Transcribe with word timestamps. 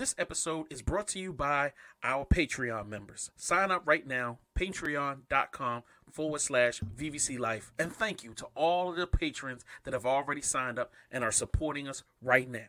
This 0.00 0.14
episode 0.16 0.64
is 0.70 0.80
brought 0.80 1.08
to 1.08 1.18
you 1.18 1.30
by 1.30 1.74
our 2.02 2.24
Patreon 2.24 2.88
members. 2.88 3.30
Sign 3.36 3.70
up 3.70 3.82
right 3.84 4.06
now, 4.06 4.38
patreon.com 4.58 5.82
forward 6.10 6.40
slash 6.40 6.80
VVC 6.80 7.38
Life. 7.38 7.70
And 7.78 7.92
thank 7.92 8.24
you 8.24 8.32
to 8.36 8.46
all 8.54 8.88
of 8.88 8.96
the 8.96 9.06
patrons 9.06 9.62
that 9.84 9.92
have 9.92 10.06
already 10.06 10.40
signed 10.40 10.78
up 10.78 10.90
and 11.12 11.22
are 11.22 11.30
supporting 11.30 11.86
us 11.86 12.02
right 12.22 12.48
now. 12.48 12.68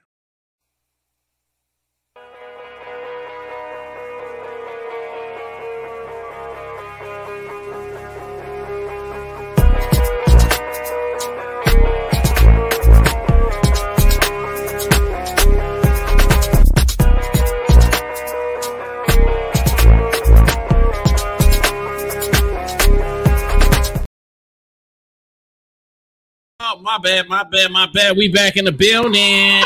My 26.81 26.97
bad, 26.97 27.29
my 27.29 27.43
bad, 27.43 27.71
my 27.71 27.87
bad. 27.93 28.17
We 28.17 28.27
back 28.27 28.57
in 28.57 28.65
the 28.65 28.71
building. 28.71 29.13
Hey, 29.13 29.63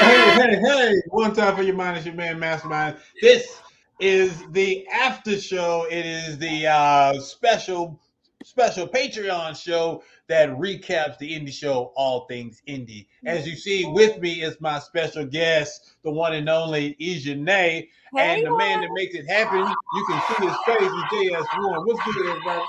hey, 0.00 0.60
hey. 0.60 0.94
One 1.08 1.34
time 1.34 1.56
for 1.56 1.62
your 1.62 1.74
mind 1.74 1.98
is 1.98 2.06
your 2.06 2.14
man 2.14 2.38
Mastrmynd. 2.38 2.98
This 3.20 3.58
is 3.98 4.44
the 4.52 4.86
after 4.88 5.40
show. 5.40 5.88
It 5.90 6.06
is 6.06 6.38
the 6.38 6.68
uh, 6.68 7.18
special 7.20 8.00
special 8.44 8.86
Patreon 8.86 9.60
show 9.60 10.04
that 10.28 10.50
recaps 10.50 11.18
the 11.18 11.32
indie 11.32 11.52
show, 11.52 11.92
All 11.96 12.26
Things 12.26 12.62
Indie. 12.68 13.06
As 13.26 13.46
you 13.46 13.56
see 13.56 13.84
with 13.84 14.20
me 14.20 14.42
is 14.42 14.60
my 14.60 14.78
special 14.78 15.24
guest, 15.24 15.94
the 16.04 16.10
one 16.12 16.32
and 16.34 16.48
only 16.48 16.94
EJENE, 17.00 17.88
and 18.18 18.46
the 18.46 18.56
man 18.56 18.82
that 18.82 18.90
makes 18.92 19.16
it 19.16 19.26
happen. 19.28 19.58
You 19.58 20.06
can 20.06 20.22
see 20.28 20.46
his 20.46 20.56
face 20.64 20.80
with 20.80 21.42
JS1. 21.42 21.86
What's 21.86 22.04
good, 22.04 22.26
everybody? 22.26 22.64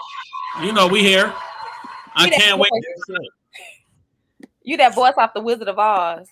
You 0.64 0.74
know, 0.74 0.88
we 0.88 1.02
here. 1.02 1.32
I 2.16 2.30
can't 2.30 2.60
wait. 2.60 2.72
Voice. 4.64 4.70
You 4.72 4.78
that 4.78 4.96
voice 4.96 5.14
off 5.18 5.34
the 5.34 5.42
Wizard 5.42 5.68
of 5.68 5.80
Oz. 5.80 6.28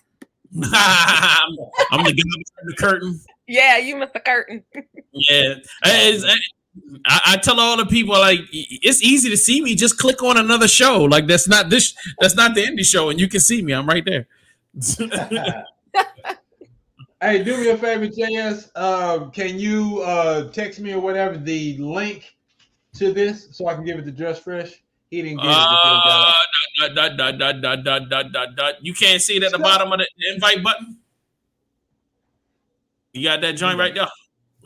I'm, 0.62 0.72
I'm 1.90 2.04
the 2.04 2.12
guy 2.12 2.22
behind 2.22 2.44
the 2.66 2.76
curtain. 2.78 3.20
Yeah, 3.46 3.78
you 3.78 3.96
Mr. 3.96 4.24
Curtain. 4.24 4.64
Yeah. 5.12 5.54
It's- 5.86 6.24
I, 7.04 7.20
I 7.26 7.36
tell 7.36 7.60
all 7.60 7.76
the 7.76 7.84
people 7.84 8.14
like 8.14 8.40
it's 8.50 9.02
easy 9.02 9.28
to 9.28 9.36
see 9.36 9.60
me. 9.60 9.74
Just 9.74 9.98
click 9.98 10.22
on 10.22 10.38
another 10.38 10.66
show. 10.66 11.04
Like 11.04 11.26
that's 11.26 11.46
not 11.46 11.68
this. 11.68 11.94
That's 12.18 12.34
not 12.34 12.54
the 12.54 12.62
indie 12.62 12.82
show, 12.82 13.10
and 13.10 13.20
you 13.20 13.28
can 13.28 13.40
see 13.40 13.60
me. 13.60 13.74
I'm 13.74 13.86
right 13.86 14.02
there. 14.02 14.26
Hey, 17.20 17.44
do 17.44 17.56
me 17.56 17.68
a 17.68 17.76
favor, 17.78 18.08
JS. 18.08 18.70
Uh, 18.74 19.30
can 19.30 19.56
you 19.56 20.00
uh, 20.00 20.48
text 20.50 20.80
me 20.80 20.92
or 20.92 20.98
whatever 20.98 21.36
the 21.36 21.78
link 21.78 22.34
to 22.94 23.12
this 23.12 23.46
so 23.52 23.68
I 23.68 23.74
can 23.74 23.84
give 23.84 23.96
it 24.00 24.04
to 24.06 24.10
Just 24.10 24.42
Fresh? 24.42 24.82
He 25.12 25.20
didn't 25.20 25.42
get 25.42 25.44
it. 25.44 25.48
because 25.48 25.82
he 25.84 26.08
got 26.08 26.08
Uh, 26.08 26.32
it. 26.88 26.94
dot, 26.94 27.16
dot, 27.18 27.38
dot, 27.38 27.60
dot, 27.60 27.84
dot, 27.84 28.08
dot, 28.08 28.32
dot, 28.32 28.56
dot. 28.56 28.74
You 28.80 28.94
can't 28.94 29.20
see 29.20 29.36
it 29.36 29.42
at 29.42 29.52
the 29.52 29.58
bottom 29.58 29.92
of 29.92 29.98
the 29.98 30.06
invite 30.32 30.62
button. 30.64 30.96
You 33.12 33.24
got 33.28 33.42
that 33.42 33.52
joint 33.58 33.78
right 33.78 33.94
there, 33.94 34.08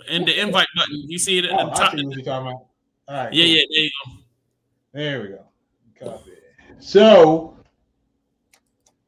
in 0.08 0.24
the 0.24 0.38
invite 0.40 0.68
button. 0.76 1.02
You 1.10 1.18
see 1.18 1.38
it 1.38 1.46
at 1.46 1.50
Oh, 1.50 1.66
the 1.66 1.72
I 1.72 1.74
top. 1.74 1.96
see 1.96 2.06
what 2.06 2.14
you're 2.16 2.24
talking 2.24 2.46
about. 2.46 2.66
All 3.08 3.24
right. 3.24 3.32
Yeah, 3.32 3.44
cool. 3.44 3.54
yeah. 3.56 3.62
There 3.72 3.82
you 3.82 3.90
go. 3.90 4.12
There 4.92 5.20
we 5.22 5.28
go. 5.28 6.12
Copy. 6.12 6.30
So, 6.78 7.56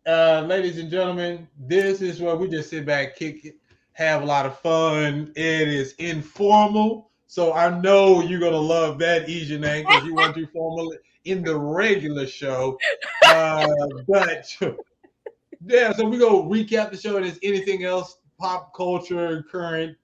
uh, 0.09 0.41
ladies 0.45 0.79
and 0.79 0.91
gentlemen, 0.91 1.47
this 1.57 2.03
is 2.03 2.21
where 2.21 2.35
we 2.35 2.49
just 2.49 2.71
sit 2.71 2.85
back, 2.85 3.15
kick 3.15 3.45
it, 3.45 3.55
have 3.93 4.23
a 4.23 4.27
lot 4.27 4.45
of 4.45 4.59
fun. 4.59 5.33
It 5.37 5.69
is 5.69 5.93
informal. 5.99 7.13
So 7.29 7.53
I 7.53 7.79
know 7.81 8.23
you're 8.23 8.41
gonna 8.41 8.57
love 8.57 8.99
that 8.99 9.29
EJENE 9.29 9.87
because 9.87 10.05
you 10.05 10.15
went 10.17 10.35
through 10.35 10.47
formal 10.47 10.93
in 11.29 11.43
the 11.43 11.57
regular 11.57 12.27
show. 12.27 12.79
Uh, 13.27 13.69
but 14.09 14.57
yeah, 15.67 15.93
so 15.93 16.09
we 16.09 16.19
go 16.19 16.45
recap 16.45 16.91
the 16.91 16.97
show 16.97 17.17
and 17.17 17.27
is 17.27 17.39
anything 17.43 17.85
else, 17.85 18.19
pop 18.39 18.75
culture, 18.75 19.45
current 19.51 19.97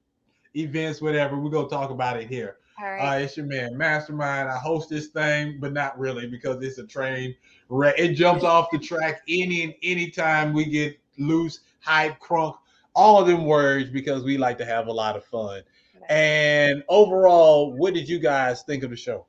events, 0.56 1.00
whatever, 1.00 1.38
we 1.38 1.50
go 1.50 1.66
talk 1.66 1.90
about 1.90 2.20
it 2.20 2.28
here. 2.28 2.56
All 2.80 2.86
Uh, 3.00 3.18
it's 3.18 3.36
your 3.36 3.46
man, 3.46 3.74
Mastrmynd. 3.74 4.50
I 4.50 4.58
host 4.58 4.90
this 4.90 5.06
thing, 5.08 5.58
but 5.60 5.72
not 5.72 5.98
really 5.98 6.26
because 6.26 6.62
it's 6.62 6.78
a 6.78 6.86
train 6.86 7.34
wreck. 7.68 7.94
It 7.98 8.14
jumps 8.14 8.42
off 8.42 8.68
the 8.72 8.78
track 8.78 9.22
any 9.28 9.62
and 9.62 9.74
any 9.82 10.10
time 10.10 10.52
we 10.52 10.64
get 10.64 10.98
loose, 11.16 11.60
hype, 11.80 12.18
crunk, 12.20 12.56
all 12.94 13.20
of 13.20 13.28
them 13.28 13.44
words 13.46 13.90
because 13.90 14.24
we 14.24 14.38
like 14.38 14.58
to 14.58 14.64
have 14.64 14.88
a 14.88 14.92
lot 14.92 15.16
of 15.16 15.24
fun. 15.24 15.62
And 16.08 16.82
overall, 16.88 17.72
what 17.72 17.94
did 17.94 18.08
you 18.08 18.18
guys 18.18 18.62
think 18.62 18.82
of 18.82 18.90
the 18.90 18.96
show? 18.96 19.26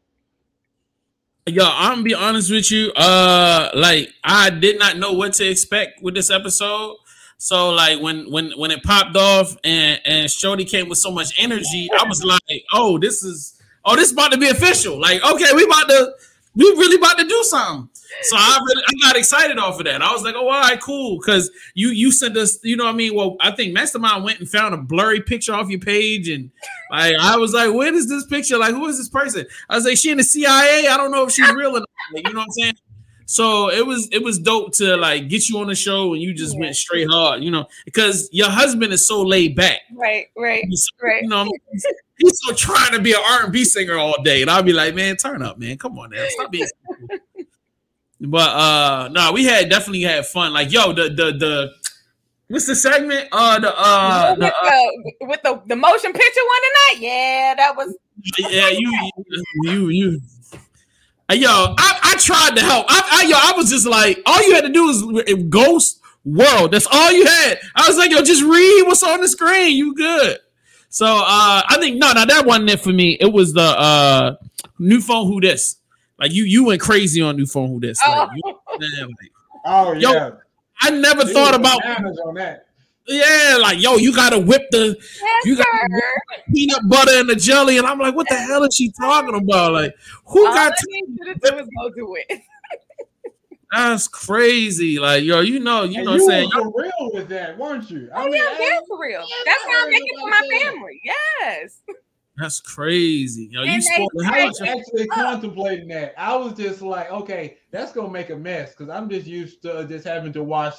Yo, 1.47 1.63
I'm 1.63 1.91
gonna 1.91 2.03
be 2.03 2.15
honest 2.15 2.49
with 2.49 2.71
you. 2.71 2.91
Uh, 2.93 3.69
like 3.75 4.11
I 4.23 4.49
did 4.49 4.79
not 4.79 4.97
know 4.97 5.13
what 5.13 5.33
to 5.33 5.47
expect 5.47 6.01
with 6.01 6.15
this 6.15 6.31
episode. 6.31 6.97
So 7.37 7.69
like 7.69 8.01
when 8.01 8.31
when 8.31 8.51
when 8.53 8.71
it 8.71 8.81
popped 8.81 9.15
off 9.15 9.55
and 9.63 10.01
and 10.05 10.31
Shorty 10.31 10.65
came 10.65 10.89
with 10.89 10.97
so 10.97 11.11
much 11.11 11.39
energy, 11.39 11.87
I 11.95 12.07
was 12.07 12.23
like, 12.23 12.63
oh, 12.73 12.97
this 12.97 13.21
is 13.21 13.61
oh, 13.85 13.95
this 13.95 14.11
about 14.11 14.31
to 14.31 14.39
be 14.39 14.49
official. 14.49 14.99
Like, 14.99 15.23
okay, 15.23 15.51
we 15.53 15.65
about 15.65 15.87
to 15.87 16.13
we 16.55 16.63
really 16.65 16.95
about 16.97 17.17
to 17.17 17.25
do 17.27 17.43
something. 17.43 17.89
So 18.23 18.37
I 18.37 18.59
really 18.65 18.83
I 18.87 19.07
got 19.07 19.17
excited 19.17 19.57
off 19.57 19.79
of 19.79 19.85
that. 19.85 20.01
I 20.01 20.11
was 20.13 20.23
like, 20.23 20.35
oh, 20.35 20.47
all 20.47 20.61
right, 20.61 20.79
cool. 20.81 21.19
Cause 21.19 21.49
you 21.73 21.89
you 21.89 22.11
sent 22.11 22.37
us, 22.37 22.59
you 22.63 22.77
know 22.77 22.85
what 22.85 22.93
I 22.93 22.97
mean? 22.97 23.13
Well, 23.15 23.35
I 23.41 23.51
think 23.51 23.75
Mastrmynd 23.77 24.23
went 24.23 24.39
and 24.39 24.49
found 24.49 24.73
a 24.73 24.77
blurry 24.77 25.21
picture 25.21 25.53
off 25.53 25.69
your 25.69 25.79
page 25.79 26.29
and 26.29 26.49
like 26.91 27.15
I 27.19 27.35
was 27.37 27.53
like, 27.53 27.73
where 27.73 27.93
is 27.93 28.07
this 28.07 28.25
picture? 28.27 28.57
Like, 28.57 28.73
who 28.73 28.85
is 28.87 28.97
this 28.97 29.09
person? 29.09 29.45
I 29.69 29.75
was 29.75 29.85
like, 29.85 29.97
she 29.97 30.11
in 30.11 30.17
the 30.17 30.23
CIA. 30.23 30.87
I 30.87 30.97
don't 30.97 31.11
know 31.11 31.23
if 31.25 31.31
she's 31.31 31.51
real 31.53 31.71
or 31.75 31.79
not. 31.79 31.89
Like, 32.13 32.27
you 32.27 32.33
know 32.33 32.39
what 32.39 32.45
I'm 32.45 32.51
saying? 32.51 32.73
So 33.27 33.71
it 33.71 33.85
was 33.85 34.07
it 34.11 34.23
was 34.23 34.37
dope 34.37 34.73
to 34.75 34.95
like 34.97 35.27
get 35.29 35.49
you 35.49 35.57
on 35.57 35.67
the 35.67 35.75
show 35.75 36.13
and 36.13 36.21
you 36.21 36.33
just 36.33 36.53
Yeah. 36.53 36.59
went 36.61 36.75
straight 36.75 37.09
hard, 37.09 37.43
you 37.43 37.49
know, 37.51 37.65
because 37.83 38.29
your 38.31 38.49
husband 38.49 38.93
is 38.93 39.05
so 39.07 39.23
laid 39.23 39.55
back. 39.55 39.79
Right, 39.93 40.27
right, 40.37 40.63
He's, 40.69 40.87
right. 41.01 41.23
you 41.23 41.29
know, 41.29 41.49
he's, 42.17 42.29
he's 42.29 42.39
so 42.41 42.53
trying 42.53 42.91
to 42.93 42.99
be 42.99 43.13
an 43.13 43.19
R&B 43.43 43.63
singer 43.65 43.97
all 43.97 44.21
day, 44.23 44.41
and 44.41 44.49
I'll 44.49 44.63
be 44.63 44.73
like, 44.73 44.95
man, 44.95 45.17
turn 45.17 45.41
up, 45.41 45.57
man, 45.57 45.77
come 45.77 45.97
on, 45.99 46.11
now, 46.11 46.25
stop 46.29 46.51
being. 46.51 46.67
but 48.21 48.49
uh, 48.49 49.09
no, 49.11 49.31
we 49.31 49.45
had 49.45 49.69
definitely 49.69 50.01
had 50.01 50.25
fun. 50.25 50.53
Like, 50.53 50.71
yo, 50.71 50.93
the 50.93 51.03
the 51.03 51.31
the 51.37 51.71
what's 52.47 52.67
the 52.67 52.75
segment? 52.75 53.27
Uh, 53.31 53.59
the 53.59 53.73
uh, 53.75 54.35
with, 54.37 54.39
the, 54.39 54.47
uh 54.47 54.69
the, 54.69 55.13
with 55.27 55.41
the, 55.43 55.61
the 55.67 55.75
motion 55.75 56.13
picture 56.13 56.41
one 56.45 56.61
tonight, 56.61 56.97
yeah, 57.01 57.53
that 57.57 57.75
was 57.75 57.95
yeah, 58.37 58.69
you, 58.69 59.11
you, 59.63 59.89
you. 59.89 60.21
Hey, 61.29 61.37
yo, 61.37 61.49
I, 61.49 61.99
I 62.03 62.15
tried 62.19 62.55
to 62.55 62.61
help. 62.61 62.85
I, 62.87 63.23
I, 63.23 63.27
yo, 63.27 63.35
I 63.35 63.53
was 63.57 63.69
just 63.69 63.87
like, 63.87 64.21
all 64.25 64.41
you 64.47 64.53
had 64.53 64.63
to 64.63 64.69
do 64.69 64.85
was 64.85 65.33
Ghost 65.49 66.01
World. 66.23 66.71
That's 66.71 66.87
all 66.91 67.11
you 67.11 67.25
had. 67.25 67.59
I 67.75 67.87
was 67.87 67.97
like, 67.97 68.11
yo, 68.11 68.21
just 68.21 68.43
read 68.43 68.83
what's 68.83 69.03
on 69.03 69.21
the 69.21 69.27
screen. 69.27 69.75
You 69.75 69.95
good? 69.95 70.37
So, 70.95 71.05
uh, 71.07 71.61
I 71.67 71.75
think 71.81 71.97
no, 71.97 72.13
no, 72.13 72.23
that 72.25 72.45
wasn't 72.45 72.69
it 72.69 72.79
for 72.79 72.93
me. 72.93 73.17
It 73.19 73.33
was 73.33 73.51
the 73.51 73.59
uh, 73.61 74.35
new 74.79 75.01
phone. 75.01 75.27
Who 75.27 75.41
this? 75.41 75.75
Like 76.17 76.31
you, 76.31 76.45
you 76.45 76.63
went 76.63 76.79
crazy 76.79 77.21
on 77.21 77.35
new 77.35 77.45
phone. 77.45 77.67
Who 77.67 77.81
this? 77.81 77.99
Like, 78.07 78.29
you, 78.33 78.41
like, 78.45 79.09
Oh 79.65 79.91
Yo, 79.91 80.13
yeah, 80.13 80.29
I 80.79 80.91
never 80.91 81.25
They 81.25 81.33
thought 81.33 81.53
about. 81.53 81.83
on 81.85 82.35
that. 82.35 82.67
Yeah, 83.07 83.57
like 83.59 83.81
yo, 83.81 83.97
you 83.97 84.15
gotta 84.15 84.39
whip 84.39 84.61
the 84.71 84.95
yes, 84.97 85.45
You 85.45 85.57
got- 85.57 85.65
peanut 86.53 86.87
butter 86.87 87.19
and 87.19 87.29
the 87.29 87.35
jelly, 87.35 87.77
and 87.77 87.85
I'm 87.85 87.99
like, 87.99 88.15
what 88.15 88.29
the 88.29 88.35
hell 88.37 88.63
is 88.63 88.73
she 88.73 88.89
talking 88.97 89.35
about? 89.35 89.73
Like, 89.73 89.93
who 90.27 90.47
All 90.47 90.53
got? 90.53 90.71
I 90.71 90.75
need 90.87 91.03
you 91.09 91.33
to 91.33 91.39
do 91.41 91.57
is 91.57 91.67
go 91.77 91.89
do 91.89 92.15
it. 92.29 92.39
That's 93.75 94.07
crazy. 94.07 94.99
Like, 94.99 95.23
yo, 95.23 95.41
you 95.41 95.59
know, 95.59 95.83
you 95.83 95.97
And 95.97 96.05
know, 96.05 96.11
what 96.11 96.17
you 96.19 96.23
I'm 96.25 96.29
saying. 96.29 96.49
were 96.55 96.71
for 96.71 96.81
real 96.83 97.11
with 97.13 97.27
that, 97.29 97.57
weren't 97.57 97.89
you? 97.89 98.09
Oh 98.13 98.27
yeah, 98.27 98.43
I'm 98.51 98.57
there 98.57 98.79
for 98.87 98.99
real. 98.99 99.25
That's 99.45 99.63
how 99.63 99.85
I 99.85 99.89
make 99.89 100.03
it 100.05 100.19
for 100.19 100.29
my 100.29 100.49
family. 100.59 101.01
Yes. 101.03 101.81
That's 102.37 102.59
crazy. 102.59 103.47
Yo, 103.51 103.63
you 103.63 103.71
And 103.71 103.81
they 103.81 103.85
spoiled 103.85 104.09
I 104.25 104.45
was 104.45 104.61
out 104.61 104.67
your- 104.67 104.77
actually 104.77 105.07
contemplating 105.07 105.87
that. 105.89 106.13
I 106.17 106.35
was 106.35 106.53
just 106.53 106.81
like, 106.81 107.09
okay, 107.11 107.57
that's 107.71 107.91
gonna 107.93 108.11
make 108.11 108.29
a 108.29 108.35
mess 108.35 108.71
because 108.71 108.89
I'm 108.89 109.09
just 109.09 109.25
used 109.25 109.61
to 109.61 109.85
just 109.87 110.05
having 110.05 110.33
to 110.33 110.43
wash 110.43 110.75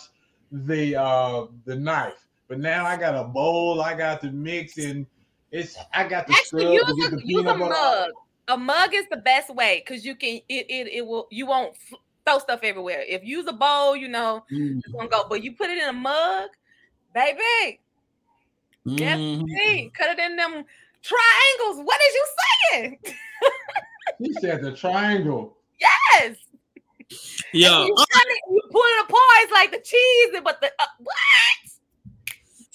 the 0.52 0.96
uh 0.96 1.46
the 1.64 1.74
knife. 1.76 2.26
But 2.48 2.60
now 2.60 2.84
I 2.86 2.96
got 2.96 3.14
a 3.14 3.24
bowl, 3.24 3.80
I 3.80 3.94
got 3.94 4.20
the 4.20 4.30
mix, 4.30 4.76
and 4.78 5.06
it's 5.50 5.76
I 5.94 6.06
got 6.06 6.26
the 6.26 6.34
Actually, 6.34 6.76
scrub 6.76 6.88
use 6.88 7.04
to 7.04 7.10
get 7.10 7.12
a, 7.12 7.16
the 7.16 7.26
use 7.26 7.46
a 7.46 7.56
mug. 7.56 8.10
A 8.48 8.56
mug 8.56 8.94
is 8.94 9.06
the 9.10 9.16
best 9.16 9.52
way 9.54 9.82
because 9.84 10.04
you 10.04 10.14
can 10.14 10.36
it, 10.48 10.66
it 10.68 10.88
it 10.92 11.06
will 11.06 11.26
you 11.30 11.46
won't 11.46 11.74
f- 11.90 11.98
throw 12.26 12.38
stuff 12.38 12.60
everywhere. 12.62 13.02
If 13.06 13.24
you 13.24 13.38
use 13.38 13.46
a 13.46 13.52
bowl, 13.52 13.96
you 13.96 14.08
know 14.08 14.44
Mm, 14.52 14.78
it's 14.78 14.92
gonna 14.94 15.08
go. 15.08 15.24
But 15.28 15.42
you 15.42 15.52
put 15.52 15.70
it 15.70 15.78
in 15.82 15.88
a 15.88 15.92
mug, 15.92 16.50
baby. 17.14 17.80
Yes, 18.84 19.18
mhm. 19.18 19.92
cut 19.94 20.10
it 20.10 20.18
in 20.18 20.36
them 20.36 20.64
triangles. 21.02 21.84
What 21.84 22.00
is 22.08 22.14
you 22.14 22.26
saying? 22.72 22.98
He 24.18 24.32
said 24.34 24.62
the 24.62 24.72
triangle. 24.72 25.56
yes. 25.80 26.36
Yo, 27.52 27.84
you, 27.86 27.94
cut 27.94 28.08
it, 28.28 28.40
you 28.50 28.60
pull 28.70 28.82
it 28.82 29.04
apart. 29.04 29.20
It's 29.42 29.52
like 29.52 29.70
the 29.72 29.78
cheese, 29.78 30.40
but 30.44 30.60
the 30.60 30.68
uh, 30.78 30.86
what? 30.98 31.12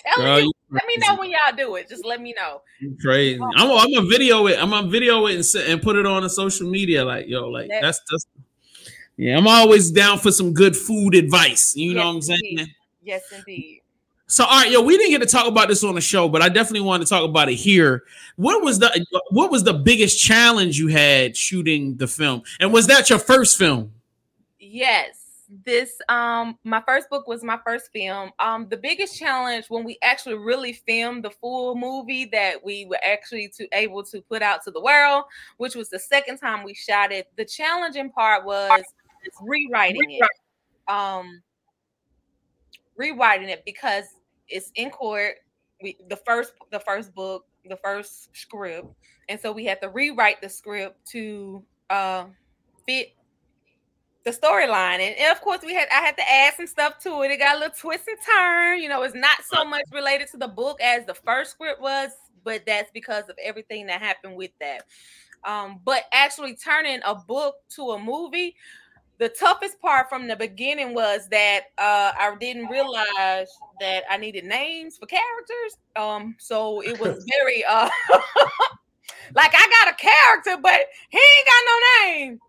telling 0.06 0.28
Girl, 0.28 0.40
you. 0.40 0.46
you 0.46 0.52
Let 0.72 0.86
me 0.88 0.96
know 0.98 1.16
when 1.20 1.30
y'all 1.32 1.56
do 1.56 1.76
it. 1.76 1.88
Just 1.90 2.06
let 2.06 2.22
me 2.22 2.34
know. 2.34 2.62
Crazy. 3.02 3.40
I'm, 3.42 3.72
I'm 3.72 3.94
gonna 3.94 4.08
video 4.08 4.48
it. 4.48 4.62
I'm 4.62 4.70
gonna 4.72 4.90
video 4.90 5.26
it 5.28 5.32
and, 5.32 5.40
s- 5.40 5.56
and 5.56 5.82
put 5.82 5.96
it 5.96 6.06
on 6.06 6.24
the 6.24 6.30
social 6.30 6.70
media. 6.70 7.04
Like, 7.06 7.28
yo, 7.28 7.48
like 7.50 7.70
that's 7.70 8.00
that's. 8.10 8.26
Yeah, 9.22 9.38
I'm 9.38 9.46
always 9.46 9.92
down 9.92 10.18
for 10.18 10.32
some 10.32 10.52
good 10.52 10.76
food 10.76 11.14
advice. 11.14 11.76
You 11.76 11.94
know 11.94 12.08
what 12.08 12.16
I'm 12.16 12.22
saying? 12.24 12.42
indeed. 12.44 12.76
Yes, 13.04 13.22
indeed. 13.32 13.82
So, 14.26 14.46
all 14.46 14.62
right, 14.62 14.72
yo, 14.72 14.82
we 14.82 14.98
didn't 14.98 15.12
get 15.12 15.22
to 15.22 15.28
talk 15.28 15.46
about 15.46 15.68
this 15.68 15.84
on 15.84 15.94
the 15.94 16.02
show, 16.02 16.28
but 16.28 16.42
I 16.42 16.50
definitely 16.50 16.82
want 16.82 17.04
to 17.04 17.08
talk 17.08 17.24
about 17.24 17.48
it 17.48 17.54
here. 17.54 18.04
What 18.38 18.64
was 18.64 18.80
the 18.80 19.06
what 19.30 19.52
was 19.52 19.64
the 19.64 19.76
biggest 19.76 20.20
challenge 20.20 20.80
you 20.80 20.88
had 20.88 21.38
shooting 21.38 21.98
the 21.98 22.08
film, 22.08 22.42
and 22.60 22.74
was 22.74 22.88
that 22.88 23.12
your 23.12 23.20
first 23.20 23.60
film? 23.60 23.92
Yes. 24.60 25.20
This 25.66 26.02
um 26.08 26.58
my 26.64 26.82
first 26.88 27.10
book 27.10 27.28
was 27.28 27.44
my 27.44 27.60
first 27.64 27.92
film. 27.92 28.32
Um 28.40 28.70
the 28.70 28.78
biggest 28.78 29.20
challenge 29.20 29.66
when 29.68 29.84
we 29.84 30.00
actually 30.02 30.36
really 30.36 30.74
filmed 30.74 31.26
the 31.26 31.30
full 31.30 31.76
movie 31.76 32.26
that 32.32 32.64
we 32.64 32.86
were 32.86 33.00
actually 33.06 33.50
to 33.58 33.68
able 33.74 34.02
to 34.06 34.22
put 34.22 34.42
out 34.42 34.64
to 34.64 34.72
the 34.72 34.82
world, 34.82 35.26
which 35.58 35.76
was 35.76 35.90
the 35.90 36.00
second 36.00 36.38
time 36.38 36.64
we 36.64 36.74
shot 36.74 37.12
it. 37.12 37.28
The 37.36 37.44
challenging 37.46 38.10
part 38.10 38.46
was 38.46 38.82
rewriting 39.42 40.12
it. 40.12 40.28
Um 40.88 41.42
rewriting 42.96 43.50
it 43.50 43.64
because 43.66 44.06
it's 44.48 44.72
in 44.76 44.90
court. 44.90 45.36
We 45.82 45.98
the 46.10 46.18
first 46.18 46.54
the 46.72 46.80
first 46.80 47.14
book, 47.16 47.46
the 47.68 47.78
first 47.78 48.36
script, 48.36 48.88
and 49.30 49.40
so 49.40 49.52
we 49.52 49.66
had 49.66 49.82
to 49.82 49.90
rewrite 49.90 50.42
the 50.42 50.50
script 50.50 51.06
to 51.12 51.64
uh 51.90 52.26
fit 52.86 53.14
the 54.24 54.32
storyline 54.32 55.00
and, 55.00 55.16
and 55.18 55.32
of 55.32 55.42
course 55.42 55.62
we 55.66 55.74
had 55.74 55.88
i 55.92 55.96
had 55.96 56.16
to 56.16 56.24
add 56.30 56.54
some 56.56 56.68
stuff 56.68 57.00
to 57.00 57.24
it 57.24 57.32
it 57.32 57.40
got 57.40 57.56
a 57.56 57.60
little 57.60 57.76
twist 57.76 58.08
and 58.08 58.18
turn 58.24 58.80
you 58.80 58.88
know 58.88 59.02
it's 59.02 59.16
not 59.16 59.40
so 59.52 59.66
much 59.66 59.84
related 59.92 60.28
to 60.28 60.38
the 60.38 60.48
book 60.48 60.80
as 60.80 61.06
the 61.06 61.14
first 61.14 61.52
script 61.52 61.82
was 61.82 62.12
but 62.44 62.62
that's 62.68 62.92
because 62.94 63.24
of 63.30 63.36
everything 63.44 63.88
that 63.88 64.00
happened 64.00 64.36
with 64.36 64.52
that 64.60 64.84
um 65.44 65.80
but 65.84 66.04
actually 66.14 66.56
turning 66.56 67.00
a 67.06 67.16
book 67.16 67.56
to 67.68 67.92
a 67.92 68.00
movie 68.00 68.56
the 69.22 69.30
toughest 69.30 69.80
part 69.80 70.10
from 70.10 70.28
the 70.28 70.36
beginning 70.36 70.96
was 70.96 71.28
that 71.30 71.66
uh 71.78 72.12
i 72.20 72.36
didn't 72.40 72.66
realize 72.68 73.48
that 73.80 74.04
i 74.10 74.18
needed 74.18 74.44
names 74.44 74.98
for 74.98 75.06
characters 75.06 75.78
um 75.96 76.36
so 76.40 76.82
it 76.82 77.00
was 77.00 77.24
very 77.40 77.64
uh 77.66 77.88
like 79.36 79.52
i 79.54 79.70
got 79.80 79.94
a 79.94 79.96
character 79.96 80.60
but 80.60 80.88
he 81.10 81.20
ain't 81.20 81.48
got 81.48 81.64
no 81.68 82.08
name 82.10 82.42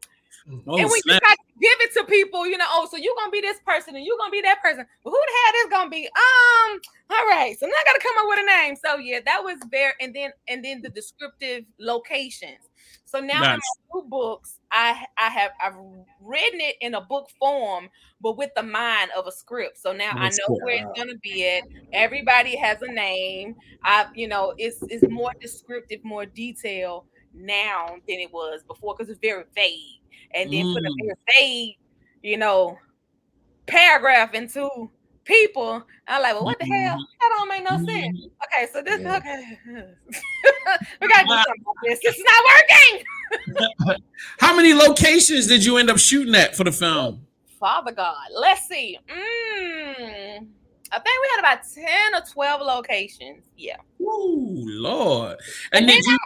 Oh, 0.66 0.76
and 0.76 0.90
we 0.90 1.00
you 1.04 1.12
snap. 1.12 1.22
try 1.22 1.34
to 1.34 1.60
give 1.60 1.78
it 1.82 1.92
to 1.94 2.04
people, 2.04 2.46
you 2.48 2.58
know, 2.58 2.66
oh, 2.68 2.88
so 2.90 2.96
you're 2.96 3.14
gonna 3.16 3.30
be 3.30 3.40
this 3.40 3.58
person 3.64 3.94
and 3.94 4.04
you're 4.04 4.18
gonna 4.18 4.32
be 4.32 4.40
that 4.40 4.60
person. 4.60 4.84
Well, 5.04 5.14
who 5.14 5.20
the 5.20 5.32
hell 5.44 5.64
is 5.64 5.70
gonna 5.70 5.88
be? 5.90 6.04
Um, 6.06 6.80
all 7.10 7.26
right, 7.28 7.56
so 7.60 7.66
now 7.66 7.72
I 7.72 7.84
gotta 7.86 8.00
come 8.00 8.18
up 8.18 8.24
with 8.26 8.40
a 8.40 8.46
name. 8.46 8.74
So 8.84 8.96
yeah, 8.96 9.20
that 9.24 9.44
was 9.44 9.58
very 9.70 9.92
and 10.00 10.12
then 10.12 10.32
and 10.48 10.64
then 10.64 10.82
the 10.82 10.88
descriptive 10.88 11.64
locations. 11.78 12.58
So 13.04 13.20
now 13.20 13.44
in 13.44 13.56
Nice. 13.56 13.58
my 13.58 14.00
new 14.00 14.08
books, 14.08 14.58
I 14.70 15.06
I 15.18 15.28
have 15.28 15.52
I've 15.62 15.76
written 16.20 16.60
it 16.60 16.76
in 16.80 16.94
a 16.94 17.00
book 17.00 17.28
form, 17.38 17.88
but 18.20 18.36
with 18.36 18.50
the 18.56 18.62
mind 18.62 19.10
of 19.16 19.26
a 19.26 19.32
script. 19.32 19.78
So 19.78 19.92
now 19.92 20.14
I 20.18 20.30
know 20.30 20.36
cool. 20.46 20.58
where 20.60 20.76
it's 20.76 20.98
gonna 20.98 21.18
be 21.22 21.46
at. 21.48 21.64
Everybody 21.92 22.56
has 22.56 22.82
a 22.82 22.88
name. 22.88 23.56
I 23.84 24.06
you 24.14 24.28
know 24.28 24.54
it's 24.58 24.82
it's 24.88 25.08
more 25.08 25.32
descriptive, 25.40 26.04
more 26.04 26.26
detail 26.26 27.06
now 27.34 27.96
than 28.08 28.18
it 28.20 28.32
was 28.32 28.62
before 28.64 28.94
because 28.96 29.10
it's 29.10 29.20
very 29.20 29.44
vague 29.54 30.00
and 30.34 30.52
then 30.52 30.66
put 30.72 30.84
a 30.84 30.90
Mm. 30.90 30.96
very 30.98 31.16
vague, 31.38 31.78
you 32.22 32.36
know, 32.36 32.78
paragraph 33.66 34.34
into 34.34 34.90
people. 35.24 35.82
I'm 36.08 36.22
like, 36.22 36.34
well, 36.34 36.44
what 36.44 36.58
the 36.58 36.66
hell? 36.66 36.96
That 37.20 37.30
don't 37.36 37.48
make 37.48 37.64
no 37.64 37.76
sense. 37.76 38.26
Okay, 38.44 38.66
so 38.72 38.82
this 38.82 39.00
Yeah. 39.00 39.16
okay. 39.16 39.58
we 41.00 41.08
gotta 41.08 41.26
do 41.26 41.34
something 41.34 41.62
about 41.62 41.76
this. 41.84 42.00
This 42.02 42.16
is 42.16 42.24
not 42.24 42.44
working. 43.54 43.96
How 44.38 44.56
many 44.56 44.74
locations 44.74 45.46
did 45.46 45.64
you 45.64 45.76
end 45.78 45.90
up 45.90 45.98
shooting 45.98 46.34
at 46.34 46.56
for 46.56 46.64
the 46.64 46.72
film? 46.72 47.26
Father 47.58 47.92
God, 47.92 48.16
let's 48.34 48.66
see. 48.66 48.98
Mm, 49.08 50.46
I 50.90 50.98
think 50.98 51.22
we 51.22 51.28
had 51.30 51.38
about 51.38 51.60
10 51.72 52.14
or 52.14 52.24
12 52.32 52.60
locations. 52.60 53.44
Yeah. 53.56 53.76
Ooh, 54.00 54.64
Lord. 54.66 55.38
And 55.72 55.82
And 55.82 55.88
then 55.88 55.98
you 56.04 56.18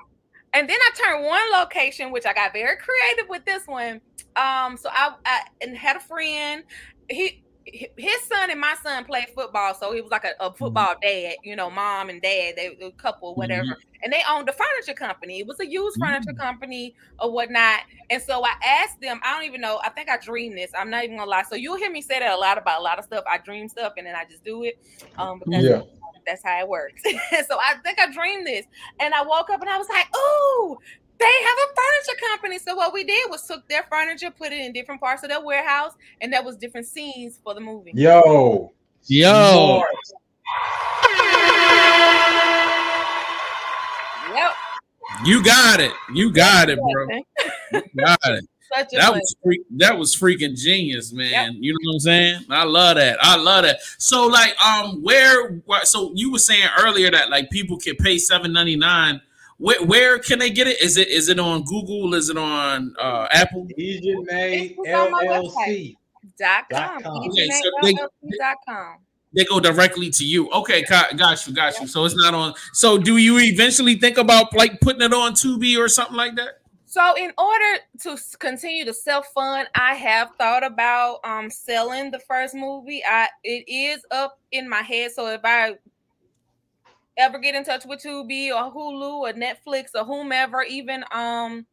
and 0.55 0.67
then 0.67 0.79
I 0.81 0.91
turned 0.97 1.25
one 1.27 1.43
location, 1.53 2.11
which 2.11 2.25
I 2.25 2.33
got 2.33 2.55
very 2.55 2.79
creative 2.79 3.29
with 3.29 3.45
this 3.45 3.67
one. 3.67 4.01
Um, 4.37 4.79
so 4.79 4.89
I, 4.91 5.13
I 5.27 5.41
and 5.61 5.77
had 5.77 5.97
a 5.97 6.01
friend. 6.01 6.65
He 7.11 7.45
his 7.67 8.23
son 8.23 8.51
and 8.51 8.61
my 8.61 8.75
son 8.83 9.05
played 9.05 9.29
football, 9.35 9.75
so 9.75 9.93
he 9.93 10.01
was 10.01 10.11
like 10.11 10.25
a, 10.25 10.33
a 10.41 10.49
mm-hmm. 10.49 10.57
football 10.57 10.95
dad, 11.03 11.35
you 11.43 11.57
know, 11.57 11.69
mom 11.69 12.09
and 12.09 12.23
dad, 12.23 12.55
they 12.57 12.79
a 12.81 12.91
couple, 12.93 13.35
whatever. 13.35 13.65
Mm-hmm. 13.65 14.03
And 14.03 14.13
they 14.13 14.23
owned 14.31 14.49
a 14.49 14.53
furniture 14.53 14.95
company. 14.95 15.41
It 15.41 15.47
was 15.47 15.59
a 15.59 15.67
used 15.67 15.99
furniture 15.99 16.31
mm-hmm. 16.31 16.41
company 16.41 16.95
or 17.19 17.33
whatnot. 17.33 17.81
And 18.11 18.23
so 18.23 18.45
I 18.45 18.53
asked 18.65 19.01
them, 19.01 19.21
I 19.25 19.35
don't 19.35 19.45
even 19.45 19.61
know, 19.61 19.81
I 19.83 19.89
think 19.89 20.09
I 20.09 20.17
dreamed 20.19 20.57
this. 20.57 20.71
I'm 20.79 20.91
not 20.91 21.03
even 21.05 21.17
gonna 21.17 21.31
lie. 21.31 21.43
So 21.43 21.57
you'll 21.57 21.77
hear 21.77 21.91
me 21.91 22.03
say 22.03 22.21
that 22.21 22.33
a 22.33 22.37
lot 22.37 22.57
about 22.57 22.81
a 22.81 22.83
lot 22.83 22.99
of 22.99 23.05
stuff. 23.05 23.25
I 23.29 23.39
dream 23.39 23.69
stuff 23.69 23.95
and 23.97 24.07
then 24.07 24.15
I 24.15 24.25
just 24.25 24.45
do 24.45 24.63
it. 24.63 24.79
Um, 25.19 25.41
because 25.45 25.65
Yeah. 25.65 25.83
that's 26.25 26.45
how 26.45 26.61
it 26.61 26.69
works. 26.69 27.03
so 27.49 27.59
I 27.59 27.75
think 27.83 27.99
I 27.99 28.13
dreamed 28.13 28.47
this, 28.47 28.67
and 29.01 29.13
I 29.13 29.23
woke 29.23 29.51
up 29.51 29.61
and 29.61 29.71
I 29.71 29.79
was 29.79 29.89
like, 29.89 30.07
"Oh, 30.15 30.79
they 31.19 31.25
have 31.25 31.59
a 31.65 31.75
furniture 31.75 32.21
company." 32.31 32.59
So 32.59 32.75
what 32.75 32.93
we 32.93 33.05
did 33.05 33.31
was 33.31 33.47
took 33.47 33.67
their 33.69 33.85
furniture, 33.91 34.31
put 34.31 34.53
it 34.53 34.61
in 34.61 34.73
different 34.73 35.01
parts 35.01 35.23
of 35.23 35.29
their 35.31 35.41
warehouse, 35.45 35.93
and 36.21 36.33
that 36.33 36.45
was 36.45 36.57
different 36.57 36.87
scenes 36.87 37.39
for 37.43 37.55
the 37.55 37.61
movie. 37.61 37.93
Yo. 37.95 38.73
Yo. 39.07 39.83
Yep. 44.35 44.53
you 45.25 45.43
got 45.43 45.81
it. 45.81 45.93
You 46.15 46.33
got 46.33 46.69
it, 46.69 46.79
bro. 46.79 47.07
You 47.73 47.83
got 48.05 48.19
it. 48.27 48.45
Such 48.75 48.93
a 48.93 48.97
That 48.97 49.09
blessing. 49.09 49.15
was 49.15 49.37
freak, 49.43 49.61
that 49.77 49.99
was 49.99 50.17
freaking 50.17 50.57
genius, 50.57 51.13
man. 51.13 51.55
You 51.61 51.73
know 51.73 51.79
what 51.85 51.95
I'm 51.95 52.01
saying? 52.01 52.41
I 52.51 52.65
love 52.65 52.97
that. 52.97 53.19
I 53.21 53.37
love 53.37 53.65
that. 53.65 53.79
So 53.99 54.27
like 54.27 54.55
um 54.63 55.03
where 55.03 55.61
so 55.85 56.13
you 56.15 56.31
were 56.33 56.39
saying 56.39 56.69
earlier 56.81 57.11
that 57.11 57.31
like 57.31 57.51
people 57.51 57.77
can 57.79 57.97
pay 57.97 58.17
7.99 58.17 59.21
where, 59.59 59.83
where 59.85 60.19
can 60.19 60.39
they 60.39 60.51
get 60.51 60.67
it? 60.67 60.81
Is 60.83 60.97
it 60.97 61.09
is 61.09 61.29
it 61.29 61.39
on 61.39 61.65
Google? 61.65 62.15
Is 62.15 62.29
it 62.31 62.37
on 62.39 62.95
uh 62.99 63.27
Apple? 63.31 63.67
Egypt 63.77 64.23
Made 64.31 64.77
It's 64.79 64.89
LLC. 64.89 65.97
dot 66.39 66.65
Dot 66.71 67.03
com. 67.03 67.03
com. 67.03 67.31
Okay, 67.31 67.49
so 67.49 67.71
they- 67.83 67.95
They 69.35 69.45
go 69.45 69.61
directly 69.61 70.09
to 70.11 70.25
you. 70.25 70.51
Okay, 70.51 70.83
got, 70.85 71.15
got 71.19 71.47
you, 71.47 71.55
got 71.55 71.79
you. 71.81 71.87
So 71.87 72.05
it's 72.07 72.17
not 72.17 72.33
on. 72.33 72.55
So 72.73 72.97
do 72.97 73.19
you 73.19 73.39
eventually 73.39 73.97
think 73.97 74.17
about 74.19 74.55
like 74.55 74.81
putting 74.81 75.03
it 75.03 75.13
on 75.13 75.33
Tubi 75.35 75.77
or 75.79 75.89
something 75.89 76.17
like 76.17 76.37
that? 76.37 76.61
So, 76.89 77.15
in 77.19 77.31
order 77.37 77.81
to 78.05 78.17
continue 78.39 78.87
to 78.87 78.95
self 78.95 79.27
fund, 79.35 79.69
I 79.75 79.95
have 79.95 80.31
thought 80.39 80.65
about 80.65 81.19
um 81.25 81.51
selling 81.51 82.11
the 82.11 82.21
first 82.21 82.55
movie. 82.55 83.03
I 83.07 83.29
it 83.45 83.65
is 83.69 84.03
up 84.11 84.39
in 84.53 84.67
my 84.69 84.81
head. 84.83 85.11
So 85.13 85.27
if 85.27 85.41
I 85.45 85.75
ever 87.19 87.39
get 87.39 87.55
in 87.55 87.65
touch 87.65 87.85
with 87.87 88.03
Tubi 88.03 88.49
or 88.49 88.73
Hulu 88.73 89.21
or 89.21 89.33
Netflix 89.33 89.87
or 89.95 90.05
whomever, 90.05 90.63
even 90.63 91.05
um 91.13 91.67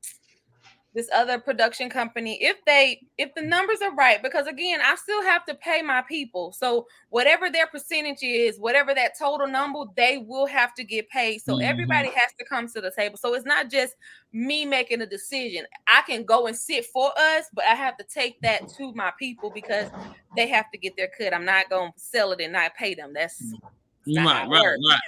this 0.95 1.09
other 1.13 1.39
production 1.39 1.89
company, 1.89 2.37
if 2.43 2.57
they 2.67 3.01
if 3.17 3.33
the 3.35 3.41
numbers 3.41 3.79
are 3.81 3.95
right, 3.95 4.21
because 4.21 4.45
again, 4.45 4.79
I 4.83 4.95
still 4.95 5.23
have 5.23 5.43
to 5.45 5.55
pay 5.55 5.81
my 5.81 6.03
people. 6.07 6.53
So 6.53 6.85
whatever 7.09 7.49
their 7.49 7.65
percentage 7.67 8.21
is, 8.21 8.59
whatever 8.59 8.93
that 8.93 9.13
total 9.17 9.47
number, 9.47 9.85
they 9.97 10.19
will 10.27 10.45
have 10.45 10.73
to 10.75 10.83
get 10.83 11.09
paid. 11.09 11.39
So 11.39 11.57
Mhm. 11.57 11.63
everybody 11.63 12.09
has 12.11 12.31
to 12.39 12.45
come 12.45 12.67
to 12.69 12.81
the 12.81 12.91
table. 12.91 13.17
So 13.17 13.33
it's 13.33 13.45
not 13.45 13.71
just 13.71 13.95
me 14.33 14.65
making 14.65 15.01
a 15.01 15.07
decision. 15.07 15.65
I 15.87 16.03
can 16.03 16.25
go 16.25 16.45
and 16.47 16.55
sit 16.55 16.85
for 16.93 17.11
us, 17.17 17.45
but 17.53 17.65
I 17.65 17.73
have 17.75 17.97
to 17.97 18.03
take 18.05 18.39
that 18.43 18.67
to 18.77 18.93
my 18.93 19.11
people 19.17 19.49
because 19.49 19.89
they 20.35 20.47
have 20.47 20.69
to 20.71 20.77
get 20.77 20.95
their 20.95 21.09
cut. 21.17 21.33
I'm 21.33 21.45
not 21.45 21.69
going 21.69 21.91
to 21.91 21.99
sell 21.99 22.31
it 22.33 22.41
and 22.41 22.53
not 22.53 22.75
pay 22.75 22.93
them. 22.93 23.13
That's 23.15 23.51
not 23.51 23.59
Right, 24.07 24.47
right, 24.47 24.77
right. 24.89 24.99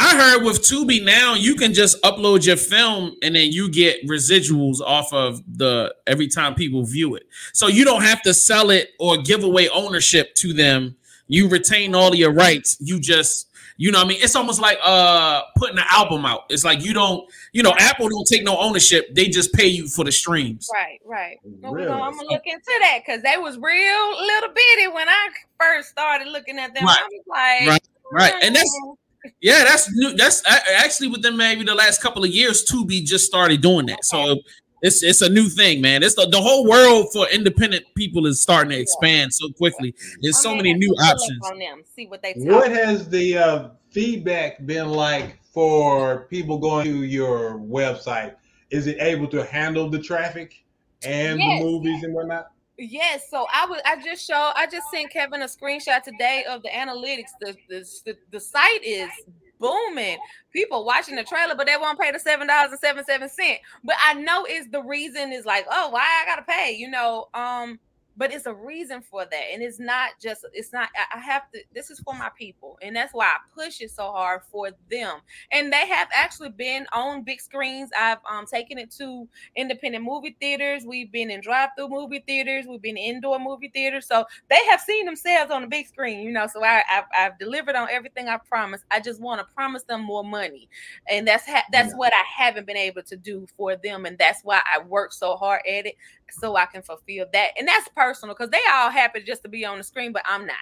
I 0.00 0.16
heard 0.16 0.44
with 0.44 0.62
Tubi 0.62 1.04
now 1.04 1.34
you 1.34 1.56
can 1.56 1.74
just 1.74 2.00
upload 2.02 2.46
your 2.46 2.56
film 2.56 3.16
and 3.20 3.34
then 3.34 3.50
you 3.50 3.68
get 3.68 4.06
residuals 4.06 4.80
off 4.80 5.12
of 5.12 5.42
the 5.58 5.92
every 6.06 6.28
time 6.28 6.54
people 6.54 6.84
view 6.84 7.16
it. 7.16 7.26
So 7.52 7.66
you 7.66 7.84
don't 7.84 8.02
have 8.02 8.22
to 8.22 8.32
sell 8.32 8.70
it 8.70 8.90
or 9.00 9.16
give 9.16 9.42
away 9.42 9.68
ownership 9.70 10.34
to 10.36 10.52
them. 10.52 10.96
You 11.26 11.48
retain 11.48 11.96
all 11.96 12.12
of 12.12 12.18
your 12.18 12.32
rights. 12.32 12.76
You 12.80 13.00
just 13.00 13.48
you 13.78 13.90
know 13.90 13.98
what 13.98 14.04
I 14.04 14.08
mean? 14.08 14.18
It's 14.20 14.36
almost 14.36 14.60
like 14.60 14.78
uh 14.82 15.42
putting 15.56 15.78
an 15.78 15.84
album 15.88 16.26
out. 16.26 16.42
It's 16.50 16.64
like 16.64 16.84
you 16.84 16.92
don't, 16.92 17.26
you 17.52 17.62
know, 17.62 17.72
Apple 17.78 18.08
don't 18.08 18.26
take 18.26 18.44
no 18.44 18.58
ownership. 18.58 19.14
They 19.14 19.28
just 19.28 19.52
pay 19.54 19.68
you 19.68 19.88
for 19.88 20.04
the 20.04 20.12
streams. 20.12 20.68
Right, 20.74 20.98
right. 21.06 21.38
Well, 21.44 21.72
we 21.72 21.78
Really? 21.82 21.88
gonna, 21.88 22.02
I'm 22.02 22.12
gonna 22.16 22.28
look 22.28 22.42
into 22.44 22.72
that 22.80 23.00
because 23.06 23.22
they 23.22 23.36
was 23.38 23.56
real 23.56 24.10
little 24.20 24.50
bitty 24.50 24.88
when 24.88 25.08
I 25.08 25.28
first 25.58 25.88
started 25.88 26.28
looking 26.28 26.58
at 26.58 26.74
them. 26.74 26.84
Right, 26.84 26.98
I 27.00 27.08
was 27.10 27.68
like, 27.70 27.82
right, 28.10 28.32
Right. 28.32 28.42
And 28.42 28.54
that's 28.54 28.70
"Mm." 28.84 28.96
Yeah, 29.40 29.64
that's 29.64 29.92
new. 29.94 30.14
That's 30.14 30.42
actually 30.46 31.08
within 31.08 31.36
maybe 31.36 31.64
the 31.64 31.74
last 31.74 32.00
couple 32.00 32.24
of 32.24 32.30
years, 32.30 32.64
Tubi 32.64 33.04
just 33.04 33.26
started 33.26 33.60
doing 33.60 33.86
that. 33.86 34.04
So 34.04 34.40
It's 34.82 35.02
it's 35.02 35.22
a 35.22 35.28
new 35.28 35.48
thing, 35.48 35.80
man. 35.80 36.02
It's 36.02 36.14
the, 36.14 36.26
the 36.26 36.40
whole 36.40 36.68
world 36.68 37.08
for 37.12 37.28
independent 37.28 37.84
people 37.96 38.26
is 38.26 38.40
starting 38.40 38.70
to 38.70 38.78
expand 38.78 39.32
so 39.32 39.50
quickly. 39.50 39.94
There's 40.20 40.40
so 40.40 40.54
many 40.54 40.74
new 40.74 40.90
options. 40.92 41.40
On 41.50 41.58
them, 41.58 41.82
see 41.94 42.06
what 42.06 42.22
they. 42.22 42.34
What 42.36 42.70
has 42.70 43.08
the 43.08 43.38
uh, 43.38 43.68
feedback 43.90 44.64
been 44.66 44.90
like 44.90 45.38
for 45.52 46.26
people 46.26 46.58
going 46.58 46.84
to 46.84 47.04
your 47.04 47.58
website? 47.58 48.36
Is 48.70 48.86
it 48.86 48.98
able 49.00 49.26
to 49.28 49.44
handle 49.44 49.88
the 49.88 49.98
traffic 49.98 50.64
and 51.02 51.40
yes. 51.40 51.60
the 51.60 51.64
movies 51.64 52.04
and 52.04 52.14
whatnot? 52.14 52.52
Yes, 52.76 53.28
so 53.28 53.46
I 53.52 53.66
would 53.66 53.80
I 53.84 54.00
just 54.00 54.24
show 54.24 54.52
I 54.54 54.68
just 54.70 54.88
sent 54.92 55.10
Kevin 55.10 55.42
a 55.42 55.46
screenshot 55.46 56.04
today 56.04 56.44
of 56.48 56.62
the 56.62 56.68
analytics. 56.68 57.30
The 57.40 57.56
the, 57.68 57.84
the, 58.04 58.16
the 58.30 58.38
site 58.38 58.84
is 58.84 59.10
booming. 59.58 60.18
People 60.52 60.84
watching 60.84 61.16
the 61.16 61.24
trailer, 61.24 61.54
but 61.54 61.66
they 61.66 61.76
won't 61.76 61.98
pay 61.98 62.10
the 62.10 62.18
seven 62.18 62.46
dollars 62.46 62.70
and 62.72 62.80
seven 62.80 63.04
seven 63.04 63.28
cent. 63.28 63.58
But 63.84 63.96
I 64.04 64.14
know 64.14 64.44
it's 64.48 64.68
the 64.70 64.82
reason 64.82 65.32
is 65.32 65.44
like, 65.44 65.66
oh, 65.70 65.90
why 65.90 66.00
I 66.00 66.26
gotta 66.26 66.42
pay? 66.42 66.74
You 66.76 66.90
know, 66.90 67.26
um, 67.34 67.78
but 68.18 68.32
it's 68.32 68.46
a 68.46 68.52
reason 68.52 69.00
for 69.00 69.24
that 69.24 69.44
and 69.52 69.62
it's 69.62 69.78
not 69.78 70.10
just 70.20 70.44
it's 70.52 70.72
not 70.72 70.88
i 71.14 71.18
have 71.18 71.50
to 71.52 71.60
this 71.72 71.88
is 71.90 72.00
for 72.00 72.14
my 72.14 72.28
people 72.36 72.76
and 72.82 72.94
that's 72.94 73.14
why 73.14 73.24
i 73.24 73.36
push 73.54 73.80
it 73.80 73.90
so 73.90 74.10
hard 74.10 74.42
for 74.50 74.70
them 74.90 75.18
and 75.52 75.72
they 75.72 75.86
have 75.86 76.08
actually 76.14 76.48
been 76.50 76.86
on 76.92 77.22
big 77.22 77.40
screens. 77.40 77.90
I've 77.98 78.18
um 78.30 78.44
taken 78.44 78.76
it 78.76 78.90
to 78.98 79.26
independent 79.56 80.04
movie 80.04 80.36
theaters 80.40 80.84
we've 80.84 81.12
been 81.12 81.30
in 81.30 81.40
drive-through 81.40 81.88
movie 81.88 82.24
theaters 82.26 82.66
we've 82.68 82.82
been 82.82 82.96
indoor 82.96 83.38
movie 83.38 83.70
theaters 83.72 84.06
so 84.06 84.24
they 84.50 84.58
have 84.68 84.80
seen 84.80 85.06
themselves 85.06 85.50
on 85.52 85.62
the 85.62 85.68
big 85.68 85.86
screen 85.86 86.20
you 86.20 86.32
know 86.32 86.46
so 86.46 86.62
I, 86.64 86.82
I've, 86.90 87.04
I've 87.16 87.38
delivered 87.38 87.76
on 87.76 87.88
everything 87.90 88.28
i 88.28 88.36
promised. 88.36 88.84
I 88.90 89.00
just 89.00 89.20
want 89.20 89.40
to 89.40 89.54
promise 89.54 89.84
them 89.84 90.02
more 90.02 90.24
money 90.24 90.68
and 91.08 91.26
that's 91.26 91.46
ha- 91.46 91.64
that's 91.70 91.94
what 91.94 92.12
i 92.12 92.24
haven't 92.42 92.66
been 92.66 92.76
able 92.76 93.02
to 93.02 93.16
do 93.16 93.46
for 93.56 93.76
them 93.76 94.04
and 94.06 94.18
that's 94.18 94.42
why 94.42 94.60
i 94.66 94.80
work 94.80 95.12
so 95.12 95.36
hard 95.36 95.60
at 95.68 95.86
it 95.86 95.94
so 96.30 96.56
I 96.56 96.66
can 96.66 96.82
fulfill 96.82 97.26
that. 97.32 97.50
And 97.58 97.66
that's 97.66 97.88
personal 97.88 98.34
because 98.34 98.50
they 98.50 98.60
all 98.72 98.90
happy 98.90 99.22
just 99.22 99.42
to 99.42 99.48
be 99.48 99.64
on 99.64 99.78
the 99.78 99.84
screen, 99.84 100.12
but 100.12 100.22
I'm 100.26 100.46
not. 100.46 100.56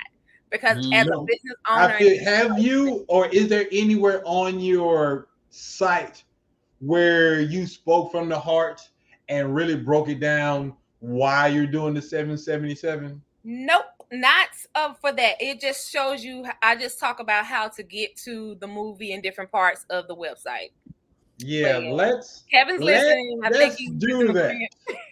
Because 0.50 0.86
no. 0.86 0.96
as 0.96 1.06
a 1.08 1.20
business 1.20 1.56
owner, 1.68 1.98
feel, 1.98 2.24
have 2.24 2.58
you 2.58 3.04
or 3.08 3.26
is 3.28 3.48
there 3.48 3.66
anywhere 3.72 4.22
on 4.24 4.60
your 4.60 5.28
site 5.50 6.22
where 6.80 7.40
you 7.40 7.66
spoke 7.66 8.12
from 8.12 8.28
the 8.28 8.38
heart 8.38 8.80
and 9.28 9.54
really 9.54 9.76
broke 9.76 10.08
it 10.08 10.20
down 10.20 10.74
why 11.00 11.48
you're 11.48 11.66
doing 11.66 11.94
the 11.94 12.02
777? 12.02 13.20
Nope, 13.44 13.84
not 14.12 14.48
uh, 14.74 14.94
for 14.94 15.12
that. 15.12 15.36
It 15.40 15.60
just 15.60 15.90
shows 15.90 16.24
you. 16.24 16.44
I 16.62 16.76
just 16.76 16.98
talk 16.98 17.20
about 17.20 17.44
how 17.44 17.68
to 17.68 17.82
get 17.82 18.16
to 18.18 18.56
the 18.60 18.66
movie 18.66 19.12
in 19.12 19.20
different 19.20 19.50
parts 19.50 19.84
of 19.90 20.08
the 20.08 20.16
website. 20.16 20.70
Yeah, 21.38 21.78
let's 21.78 22.44
Kevin's 22.50 22.82
let, 22.82 23.04
listening. 23.04 23.40
I 23.44 23.48
let's 23.50 23.90
do 23.98 24.32
that. 24.32 24.54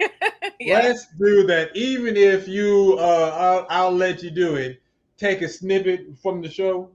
yeah. 0.60 0.78
Let's 0.78 1.06
do 1.18 1.46
that. 1.46 1.76
Even 1.76 2.16
if 2.16 2.48
you 2.48 2.96
uh 2.98 3.66
I'll, 3.70 3.86
I'll, 3.86 3.92
let 3.92 4.22
you 4.22 4.30
do 4.30 4.54
it. 4.56 4.80
Take 5.18 5.42
a 5.42 5.48
snippet 5.48 6.06
from 6.22 6.40
the 6.40 6.50
show 6.50 6.90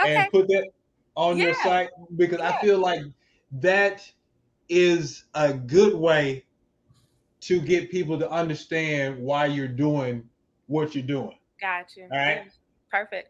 okay. 0.00 0.16
and 0.16 0.32
put 0.32 0.48
that 0.48 0.70
on 1.14 1.36
yeah. 1.36 1.44
your 1.44 1.54
site 1.54 1.90
because 2.16 2.38
yeah. 2.38 2.50
I 2.50 2.60
feel 2.60 2.78
like 2.78 3.02
that 3.52 4.10
is 4.68 5.24
a 5.34 5.52
good 5.52 5.94
way 5.94 6.44
to 7.42 7.60
get 7.60 7.90
people 7.90 8.18
to 8.18 8.30
understand 8.30 9.18
why 9.18 9.46
you're 9.46 9.68
doing 9.68 10.28
what 10.66 10.94
you're 10.94 11.04
doing. 11.04 11.38
Gotcha. 11.60 12.02
All 12.10 12.18
right. 12.18 12.50
Perfect. 12.90 13.29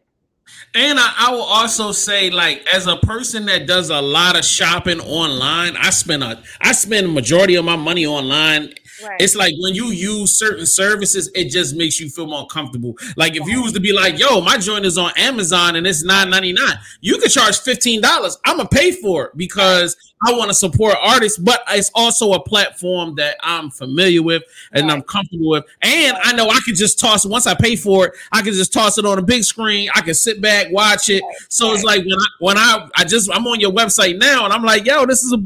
And 0.73 0.99
I, 0.99 1.13
I, 1.17 1.31
will 1.31 1.41
also 1.41 1.91
say, 1.91 2.29
like, 2.29 2.65
as 2.73 2.87
a 2.87 2.95
person 2.95 3.45
that 3.47 3.67
does 3.67 3.89
a 3.89 4.01
lot 4.01 4.37
of 4.37 4.45
shopping 4.45 5.01
online, 5.01 5.75
I 5.75 5.89
spend 5.89 6.23
a 6.23 6.41
I 6.61 6.71
spend 6.71 7.13
majority 7.13 7.55
of 7.55 7.65
my 7.65 7.75
money 7.75 8.05
online. 8.05 8.73
Right. 9.03 9.19
It's 9.19 9.35
like 9.35 9.53
when 9.59 9.73
you 9.73 9.87
use 9.87 10.31
certain 10.37 10.65
services, 10.65 11.29
it 11.35 11.49
just 11.49 11.75
makes 11.75 11.99
you 11.99 12.09
feel 12.09 12.27
more 12.27 12.47
comfortable. 12.47 12.97
Like 13.15 13.35
if 13.35 13.47
you 13.47 13.61
was 13.61 13.73
to 13.73 13.79
be 13.79 13.93
like, 13.93 14.19
"Yo, 14.19 14.41
my 14.41 14.57
joint 14.57 14.85
is 14.85 14.97
on 14.97 15.11
Amazon 15.17 15.75
and 15.75 15.87
it's 15.87 16.03
nine 16.03 16.29
ninety 16.29 16.53
nine, 16.53 16.75
you 17.01 17.17
could 17.17 17.31
charge 17.31 17.59
fifteen 17.59 18.01
dollars. 18.01 18.37
I'm 18.45 18.57
gonna 18.57 18.69
pay 18.69 18.91
for 18.91 19.25
it 19.25 19.37
because 19.37 19.95
I 20.25 20.33
want 20.33 20.49
to 20.49 20.53
support 20.53 20.95
artists, 21.01 21.37
but 21.39 21.63
it's 21.69 21.89
also 21.95 22.33
a 22.33 22.43
platform 22.43 23.15
that 23.15 23.37
I'm 23.41 23.71
familiar 23.71 24.21
with 24.21 24.43
and 24.71 24.87
right. 24.87 24.93
I'm 24.93 25.01
comfortable 25.01 25.49
with. 25.49 25.65
And 25.81 26.15
I 26.21 26.33
know 26.33 26.47
I 26.47 26.59
can 26.63 26.75
just 26.75 26.99
toss 26.99 27.25
it 27.25 27.31
once 27.31 27.47
I 27.47 27.55
pay 27.55 27.75
for 27.75 28.07
it, 28.07 28.13
I 28.31 28.41
can 28.41 28.53
just 28.53 28.71
toss 28.71 28.99
it 28.99 29.05
on 29.05 29.17
a 29.17 29.21
big 29.23 29.43
screen. 29.43 29.89
I 29.95 30.01
can 30.01 30.13
sit 30.13 30.39
back, 30.39 30.67
watch 30.71 31.09
it. 31.09 31.23
Right. 31.23 31.35
So 31.49 31.67
right. 31.67 31.75
it's 31.75 31.83
like 31.83 32.01
when 32.01 32.19
I 32.19 32.25
when 32.39 32.57
I 32.57 32.89
I 32.95 33.03
just 33.03 33.31
I'm 33.33 33.47
on 33.47 33.59
your 33.59 33.71
website 33.71 34.19
now 34.19 34.45
and 34.45 34.53
I'm 34.53 34.63
like, 34.63 34.85
yo, 34.85 35.05
this 35.05 35.23
is 35.23 35.33
a 35.33 35.43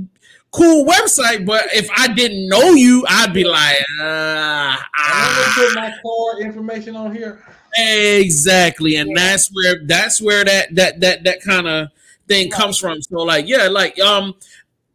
cool 0.55 0.85
website, 0.85 1.45
but 1.45 1.65
if 1.74 1.89
I 1.95 2.07
didn't 2.13 2.47
know 2.47 2.71
you, 2.71 3.03
I'd 3.07 3.33
be 3.33 3.43
like, 3.43 3.77
uh, 4.01 4.75
ah. 4.95 5.53
put 5.55 5.75
my 5.75 5.93
card 6.01 6.43
information 6.43 6.95
on 6.95 7.13
here. 7.13 7.43
Exactly, 7.77 8.95
and 8.95 9.09
yeah. 9.09 9.15
that's 9.15 9.50
where 9.53 9.85
that's 9.85 10.21
where 10.21 10.45
that 10.45 10.74
that 10.75 11.01
that 11.01 11.24
that 11.25 11.41
kind 11.41 11.67
of 11.67 11.89
thing 12.27 12.50
comes 12.50 12.77
from. 12.77 13.01
So 13.01 13.17
like, 13.17 13.47
yeah, 13.47 13.67
like 13.67 14.00
um, 14.00 14.33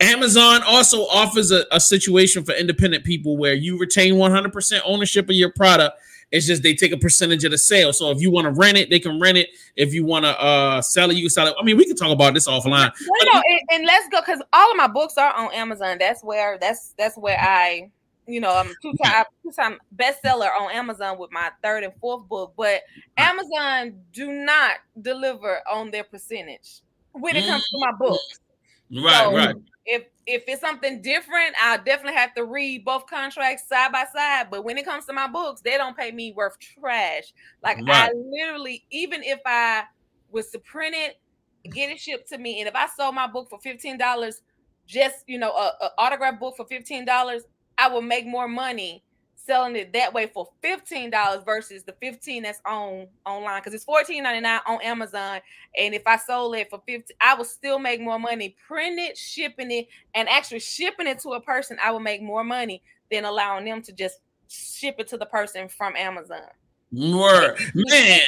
Amazon 0.00 0.62
also 0.66 1.02
offers 1.02 1.50
a, 1.50 1.66
a 1.70 1.78
situation 1.78 2.42
for 2.42 2.52
independent 2.52 3.04
people 3.04 3.36
where 3.36 3.54
you 3.54 3.78
retain 3.78 4.14
100% 4.14 4.80
ownership 4.84 5.28
of 5.28 5.36
your 5.36 5.52
product. 5.52 5.98
It's 6.30 6.46
just 6.46 6.62
they 6.62 6.74
take 6.74 6.92
a 6.92 6.96
percentage 6.96 7.44
of 7.44 7.50
the 7.50 7.58
sale. 7.58 7.92
So 7.92 8.10
if 8.10 8.20
you 8.20 8.30
want 8.30 8.46
to 8.46 8.52
rent 8.52 8.78
it, 8.78 8.88
they 8.88 9.00
can 9.00 9.20
rent 9.20 9.36
it. 9.36 9.50
If 9.76 9.92
you 9.92 10.04
want 10.04 10.24
to 10.24 10.40
uh, 10.40 10.80
sell 10.82 11.10
it, 11.10 11.16
you 11.16 11.24
can 11.24 11.30
sell 11.30 11.46
it. 11.48 11.54
I 11.60 11.64
mean, 11.64 11.76
we 11.76 11.84
can 11.84 11.96
talk 11.96 12.12
about 12.12 12.34
this 12.34 12.46
offline. 12.46 12.92
No, 13.00 13.32
no, 13.32 13.42
and, 13.50 13.60
and 13.72 13.84
let's 13.84 14.08
go 14.08 14.20
because 14.20 14.40
all 14.52 14.70
of 14.70 14.76
my 14.76 14.86
books 14.86 15.16
are 15.16 15.34
on 15.34 15.52
Amazon. 15.52 15.96
That's 15.98 16.22
where 16.22 16.56
that's 16.58 16.94
that's 16.96 17.16
where 17.16 17.38
I, 17.38 17.90
you 18.26 18.40
know, 18.40 18.54
I'm 18.54 18.72
two 18.80 18.94
time 19.02 19.24
two 19.42 19.50
time 19.50 19.78
bestseller 19.96 20.48
on 20.60 20.70
Amazon 20.70 21.18
with 21.18 21.32
my 21.32 21.50
third 21.62 21.82
and 21.82 21.92
fourth 22.00 22.28
book. 22.28 22.54
But 22.56 22.82
Amazon 23.16 24.00
do 24.12 24.32
not 24.32 24.76
deliver 25.00 25.60
on 25.70 25.90
their 25.90 26.04
percentage 26.04 26.80
when 27.12 27.34
it 27.34 27.46
comes 27.46 27.68
to 27.68 27.78
my 27.80 27.92
books. 27.98 28.40
Right, 28.92 29.24
so, 29.24 29.34
right 29.34 29.56
if 29.90 30.04
if 30.30 30.44
it's 30.46 30.60
something 30.60 31.02
different, 31.02 31.54
I'll 31.60 31.82
definitely 31.82 32.14
have 32.14 32.34
to 32.34 32.44
read 32.44 32.84
both 32.84 33.06
contracts 33.06 33.68
side 33.68 33.92
by 33.92 34.04
side. 34.14 34.48
But 34.50 34.64
when 34.64 34.78
it 34.78 34.84
comes 34.84 35.06
to 35.06 35.12
my 35.12 35.26
books, 35.26 35.60
they 35.60 35.76
don't 35.76 35.96
pay 35.96 36.12
me 36.12 36.32
worth 36.32 36.56
trash. 36.58 37.32
Like 37.62 37.78
right. 37.78 38.10
I 38.10 38.12
literally, 38.14 38.84
even 38.90 39.22
if 39.22 39.40
I 39.44 39.84
was 40.30 40.50
to 40.50 40.58
print 40.60 40.94
it, 40.96 41.20
get 41.70 41.90
it 41.90 41.98
shipped 41.98 42.28
to 42.30 42.38
me, 42.38 42.60
and 42.60 42.68
if 42.68 42.74
I 42.74 42.86
sold 42.96 43.14
my 43.14 43.26
book 43.26 43.48
for 43.50 43.58
fifteen 43.60 43.98
dollars, 43.98 44.42
just 44.86 45.24
you 45.26 45.38
know, 45.38 45.50
a, 45.50 45.72
a 45.84 45.90
autograph 45.98 46.38
book 46.38 46.56
for 46.56 46.66
fifteen 46.66 47.04
dollars, 47.04 47.42
I 47.76 47.88
will 47.88 48.02
make 48.02 48.26
more 48.26 48.48
money 48.48 49.02
selling 49.50 49.74
it 49.74 49.92
that 49.92 50.14
way 50.14 50.28
for 50.28 50.48
$15 50.62 51.44
versus 51.44 51.82
the 51.82 51.92
15 52.00 52.44
that's 52.44 52.60
on 52.64 53.08
online 53.26 53.60
because 53.60 53.74
it's 53.74 53.84
$14.99 53.84 54.60
on 54.64 54.80
Amazon. 54.80 55.40
And 55.76 55.92
if 55.92 56.06
I 56.06 56.18
sold 56.18 56.54
it 56.54 56.70
for 56.70 56.80
50, 56.86 57.12
I 57.20 57.34
will 57.34 57.44
still 57.44 57.80
make 57.80 58.00
more 58.00 58.20
money. 58.20 58.54
Print 58.68 59.00
it, 59.00 59.18
shipping 59.18 59.72
it, 59.72 59.88
and 60.14 60.28
actually 60.28 60.60
shipping 60.60 61.08
it 61.08 61.18
to 61.20 61.30
a 61.30 61.40
person, 61.40 61.78
I 61.82 61.90
will 61.90 61.98
make 61.98 62.22
more 62.22 62.44
money 62.44 62.80
than 63.10 63.24
allowing 63.24 63.64
them 63.64 63.82
to 63.82 63.92
just 63.92 64.18
ship 64.48 64.94
it 64.98 65.08
to 65.08 65.18
the 65.18 65.26
person 65.26 65.68
from 65.68 65.96
Amazon. 65.96 66.46
Word. 66.92 67.58
Man. 67.74 68.20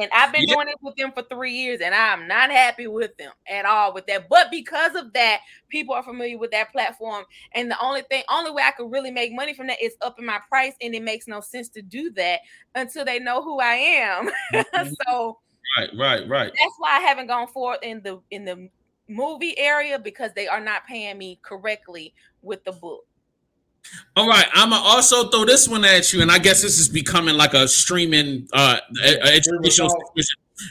And 0.00 0.10
I've 0.12 0.32
been 0.32 0.44
doing 0.46 0.68
it 0.68 0.76
with 0.82 0.94
them 0.96 1.10
for 1.12 1.22
three 1.22 1.52
years, 1.52 1.80
and 1.80 1.94
I'm 1.94 2.28
not 2.28 2.50
happy 2.50 2.86
with 2.86 3.16
them 3.16 3.32
at 3.48 3.64
all 3.64 3.94
with 3.94 4.06
that. 4.06 4.28
But 4.28 4.50
because 4.50 4.94
of 4.94 5.12
that, 5.14 5.40
people 5.70 5.94
are 5.94 6.02
familiar 6.02 6.38
with 6.38 6.50
that 6.50 6.70
platform. 6.70 7.24
And 7.52 7.70
the 7.70 7.80
only 7.82 8.02
thing, 8.02 8.22
only 8.28 8.50
way 8.50 8.62
I 8.62 8.72
could 8.72 8.90
really 8.90 9.10
make 9.10 9.32
money 9.32 9.54
from 9.54 9.68
that 9.68 9.82
is 9.82 9.96
upping 10.02 10.26
my 10.26 10.38
price. 10.48 10.74
And 10.82 10.94
it 10.94 11.02
makes 11.02 11.26
no 11.26 11.40
sense 11.40 11.68
to 11.70 11.82
do 11.82 12.10
that 12.12 12.40
until 12.74 13.04
they 13.04 13.18
know 13.18 13.42
who 13.42 13.58
I 13.60 13.74
am. 13.74 14.30
Mm-hmm. 14.56 14.92
so 15.06 15.38
right, 15.78 15.90
right, 15.98 16.28
right. 16.28 16.52
That's 16.52 16.74
why 16.78 16.96
I 16.96 17.00
haven't 17.00 17.26
gone 17.26 17.48
forward 17.48 17.78
in 17.82 18.02
the 18.02 18.20
in 18.30 18.44
the 18.44 18.68
movie 19.08 19.58
area 19.58 19.98
because 19.98 20.32
they 20.34 20.46
are 20.48 20.60
not 20.60 20.86
paying 20.86 21.18
me 21.18 21.38
correctly 21.42 22.14
with 22.42 22.64
the 22.64 22.72
book. 22.72 23.04
All 24.16 24.26
right, 24.26 24.46
I'm 24.54 24.70
gonna 24.70 24.82
also 24.82 25.28
throw 25.28 25.44
this 25.44 25.68
one 25.68 25.84
at 25.84 26.12
you, 26.12 26.22
and 26.22 26.30
I 26.30 26.38
guess 26.38 26.62
this 26.62 26.78
is 26.78 26.88
becoming 26.88 27.36
like 27.36 27.52
a 27.52 27.68
streaming 27.68 28.48
uh 28.52 28.78
educational. 29.02 29.94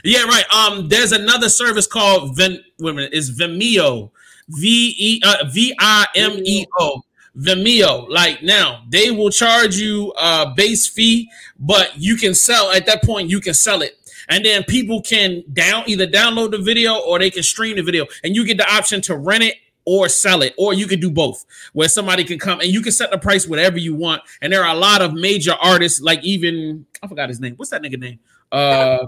Yeah, 0.02 0.24
right. 0.24 0.44
Um, 0.52 0.88
there's 0.88 1.12
another 1.12 1.48
service 1.48 1.86
called 1.86 2.36
Ven. 2.36 2.62
Wait 2.80 2.90
a 2.90 2.94
minute, 2.94 3.12
is 3.12 3.38
Vimeo, 3.38 4.10
V 4.48 4.94
E 4.98 5.22
uh, 5.24 5.44
V 5.48 5.74
I 5.78 6.06
M 6.16 6.40
E 6.44 6.66
O. 6.80 7.02
Vimeo, 7.38 8.08
like 8.08 8.42
now, 8.42 8.82
they 8.88 9.10
will 9.10 9.30
charge 9.30 9.76
you 9.76 10.12
a 10.18 10.52
base 10.56 10.88
fee, 10.88 11.30
but 11.58 11.92
you 11.96 12.16
can 12.16 12.34
sell 12.34 12.72
at 12.72 12.86
that 12.86 13.04
point. 13.04 13.28
You 13.28 13.40
can 13.40 13.52
sell 13.54 13.82
it, 13.82 13.92
and 14.28 14.44
then 14.44 14.64
people 14.64 15.02
can 15.02 15.44
down 15.52 15.84
either 15.86 16.06
download 16.06 16.52
the 16.52 16.58
video 16.58 16.96
or 16.96 17.18
they 17.18 17.30
can 17.30 17.42
stream 17.42 17.76
the 17.76 17.82
video, 17.82 18.06
and 18.24 18.34
you 18.34 18.44
get 18.44 18.56
the 18.56 18.68
option 18.74 19.02
to 19.02 19.16
rent 19.16 19.44
it 19.44 19.54
or 19.86 20.08
sell 20.08 20.42
it, 20.42 20.52
or 20.58 20.74
you 20.74 20.86
could 20.86 21.00
do 21.00 21.10
both, 21.10 21.46
where 21.72 21.88
somebody 21.88 22.24
can 22.24 22.38
come 22.38 22.60
and 22.60 22.68
you 22.68 22.82
can 22.82 22.92
set 22.92 23.10
the 23.10 23.18
price 23.18 23.46
whatever 23.46 23.78
you 23.78 23.94
want. 23.94 24.20
And 24.42 24.52
there 24.52 24.64
are 24.64 24.74
a 24.74 24.78
lot 24.78 25.00
of 25.00 25.14
major 25.14 25.54
artists, 25.62 26.00
like 26.00 26.22
even 26.24 26.84
I 27.02 27.06
forgot 27.06 27.28
his 27.28 27.40
name. 27.40 27.54
What's 27.54 27.70
that 27.70 27.82
nigga 27.82 27.98
name? 27.98 28.18
Uh, 28.52 29.06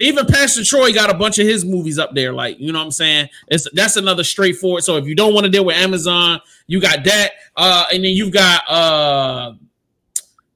even 0.00 0.26
Pastor 0.26 0.64
Troy 0.64 0.92
got 0.92 1.10
a 1.10 1.14
bunch 1.14 1.38
of 1.38 1.46
his 1.46 1.64
movies 1.64 1.98
up 1.98 2.14
there. 2.14 2.32
Like, 2.32 2.58
you 2.58 2.72
know 2.72 2.78
what 2.78 2.86
I'm 2.86 2.90
saying? 2.90 3.28
It's 3.48 3.68
that's 3.72 3.96
another 3.96 4.24
straightforward. 4.24 4.84
So 4.84 4.96
if 4.96 5.06
you 5.06 5.14
don't 5.14 5.34
want 5.34 5.44
to 5.44 5.50
deal 5.50 5.64
with 5.64 5.76
Amazon, 5.76 6.40
you 6.66 6.80
got 6.80 7.04
that. 7.04 7.32
Uh, 7.56 7.86
and 7.92 8.04
then 8.04 8.12
you've 8.12 8.32
got 8.32 8.68
uh, 8.68 9.54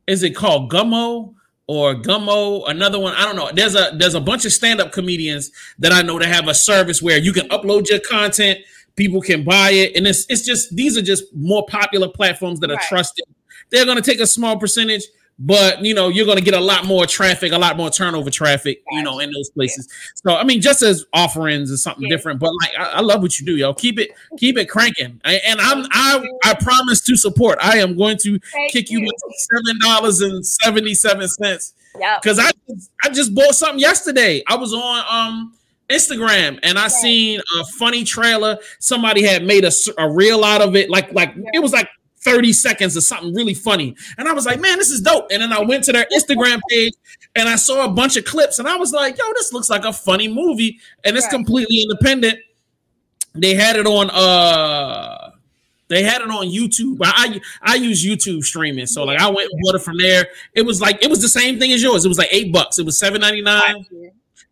is 0.06 0.22
it 0.22 0.36
called 0.36 0.70
Gummo? 0.70 1.34
or 1.68 1.94
Gummo, 1.94 2.68
another 2.68 2.98
one. 2.98 3.14
I 3.14 3.24
don't 3.24 3.36
know. 3.36 3.50
There's 3.52 3.74
a 3.74 3.92
there's 3.96 4.14
a 4.14 4.20
bunch 4.20 4.44
of 4.44 4.52
stand 4.52 4.80
up 4.80 4.92
comedians 4.92 5.50
that 5.78 5.92
I 5.92 6.02
know 6.02 6.18
that 6.18 6.28
have 6.28 6.48
a 6.48 6.54
service 6.54 7.00
where 7.00 7.18
you 7.18 7.32
can 7.32 7.48
upload 7.48 7.88
your 7.88 8.00
content, 8.00 8.58
people 8.96 9.20
can 9.20 9.44
buy 9.44 9.70
it, 9.70 9.96
and 9.96 10.06
it's 10.06 10.26
it's 10.28 10.42
just 10.42 10.74
these 10.74 10.96
are 10.96 11.02
just 11.02 11.24
more 11.34 11.64
popular 11.66 12.08
platforms 12.08 12.60
that 12.60 12.70
are 12.70 12.76
right. 12.76 12.88
trusted. 12.88 13.24
They're 13.70 13.84
going 13.84 13.96
to 13.96 14.02
take 14.02 14.20
a 14.20 14.26
small 14.26 14.58
percentage, 14.58 15.04
but 15.38 15.82
you 15.82 15.94
know 15.94 16.08
you're 16.08 16.26
going 16.26 16.38
to 16.38 16.44
get 16.44 16.54
a 16.54 16.60
lot 16.60 16.84
more 16.84 17.06
traffic, 17.06 17.52
a 17.52 17.58
lot 17.58 17.76
more 17.76 17.90
turnover 17.90 18.30
traffic, 18.30 18.82
you 18.90 19.02
know, 19.02 19.18
in 19.18 19.30
those 19.32 19.50
places. 19.50 19.88
Yeah. 19.90 20.32
So 20.32 20.38
I 20.38 20.44
mean, 20.44 20.60
just 20.60 20.82
as 20.82 21.04
offerings 21.12 21.70
is 21.70 21.82
something 21.82 22.04
yeah. 22.04 22.10
different, 22.10 22.38
but 22.38 22.50
like 22.62 22.78
I, 22.78 22.84
I, 22.92 23.00
love 23.00 23.22
what 23.22 23.38
you 23.38 23.46
do, 23.46 23.56
yo. 23.56 23.74
Keep 23.74 23.98
it 23.98 24.10
keep 24.36 24.58
it 24.58 24.68
cranking, 24.68 25.20
and 25.24 25.60
I'm 25.60 25.86
I 25.90 26.24
I 26.44 26.54
promise 26.54 27.00
to 27.02 27.16
support. 27.16 27.58
I 27.62 27.78
am 27.78 27.96
going 27.96 28.18
to 28.18 28.38
Thank 28.38 28.72
kick 28.72 28.90
you, 28.90 29.00
you 29.00 29.10
seven 29.50 29.78
dollars 29.80 30.20
and 30.20 30.44
seventy 30.44 30.94
seven 30.94 31.28
cents. 31.28 31.74
Yeah, 31.98 32.18
because 32.22 32.38
I 32.38 32.50
I 33.04 33.08
just 33.10 33.34
bought 33.34 33.54
something 33.54 33.78
yesterday. 33.80 34.42
I 34.46 34.56
was 34.56 34.72
on 34.72 35.04
um. 35.10 35.54
Instagram 35.92 36.58
and 36.62 36.78
I 36.78 36.88
seen 36.88 37.40
a 37.58 37.64
funny 37.64 38.04
trailer. 38.04 38.58
Somebody 38.78 39.22
had 39.22 39.44
made 39.44 39.64
a, 39.64 39.72
a 39.98 40.10
reel 40.10 40.44
out 40.44 40.60
of 40.60 40.74
it. 40.76 40.90
Like, 40.90 41.12
like 41.12 41.34
it 41.52 41.60
was 41.60 41.72
like 41.72 41.88
30 42.22 42.52
seconds 42.52 42.96
of 42.96 43.02
something 43.02 43.34
really 43.34 43.54
funny. 43.54 43.96
And 44.18 44.28
I 44.28 44.32
was 44.32 44.46
like, 44.46 44.60
man, 44.60 44.78
this 44.78 44.90
is 44.90 45.00
dope. 45.00 45.26
And 45.30 45.42
then 45.42 45.52
I 45.52 45.60
went 45.60 45.84
to 45.84 45.92
their 45.92 46.06
Instagram 46.12 46.60
page 46.70 46.92
and 47.34 47.48
I 47.48 47.56
saw 47.56 47.84
a 47.84 47.88
bunch 47.88 48.16
of 48.16 48.24
clips 48.24 48.58
and 48.58 48.68
I 48.68 48.76
was 48.76 48.92
like, 48.92 49.18
yo, 49.18 49.24
this 49.34 49.52
looks 49.52 49.70
like 49.70 49.84
a 49.84 49.92
funny 49.92 50.28
movie. 50.28 50.78
And 51.04 51.16
it's 51.16 51.28
completely 51.28 51.82
independent. 51.82 52.38
They 53.34 53.54
had 53.54 53.76
it 53.76 53.86
on 53.86 54.10
uh 54.10 55.30
they 55.88 56.02
had 56.02 56.22
it 56.22 56.30
on 56.30 56.46
YouTube. 56.46 56.98
I 57.02 57.40
I 57.62 57.74
use 57.74 58.04
YouTube 58.04 58.44
streaming. 58.44 58.86
So 58.86 59.04
like 59.04 59.20
I 59.20 59.28
went 59.28 59.50
and 59.50 59.60
bought 59.62 59.74
it 59.74 59.82
from 59.82 59.98
there. 59.98 60.26
It 60.54 60.62
was 60.62 60.80
like 60.80 61.02
it 61.02 61.10
was 61.10 61.20
the 61.20 61.28
same 61.28 61.58
thing 61.58 61.72
as 61.72 61.82
yours. 61.82 62.04
It 62.04 62.08
was 62.08 62.18
like 62.18 62.28
eight 62.30 62.52
bucks. 62.52 62.78
It 62.78 62.86
was 62.86 62.98
seven 62.98 63.20
ninety 63.20 63.42
nine. 63.42 63.84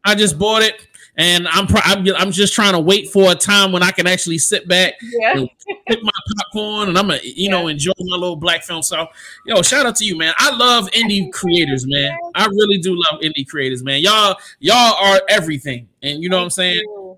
I 0.05 0.15
just 0.15 0.39
bought 0.39 0.63
it 0.63 0.87
and 1.17 1.47
I'm, 1.49 1.67
I'm 1.85 2.07
I'm 2.17 2.33
just 2.33 2.55
trying 2.55 2.73
to 2.73 2.79
wait 2.79 3.11
for 3.11 3.33
a 3.33 3.35
time 3.35 3.73
when 3.73 3.83
I 3.83 3.91
can 3.91 4.07
actually 4.07 4.39
sit 4.39 4.69
back, 4.69 4.95
yeah. 5.03 5.39
and 5.39 5.51
pick 5.87 6.03
my 6.03 6.11
popcorn, 6.37 6.89
and 6.89 6.99
I'm 6.99 7.09
gonna 7.09 7.21
you 7.23 7.45
yeah. 7.45 7.51
know 7.51 7.69
enjoy 7.69 7.93
my 7.99 8.17
little 8.17 8.37
black 8.37 8.63
film. 8.63 8.83
So, 8.83 9.07
yo, 9.47 9.63
shout 9.63 9.87
out 9.87 9.97
to 9.97 10.05
you, 10.05 10.17
man. 10.17 10.35
I 10.39 10.55
love 10.55 10.91
indie 10.93 11.33
creators, 11.33 11.87
man. 11.87 12.17
I 12.35 12.47
really 12.47 12.79
do 12.79 12.95
love 13.11 13.21
indie 13.21 13.47
creators, 13.47 13.83
man. 13.83 14.01
Y'all 14.01 14.37
y'all 14.61 14.95
are 14.99 15.21
everything, 15.29 15.89
and 16.03 16.23
you 16.23 16.29
know 16.29 16.39
what 16.39 16.45
I'm 16.45 16.51
saying? 16.51 17.17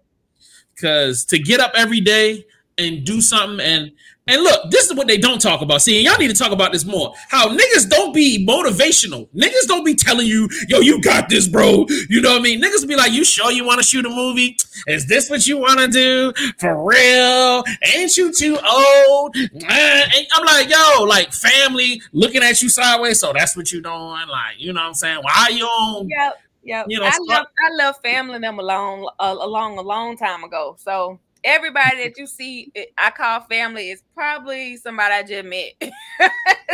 Because 0.74 1.24
to 1.26 1.38
get 1.38 1.60
up 1.60 1.72
every 1.76 2.00
day 2.00 2.46
and 2.82 3.04
do 3.04 3.20
something 3.20 3.60
and 3.60 3.92
and 4.28 4.40
look, 4.42 4.70
this 4.70 4.88
is 4.88 4.96
what 4.96 5.08
they 5.08 5.18
don't 5.18 5.40
talk 5.40 5.62
about. 5.62 5.82
See, 5.82 6.00
y'all 6.00 6.16
need 6.16 6.28
to 6.28 6.34
talk 6.34 6.52
about 6.52 6.70
this 6.70 6.84
more. 6.84 7.12
How 7.28 7.48
niggas 7.48 7.88
don't 7.88 8.14
be 8.14 8.46
motivational. 8.46 9.28
Niggas 9.34 9.66
don't 9.66 9.84
be 9.84 9.96
telling 9.96 10.28
you, 10.28 10.48
yo, 10.68 10.78
you 10.78 11.00
got 11.00 11.28
this, 11.28 11.48
bro. 11.48 11.86
You 12.08 12.20
know 12.20 12.30
what 12.30 12.40
I 12.40 12.42
mean? 12.42 12.62
Niggas 12.62 12.86
be 12.86 12.94
like, 12.94 13.10
you 13.10 13.24
sure 13.24 13.50
you 13.50 13.64
want 13.64 13.80
to 13.80 13.84
shoot 13.84 14.06
a 14.06 14.08
movie? 14.08 14.56
Is 14.86 15.06
this 15.06 15.28
what 15.28 15.44
you 15.48 15.58
want 15.58 15.80
to 15.80 15.88
do? 15.88 16.32
For 16.58 16.84
real? 16.84 17.64
Ain't 17.94 18.16
you 18.16 18.32
too 18.32 18.56
old? 18.64 19.34
And 19.36 20.26
I'm 20.34 20.44
like, 20.44 20.70
yo, 20.70 21.02
like 21.02 21.32
family 21.32 22.00
looking 22.12 22.44
at 22.44 22.62
you 22.62 22.68
sideways. 22.68 23.18
So 23.18 23.32
that's 23.32 23.56
what 23.56 23.72
you 23.72 23.82
doing. 23.82 23.96
Like, 23.96 24.54
you 24.58 24.72
know 24.72 24.82
what 24.82 24.86
I'm 24.86 24.94
saying? 24.94 25.18
Why 25.22 25.48
you 25.50 25.64
on? 25.64 26.08
Yep. 26.08 26.34
Yep. 26.64 26.86
You 26.88 27.00
know, 27.00 27.06
I 27.06 27.18
love 27.22 27.46
I 27.46 27.74
love 27.84 27.96
family 28.04 28.38
them 28.38 28.60
along 28.60 29.10
uh, 29.18 29.36
along 29.40 29.78
a 29.78 29.82
long 29.82 30.16
time 30.16 30.44
ago. 30.44 30.76
So 30.78 31.18
everybody 31.44 32.04
that 32.04 32.18
you 32.18 32.26
see, 32.26 32.72
I 32.98 33.10
call 33.10 33.40
family 33.42 33.90
is 33.90 34.02
probably 34.14 34.76
somebody 34.76 35.14
I 35.14 35.22
just 35.22 35.44
met. 35.44 35.92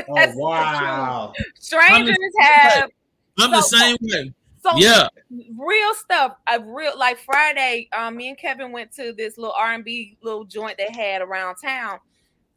oh 0.09 0.33
wow! 0.37 1.33
Strangers 1.59 2.17
have. 2.39 2.91
I'm 3.39 3.51
the 3.51 3.63
same 3.63 3.97
way. 4.01 4.33
So 4.63 4.77
yeah, 4.77 5.09
real 5.57 5.95
stuff. 5.95 6.37
I 6.47 6.57
real 6.57 6.99
like 6.99 7.19
Friday. 7.19 7.89
Um, 7.97 8.17
me 8.17 8.29
and 8.29 8.39
Kevin 8.39 8.73
went 8.73 8.93
to 8.93 9.13
this 9.13 9.39
little 9.39 9.55
R 9.59 9.73
and 9.75 9.85
B 9.85 10.17
little 10.23 10.45
joint 10.45 10.77
they 10.79 10.89
had 10.93 11.23
around 11.23 11.57
town, 11.57 11.99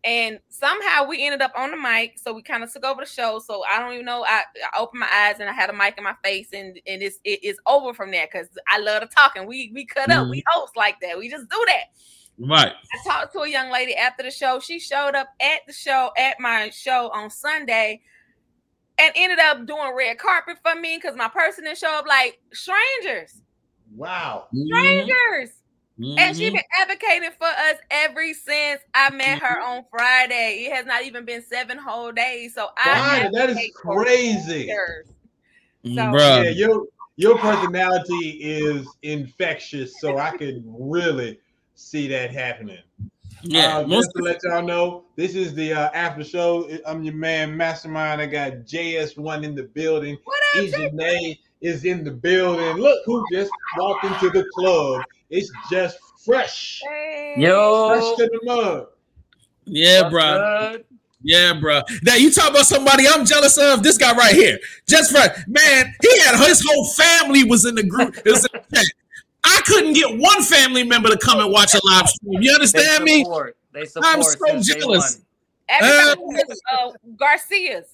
and 0.03 0.39
somehow 0.49 1.07
we 1.07 1.23
ended 1.23 1.41
up 1.41 1.51
on 1.55 1.71
the 1.71 1.77
mic. 1.77 2.17
So 2.17 2.33
we 2.33 2.41
kind 2.41 2.63
of 2.63 2.73
took 2.73 2.83
over 2.83 3.01
the 3.01 3.09
show. 3.09 3.39
So 3.39 3.63
I 3.63 3.79
don't 3.79 3.93
even 3.93 4.05
know. 4.05 4.25
I, 4.27 4.43
I 4.73 4.79
opened 4.79 4.99
my 4.99 5.09
eyes 5.11 5.39
and 5.39 5.49
I 5.49 5.53
had 5.53 5.69
a 5.69 5.73
mic 5.73 5.97
in 5.97 6.03
my 6.03 6.15
face, 6.23 6.49
and 6.53 6.79
and 6.87 7.01
it's 7.01 7.17
it, 7.23 7.39
it's 7.43 7.59
over 7.67 7.93
from 7.93 8.11
there 8.11 8.27
because 8.31 8.47
I 8.69 8.79
love 8.79 9.01
to 9.01 9.07
talk 9.07 9.33
and 9.35 9.47
we 9.47 9.71
we 9.73 9.85
cut 9.85 10.09
mm-hmm. 10.09 10.21
up. 10.21 10.29
We 10.29 10.43
host 10.47 10.75
like 10.75 10.99
that. 11.01 11.17
We 11.17 11.29
just 11.29 11.49
do 11.49 11.65
that. 11.67 11.83
Right. 12.39 12.71
I 12.71 13.09
talked 13.09 13.33
to 13.33 13.39
a 13.39 13.49
young 13.49 13.71
lady 13.71 13.95
after 13.95 14.23
the 14.23 14.31
show. 14.31 14.59
She 14.59 14.79
showed 14.79 15.13
up 15.15 15.27
at 15.39 15.59
the 15.67 15.73
show 15.73 16.11
at 16.17 16.39
my 16.39 16.71
show 16.71 17.11
on 17.13 17.29
Sunday 17.29 18.01
and 18.97 19.11
ended 19.15 19.39
up 19.39 19.65
doing 19.67 19.93
red 19.95 20.17
carpet 20.17 20.57
for 20.63 20.79
me 20.79 20.97
because 20.97 21.15
my 21.15 21.27
person 21.27 21.65
didn't 21.65 21.77
show 21.77 21.93
up 21.93 22.07
like 22.07 22.39
strangers. 22.51 23.41
Wow. 23.95 24.47
Strangers. 24.53 25.49
Mm-hmm. 26.01 26.17
And 26.17 26.35
she's 26.35 26.51
been 26.51 26.61
advocating 26.79 27.29
for 27.37 27.47
us 27.47 27.75
ever 27.91 28.25
since 28.33 28.81
I 28.93 29.11
met 29.11 29.39
her 29.39 29.61
mm-hmm. 29.61 29.71
on 29.71 29.85
Friday. 29.91 30.65
It 30.65 30.73
has 30.73 30.85
not 30.85 31.03
even 31.03 31.25
been 31.25 31.43
seven 31.43 31.77
whole 31.77 32.11
days. 32.11 32.55
So 32.55 32.69
I 32.75 33.29
that 33.33 33.51
is 33.51 33.59
crazy. 33.75 34.71
So 35.83 35.89
Bruh. 35.89 36.43
yeah, 36.43 36.49
your 36.49 36.85
your 37.17 37.37
personality 37.39 38.39
is 38.41 38.87
infectious, 39.03 39.99
so 39.99 40.17
I 40.17 40.35
could 40.37 40.63
really 40.65 41.39
see 41.75 42.07
that 42.07 42.31
happening. 42.31 42.79
Yeah, 43.43 43.77
uh, 43.77 43.83
just 43.87 44.09
to 44.15 44.23
let 44.23 44.39
y'all 44.43 44.63
know, 44.63 45.03
this 45.15 45.35
is 45.35 45.53
the 45.53 45.73
uh, 45.73 45.89
after 45.93 46.23
show. 46.23 46.69
I'm 46.85 47.03
your 47.03 47.15
man, 47.15 47.55
Mastrmynd. 47.55 48.19
I 48.19 48.25
got 48.25 48.53
JS1 48.65 49.43
in 49.43 49.55
the 49.55 49.63
building. 49.63 50.17
What 50.23 50.41
up, 50.55 50.65
EJ 50.65 51.37
is 51.61 51.85
in 51.85 52.03
the 52.03 52.11
building. 52.11 52.77
Look 52.77 52.99
who 53.05 53.23
just 53.31 53.51
walked 53.77 54.03
into 54.05 54.29
the 54.31 54.45
club. 54.55 55.03
It's 55.31 55.49
just 55.71 55.97
fresh. 56.25 56.81
Hey. 56.87 57.35
Yo, 57.37 57.89
fresh 57.89 58.17
to 58.17 58.29
the 58.31 58.39
mug. 58.43 58.87
Yeah, 59.65 60.01
What's 60.01 60.11
bro. 60.11 60.71
Good? 60.71 60.85
Yeah, 61.23 61.53
bro. 61.59 61.81
Now 62.03 62.15
you 62.15 62.31
talk 62.31 62.49
about 62.49 62.65
somebody 62.65 63.07
I'm 63.07 63.25
jealous 63.25 63.57
of. 63.57 63.81
This 63.81 63.97
guy 63.97 64.15
right 64.15 64.35
here, 64.35 64.59
just 64.87 65.11
for 65.11 65.21
man, 65.47 65.93
he 66.01 66.19
had 66.21 66.35
his 66.45 66.63
whole 66.67 66.85
family 66.89 67.43
was 67.43 67.65
in 67.65 67.75
the 67.75 67.83
group. 67.83 68.17
It 68.17 68.31
was 68.31 68.47
in 68.53 68.61
the. 68.69 68.91
I 69.43 69.61
couldn't 69.65 69.93
get 69.93 70.19
one 70.19 70.43
family 70.43 70.83
member 70.83 71.09
to 71.09 71.17
come 71.17 71.39
and 71.39 71.51
watch 71.51 71.73
a 71.73 71.79
live 71.85 72.09
stream. 72.09 72.41
You 72.41 72.53
understand 72.53 73.07
they 73.07 73.19
support, 73.21 73.55
me? 73.73 73.79
They 73.79 73.85
support 73.85 74.15
I'm 74.15 74.23
so 74.23 74.59
jealous. 74.59 75.21
Uh, 75.79 76.15
uh, 76.73 76.91
Garcia's. 77.15 77.87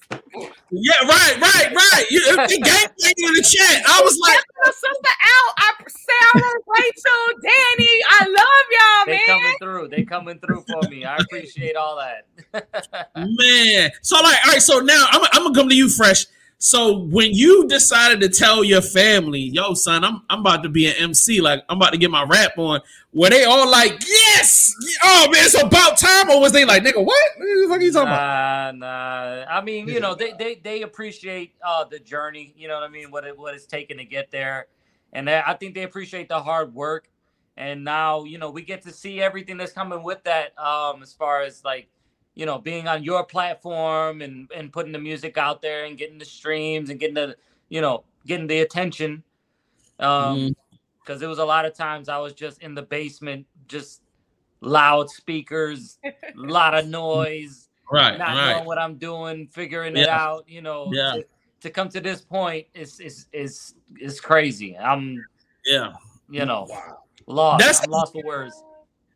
Yeah, 0.70 0.92
right, 1.02 1.40
right, 1.40 1.74
right. 1.74 2.04
You, 2.10 2.20
the 2.20 2.60
gang 2.62 2.86
in 3.16 3.34
the 3.34 3.42
chat. 3.42 3.82
I 3.86 4.00
was 4.02 4.18
like, 4.18 4.38
sister 4.66 4.88
out. 4.92 5.54
I, 5.58 5.72
Sarah, 5.88 6.52
Rachel, 6.76 7.40
Danny. 7.42 8.02
I 8.10 8.26
love 8.26 8.66
y'all, 8.72 9.06
they 9.06 9.12
man. 9.12 9.18
They 9.18 9.26
coming 9.26 9.56
through. 9.60 9.88
They 9.88 10.04
coming 10.04 10.38
through 10.40 10.64
for 10.68 10.88
me. 10.88 11.04
I 11.04 11.16
appreciate 11.16 11.76
all 11.76 11.96
that. 11.96 12.26
man, 13.16 13.90
so 14.02 14.16
like, 14.16 14.36
all 14.44 14.52
right. 14.52 14.62
So 14.62 14.80
now 14.80 15.06
I'm, 15.10 15.22
I'm 15.32 15.42
gonna 15.44 15.54
come 15.54 15.68
to 15.68 15.74
you, 15.74 15.88
fresh. 15.88 16.26
So 16.60 16.98
when 16.98 17.32
you 17.32 17.68
decided 17.68 18.20
to 18.20 18.28
tell 18.28 18.64
your 18.64 18.82
family, 18.82 19.38
yo, 19.38 19.74
son, 19.74 20.02
I'm 20.02 20.22
I'm 20.28 20.40
about 20.40 20.64
to 20.64 20.68
be 20.68 20.88
an 20.88 20.94
MC, 20.98 21.40
like 21.40 21.62
I'm 21.68 21.76
about 21.76 21.92
to 21.92 21.98
get 21.98 22.10
my 22.10 22.24
rap 22.24 22.58
on, 22.58 22.80
were 23.12 23.30
they 23.30 23.44
all 23.44 23.70
like, 23.70 23.92
yes, 24.04 24.74
oh 25.04 25.28
man, 25.30 25.44
it's 25.44 25.60
about 25.60 25.96
time, 25.98 26.28
or 26.28 26.40
was 26.40 26.50
they 26.50 26.64
like, 26.64 26.82
nigga, 26.82 27.04
what? 27.04 27.30
What 27.68 27.80
are 27.80 27.84
you 27.84 27.92
talking 27.92 28.08
nah, 28.08 28.70
about? 28.70 28.76
Nah, 28.76 29.44
I 29.48 29.60
mean, 29.60 29.86
you 29.86 30.00
know, 30.00 30.16
they 30.16 30.32
they 30.36 30.56
they 30.56 30.82
appreciate 30.82 31.54
uh 31.64 31.84
the 31.84 32.00
journey, 32.00 32.52
you 32.56 32.66
know 32.66 32.74
what 32.74 32.82
I 32.82 32.88
mean, 32.88 33.12
what 33.12 33.24
it 33.24 33.38
what 33.38 33.54
it's 33.54 33.66
taken 33.66 33.96
to 33.98 34.04
get 34.04 34.32
there, 34.32 34.66
and 35.12 35.30
I 35.30 35.54
think 35.54 35.76
they 35.76 35.84
appreciate 35.84 36.28
the 36.28 36.40
hard 36.40 36.74
work, 36.74 37.08
and 37.56 37.84
now 37.84 38.24
you 38.24 38.38
know 38.38 38.50
we 38.50 38.62
get 38.62 38.82
to 38.82 38.90
see 38.90 39.20
everything 39.20 39.58
that's 39.58 39.72
coming 39.72 40.02
with 40.02 40.24
that, 40.24 40.58
um, 40.58 41.04
as 41.04 41.12
far 41.12 41.42
as 41.42 41.62
like 41.64 41.88
you 42.38 42.46
know, 42.46 42.56
being 42.56 42.86
on 42.86 43.02
your 43.02 43.24
platform 43.24 44.22
and 44.22 44.48
and 44.54 44.72
putting 44.72 44.92
the 44.92 44.98
music 44.98 45.36
out 45.36 45.60
there 45.60 45.86
and 45.86 45.98
getting 45.98 46.18
the 46.18 46.24
streams 46.24 46.88
and 46.88 47.00
getting 47.00 47.16
the, 47.16 47.36
you 47.68 47.80
know, 47.80 48.04
getting 48.26 48.46
the 48.46 48.60
attention. 48.60 49.24
Um, 49.98 50.54
because 51.00 51.16
mm. 51.16 51.20
there 51.20 51.28
was 51.28 51.40
a 51.40 51.44
lot 51.44 51.66
of 51.66 51.74
times 51.74 52.08
I 52.08 52.16
was 52.18 52.34
just 52.34 52.62
in 52.62 52.76
the 52.76 52.82
basement, 52.82 53.44
just 53.66 54.02
loud 54.60 55.10
speakers, 55.10 55.98
a 56.04 56.12
lot 56.36 56.74
of 56.74 56.86
noise, 56.86 57.70
right, 57.90 58.16
not 58.16 58.28
right. 58.28 58.52
knowing 58.52 58.66
what 58.66 58.78
I'm 58.78 58.98
doing, 58.98 59.48
figuring 59.48 59.96
yeah. 59.96 60.02
it 60.04 60.08
out. 60.08 60.44
You 60.48 60.62
know, 60.62 60.90
yeah. 60.92 61.14
to, 61.14 61.24
to 61.62 61.70
come 61.70 61.88
to 61.88 62.00
this 62.00 62.20
point 62.20 62.68
is 62.72 63.00
is 63.00 63.26
is 63.32 63.74
is 64.00 64.20
crazy. 64.20 64.78
I'm, 64.78 65.26
yeah, 65.66 65.94
you 66.30 66.44
know, 66.44 66.68
wow. 66.70 66.98
lost. 67.26 67.64
That's, 67.64 67.82
I'm 67.82 67.90
lost 67.90 68.12
for 68.12 68.22
words 68.22 68.62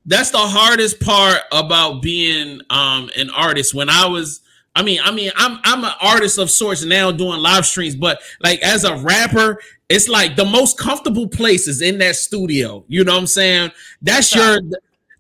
that's 0.07 0.31
the 0.31 0.39
hardest 0.39 1.01
part 1.01 1.41
about 1.53 2.03
being 2.03 2.61
um 2.71 3.11
an 3.17 3.31
artist. 3.31 3.75
When 3.75 3.89
I 3.89 4.07
was 4.07 4.41
I 4.75 4.83
mean, 4.83 5.01
I 5.05 5.13
mean, 5.13 5.31
I'm 5.37 5.59
I'm 5.65 5.85
an 5.85 5.93
artist 6.01 6.39
of 6.39 6.51
sorts 6.51 6.85
now 6.85 7.13
doing 7.13 7.41
live 7.41 7.67
streams, 7.67 7.95
but 7.95 8.21
like 8.43 8.61
as 8.63 8.85
a 8.85 8.97
rapper, 8.97 9.61
it's 9.89 10.09
like 10.09 10.35
the 10.37 10.47
most 10.47 10.79
comfortable 10.79 11.29
place 11.29 11.69
is 11.69 11.83
in 11.83 11.99
that 11.99 12.17
studio. 12.17 12.85
You 12.89 13.05
know 13.05 13.13
what 13.13 13.21
I'm 13.21 13.27
saying? 13.27 13.71
That's 14.01 14.35
your 14.35 14.61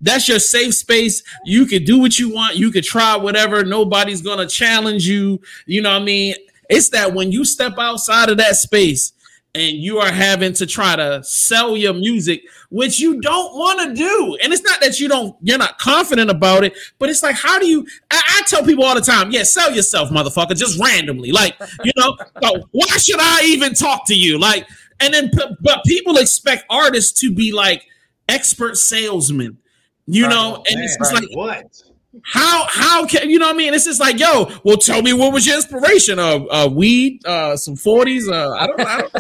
that's 0.00 0.26
your 0.26 0.38
safe 0.38 0.74
space. 0.74 1.22
You 1.44 1.66
can 1.66 1.84
do 1.84 1.98
what 1.98 2.18
you 2.18 2.32
want. 2.32 2.56
You 2.56 2.70
can 2.70 2.82
try 2.82 3.16
whatever. 3.16 3.62
Nobody's 3.64 4.22
gonna 4.22 4.46
challenge 4.46 5.06
you. 5.06 5.40
You 5.66 5.82
know 5.82 5.90
what 5.90 6.02
I 6.02 6.04
mean? 6.04 6.34
It's 6.70 6.88
that 6.90 7.12
when 7.12 7.30
you 7.30 7.44
step 7.44 7.74
outside 7.78 8.30
of 8.30 8.38
that 8.38 8.56
space 8.56 9.12
and 9.54 9.76
you 9.76 9.98
are 9.98 10.10
having 10.10 10.54
to 10.54 10.66
try 10.66 10.96
to 10.96 11.22
sell 11.22 11.76
your 11.76 11.92
music, 11.92 12.42
which 12.70 12.98
you 12.98 13.20
don't 13.20 13.54
want 13.54 13.80
to 13.80 13.94
do. 13.94 14.36
And 14.42 14.52
it's 14.52 14.62
not 14.62 14.80
that 14.80 14.98
you 14.98 15.08
don't, 15.08 15.36
you're 15.42 15.58
not 15.58 15.78
confident 15.78 16.30
about 16.30 16.64
it, 16.64 16.74
but 16.98 17.10
it's 17.10 17.22
like, 17.22 17.36
how 17.36 17.58
do 17.58 17.66
you? 17.66 17.86
I, 18.10 18.22
I 18.26 18.42
tell 18.46 18.64
people 18.64 18.84
all 18.84 18.94
the 18.94 19.02
time, 19.02 19.30
yeah, 19.30 19.42
sell 19.42 19.70
yourself, 19.70 20.08
motherfucker, 20.10 20.56
just 20.56 20.80
randomly. 20.80 21.32
Like, 21.32 21.54
you 21.84 21.92
know, 21.96 22.16
so 22.42 22.64
why 22.70 22.96
should 22.96 23.20
I 23.20 23.42
even 23.44 23.74
talk 23.74 24.06
to 24.06 24.14
you? 24.14 24.38
Like, 24.38 24.66
and 25.00 25.12
then, 25.12 25.30
but 25.60 25.84
people 25.84 26.16
expect 26.16 26.64
artists 26.70 27.20
to 27.20 27.30
be 27.30 27.52
like 27.52 27.84
expert 28.28 28.78
salesmen, 28.78 29.58
you 30.06 30.24
right. 30.24 30.30
know, 30.30 30.64
and 30.66 30.76
Man, 30.76 30.84
it's 30.84 30.96
just 30.96 31.12
right. 31.12 31.22
like, 31.22 31.36
what? 31.36 31.82
How 32.24 32.66
how 32.68 33.06
can 33.06 33.30
you 33.30 33.38
know 33.38 33.46
what 33.46 33.54
I 33.54 33.58
mean? 33.58 33.74
It's 33.74 33.84
just 33.84 34.00
like, 34.00 34.18
yo, 34.18 34.50
well, 34.64 34.76
tell 34.76 35.00
me 35.00 35.12
what 35.12 35.32
was 35.32 35.46
your 35.46 35.56
inspiration? 35.56 36.18
Uh, 36.18 36.44
uh 36.50 36.68
weed, 36.68 37.24
uh, 37.24 37.56
some 37.56 37.76
forties. 37.76 38.28
Uh, 38.28 38.50
I 38.50 38.66
don't, 38.66 38.80
I 38.80 39.00
don't 39.00 39.12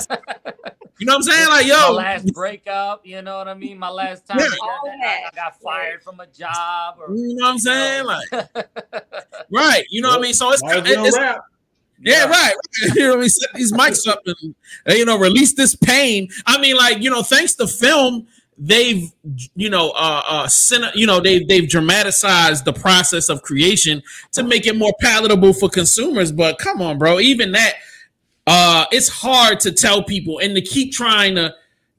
you 1.02 1.06
know 1.06 1.14
what 1.14 1.16
I'm 1.16 1.22
saying? 1.22 1.48
Like, 1.48 1.66
yo, 1.66 1.74
my 1.74 1.88
last 1.88 2.32
breakup. 2.32 3.04
You 3.04 3.22
know 3.22 3.38
what 3.38 3.48
I 3.48 3.54
mean? 3.54 3.76
My 3.76 3.88
last 3.88 4.24
time 4.24 4.38
yeah. 4.38 4.46
I, 4.46 5.22
I, 5.26 5.34
got 5.34 5.60
fired 5.60 6.00
from 6.00 6.20
a 6.20 6.28
job. 6.28 6.98
Or, 7.00 7.12
you 7.12 7.34
know 7.34 7.46
what 7.46 7.50
I'm 7.50 7.58
saying? 7.58 8.04
Like, 8.04 8.28
right? 9.50 9.84
You 9.90 10.00
know 10.00 10.10
what 10.10 10.20
I 10.20 10.22
mean? 10.22 10.34
So 10.34 10.52
it's, 10.52 10.62
it's 10.64 11.16
yeah, 11.18 11.38
yeah, 12.02 12.26
right. 12.26 12.54
you 12.94 13.02
know, 13.02 13.10
what 13.10 13.18
we 13.18 13.28
set 13.28 13.52
these 13.54 13.72
mics 13.72 14.06
up 14.06 14.22
and 14.26 14.54
you 14.96 15.04
know 15.04 15.18
release 15.18 15.54
this 15.54 15.74
pain. 15.74 16.28
I 16.46 16.60
mean, 16.60 16.76
like 16.76 17.02
you 17.02 17.10
know, 17.10 17.24
thanks 17.24 17.54
to 17.54 17.66
film, 17.66 18.28
they've 18.64 19.12
you 19.56 19.68
know 19.68 19.90
uh 19.96 20.22
uh 20.24 20.48
you 20.94 21.04
know 21.04 21.18
they've 21.18 21.48
they've 21.48 21.68
dramatized 21.68 22.64
the 22.64 22.72
process 22.72 23.28
of 23.28 23.42
creation 23.42 24.00
to 24.30 24.44
make 24.44 24.66
it 24.66 24.76
more 24.76 24.92
palatable 25.00 25.52
for 25.52 25.68
consumers. 25.68 26.30
But 26.30 26.58
come 26.58 26.80
on 26.80 26.96
bro 26.96 27.18
even 27.18 27.52
that 27.52 27.74
uh 28.46 28.86
it's 28.92 29.08
hard 29.08 29.58
to 29.60 29.72
tell 29.72 30.04
people 30.04 30.38
and 30.38 30.54
to 30.54 30.62
keep 30.62 30.92
trying 30.92 31.34
to 31.34 31.52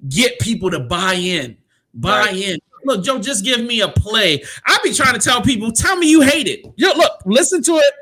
get 0.08 0.39
people 0.39 0.71
to 0.71 0.80
buy 0.80 1.15
in 1.15 1.58
buy 1.93 2.26
right. 2.26 2.36
in. 2.36 2.60
Look 2.86 3.04
joe 3.04 3.19
just 3.19 3.43
give 3.43 3.62
me 3.62 3.82
a 3.82 3.89
play. 3.89 4.41
I 4.65 4.78
be 4.84 4.93
trying 4.93 5.13
to 5.13 5.19
tell 5.19 5.41
people 5.41 5.71
tell 5.71 5.97
me 5.97 6.10
you 6.10 6.21
hate 6.21 6.47
it. 6.47 6.65
Yo 6.78 6.93
look 6.95 7.12
listen 7.26 7.62
to 7.63 7.73
it 7.73 7.93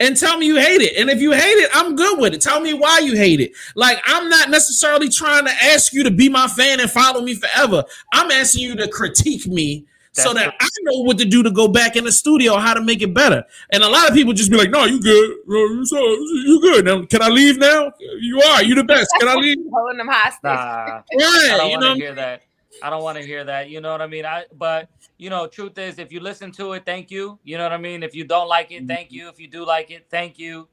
and 0.00 0.16
tell 0.16 0.38
me 0.38 0.46
you 0.46 0.56
hate 0.56 0.80
it. 0.80 0.96
And 0.96 1.10
if 1.10 1.20
you 1.20 1.32
hate 1.32 1.58
it, 1.58 1.70
I'm 1.74 1.94
good 1.94 2.18
with 2.18 2.34
it. 2.34 2.40
Tell 2.40 2.60
me 2.60 2.72
why 2.72 3.00
you 3.00 3.14
hate 3.16 3.40
it. 3.40 3.52
Like, 3.76 3.98
I'm 4.06 4.28
not 4.28 4.50
necessarily 4.50 5.10
trying 5.10 5.44
to 5.44 5.50
ask 5.50 5.92
you 5.92 6.02
to 6.02 6.10
be 6.10 6.28
my 6.28 6.48
fan 6.48 6.80
and 6.80 6.90
follow 6.90 7.20
me 7.20 7.34
forever. 7.34 7.84
I'm 8.12 8.30
asking 8.30 8.62
you 8.64 8.76
to 8.76 8.88
critique 8.88 9.46
me 9.46 9.86
That's 10.14 10.26
so 10.26 10.34
that 10.34 10.54
I 10.58 10.68
know 10.82 11.02
what 11.02 11.18
to 11.18 11.26
do 11.26 11.42
to 11.42 11.50
go 11.50 11.68
back 11.68 11.96
in 11.96 12.04
the 12.04 12.12
studio, 12.12 12.56
how 12.56 12.72
to 12.72 12.80
make 12.80 13.02
it 13.02 13.12
better. 13.14 13.44
And 13.72 13.82
a 13.82 13.88
lot 13.88 14.08
of 14.08 14.14
people 14.14 14.32
just 14.32 14.50
be 14.50 14.56
like, 14.56 14.70
no, 14.70 14.86
you 14.86 15.00
good. 15.00 15.36
You 15.46 16.58
good. 16.62 16.86
Now, 16.86 17.04
can 17.04 17.20
I 17.20 17.28
leave 17.28 17.58
now? 17.58 17.92
You 18.00 18.40
are. 18.40 18.64
You 18.64 18.74
the 18.74 18.84
best. 18.84 19.10
Can 19.20 19.28
I 19.28 19.34
leave? 19.34 19.58
Holding 19.72 19.98
them 19.98 20.08
hostage. 20.08 20.42
Nah, 20.42 21.02
yeah, 21.12 21.54
I 21.54 21.56
don't 21.58 21.70
you 21.70 21.78
know? 21.78 21.94
hear 21.94 22.14
that. 22.14 22.42
I 22.82 22.90
don't 22.90 23.02
want 23.02 23.18
to 23.18 23.24
hear 23.24 23.44
that. 23.44 23.70
You 23.70 23.80
know 23.80 23.92
what 23.92 24.02
I 24.02 24.06
mean? 24.06 24.24
I 24.24 24.44
but 24.56 24.88
you 25.18 25.30
know, 25.30 25.46
truth 25.46 25.78
is, 25.78 25.98
if 25.98 26.12
you 26.12 26.20
listen 26.20 26.52
to 26.52 26.72
it, 26.72 26.84
thank 26.84 27.10
you. 27.10 27.38
You 27.44 27.58
know 27.58 27.64
what 27.64 27.72
I 27.72 27.78
mean? 27.78 28.02
If 28.02 28.14
you 28.14 28.24
don't 28.24 28.48
like 28.48 28.72
it, 28.72 28.86
thank 28.86 29.12
you. 29.12 29.28
If 29.28 29.38
you 29.40 29.48
do 29.48 29.64
like 29.64 29.90
it, 29.90 30.06
thank 30.10 30.38
you. 30.38 30.68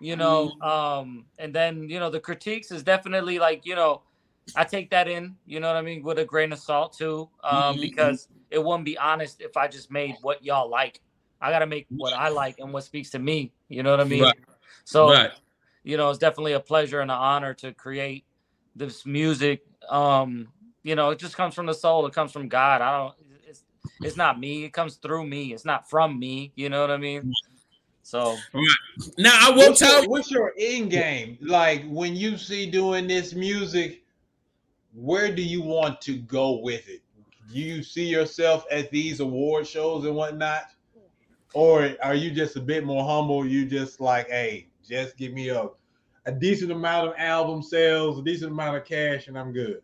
You 0.00 0.16
know, 0.16 0.48
mm-hmm. 0.48 0.62
um, 0.62 1.24
and 1.38 1.54
then 1.54 1.88
you 1.88 2.00
know, 2.00 2.10
the 2.10 2.20
critiques 2.20 2.72
is 2.72 2.82
definitely 2.82 3.38
like, 3.38 3.64
you 3.64 3.76
know, 3.76 4.02
I 4.56 4.64
take 4.64 4.90
that 4.90 5.06
in, 5.06 5.36
you 5.46 5.60
know 5.60 5.68
what 5.68 5.76
I 5.76 5.82
mean, 5.82 6.02
with 6.02 6.18
a 6.18 6.24
grain 6.24 6.52
of 6.52 6.58
salt 6.58 6.96
too. 6.96 7.28
Um, 7.44 7.74
mm-hmm. 7.74 7.80
because 7.80 8.28
it 8.50 8.62
wouldn't 8.62 8.84
be 8.84 8.98
honest 8.98 9.40
if 9.40 9.56
I 9.56 9.68
just 9.68 9.90
made 9.90 10.16
what 10.22 10.44
y'all 10.44 10.68
like. 10.68 11.00
I 11.40 11.50
gotta 11.50 11.66
make 11.66 11.86
what 11.90 12.12
I 12.12 12.28
like 12.28 12.58
and 12.58 12.72
what 12.72 12.84
speaks 12.84 13.10
to 13.10 13.18
me. 13.18 13.52
You 13.68 13.82
know 13.82 13.90
what 13.90 14.00
I 14.00 14.04
mean? 14.04 14.22
Right. 14.22 14.36
So 14.84 15.10
right. 15.10 15.30
you 15.84 15.96
know, 15.96 16.10
it's 16.10 16.18
definitely 16.18 16.52
a 16.52 16.60
pleasure 16.60 17.00
and 17.00 17.10
an 17.10 17.16
honor 17.16 17.54
to 17.54 17.72
create 17.72 18.24
this 18.76 19.04
music. 19.06 19.62
Um, 19.88 20.48
you 20.82 20.94
know, 20.94 21.10
it 21.10 21.18
just 21.18 21.36
comes 21.36 21.54
from 21.54 21.66
the 21.66 21.74
soul, 21.74 22.06
it 22.06 22.12
comes 22.12 22.32
from 22.32 22.48
God. 22.48 22.80
I 22.80 22.98
don't 22.98 23.14
it's 24.02 24.16
not 24.16 24.38
me. 24.38 24.64
It 24.64 24.72
comes 24.72 24.96
through 24.96 25.26
me. 25.26 25.52
It's 25.52 25.64
not 25.64 25.88
from 25.88 26.18
me. 26.18 26.52
You 26.54 26.68
know 26.68 26.80
what 26.80 26.90
I 26.90 26.96
mean? 26.96 27.32
So 28.02 28.36
now 29.18 29.36
I 29.40 29.50
will 29.50 29.68
what's 29.68 29.78
tell. 29.78 30.02
Your, 30.02 30.10
what's 30.10 30.30
your 30.30 30.52
end 30.58 30.90
game? 30.90 31.38
Like 31.40 31.84
when 31.88 32.16
you 32.16 32.36
see 32.36 32.68
doing 32.70 33.06
this 33.06 33.34
music, 33.34 34.02
where 34.94 35.34
do 35.34 35.42
you 35.42 35.62
want 35.62 36.00
to 36.02 36.18
go 36.18 36.60
with 36.60 36.88
it? 36.88 37.00
Do 37.52 37.58
you 37.58 37.82
see 37.82 38.06
yourself 38.06 38.64
at 38.70 38.90
these 38.90 39.20
award 39.20 39.66
shows 39.66 40.04
and 40.04 40.14
whatnot, 40.16 40.64
or 41.54 41.94
are 42.02 42.14
you 42.14 42.30
just 42.30 42.56
a 42.56 42.60
bit 42.60 42.84
more 42.84 43.04
humble? 43.04 43.46
You 43.46 43.66
just 43.66 44.00
like, 44.00 44.28
hey, 44.28 44.66
just 44.88 45.16
give 45.16 45.32
me 45.32 45.50
a 45.50 45.68
a 46.24 46.32
decent 46.32 46.70
amount 46.70 47.08
of 47.08 47.14
album 47.18 47.62
sales, 47.62 48.18
a 48.18 48.22
decent 48.22 48.52
amount 48.52 48.76
of 48.76 48.84
cash, 48.84 49.28
and 49.28 49.38
I'm 49.38 49.52
good. 49.52 49.82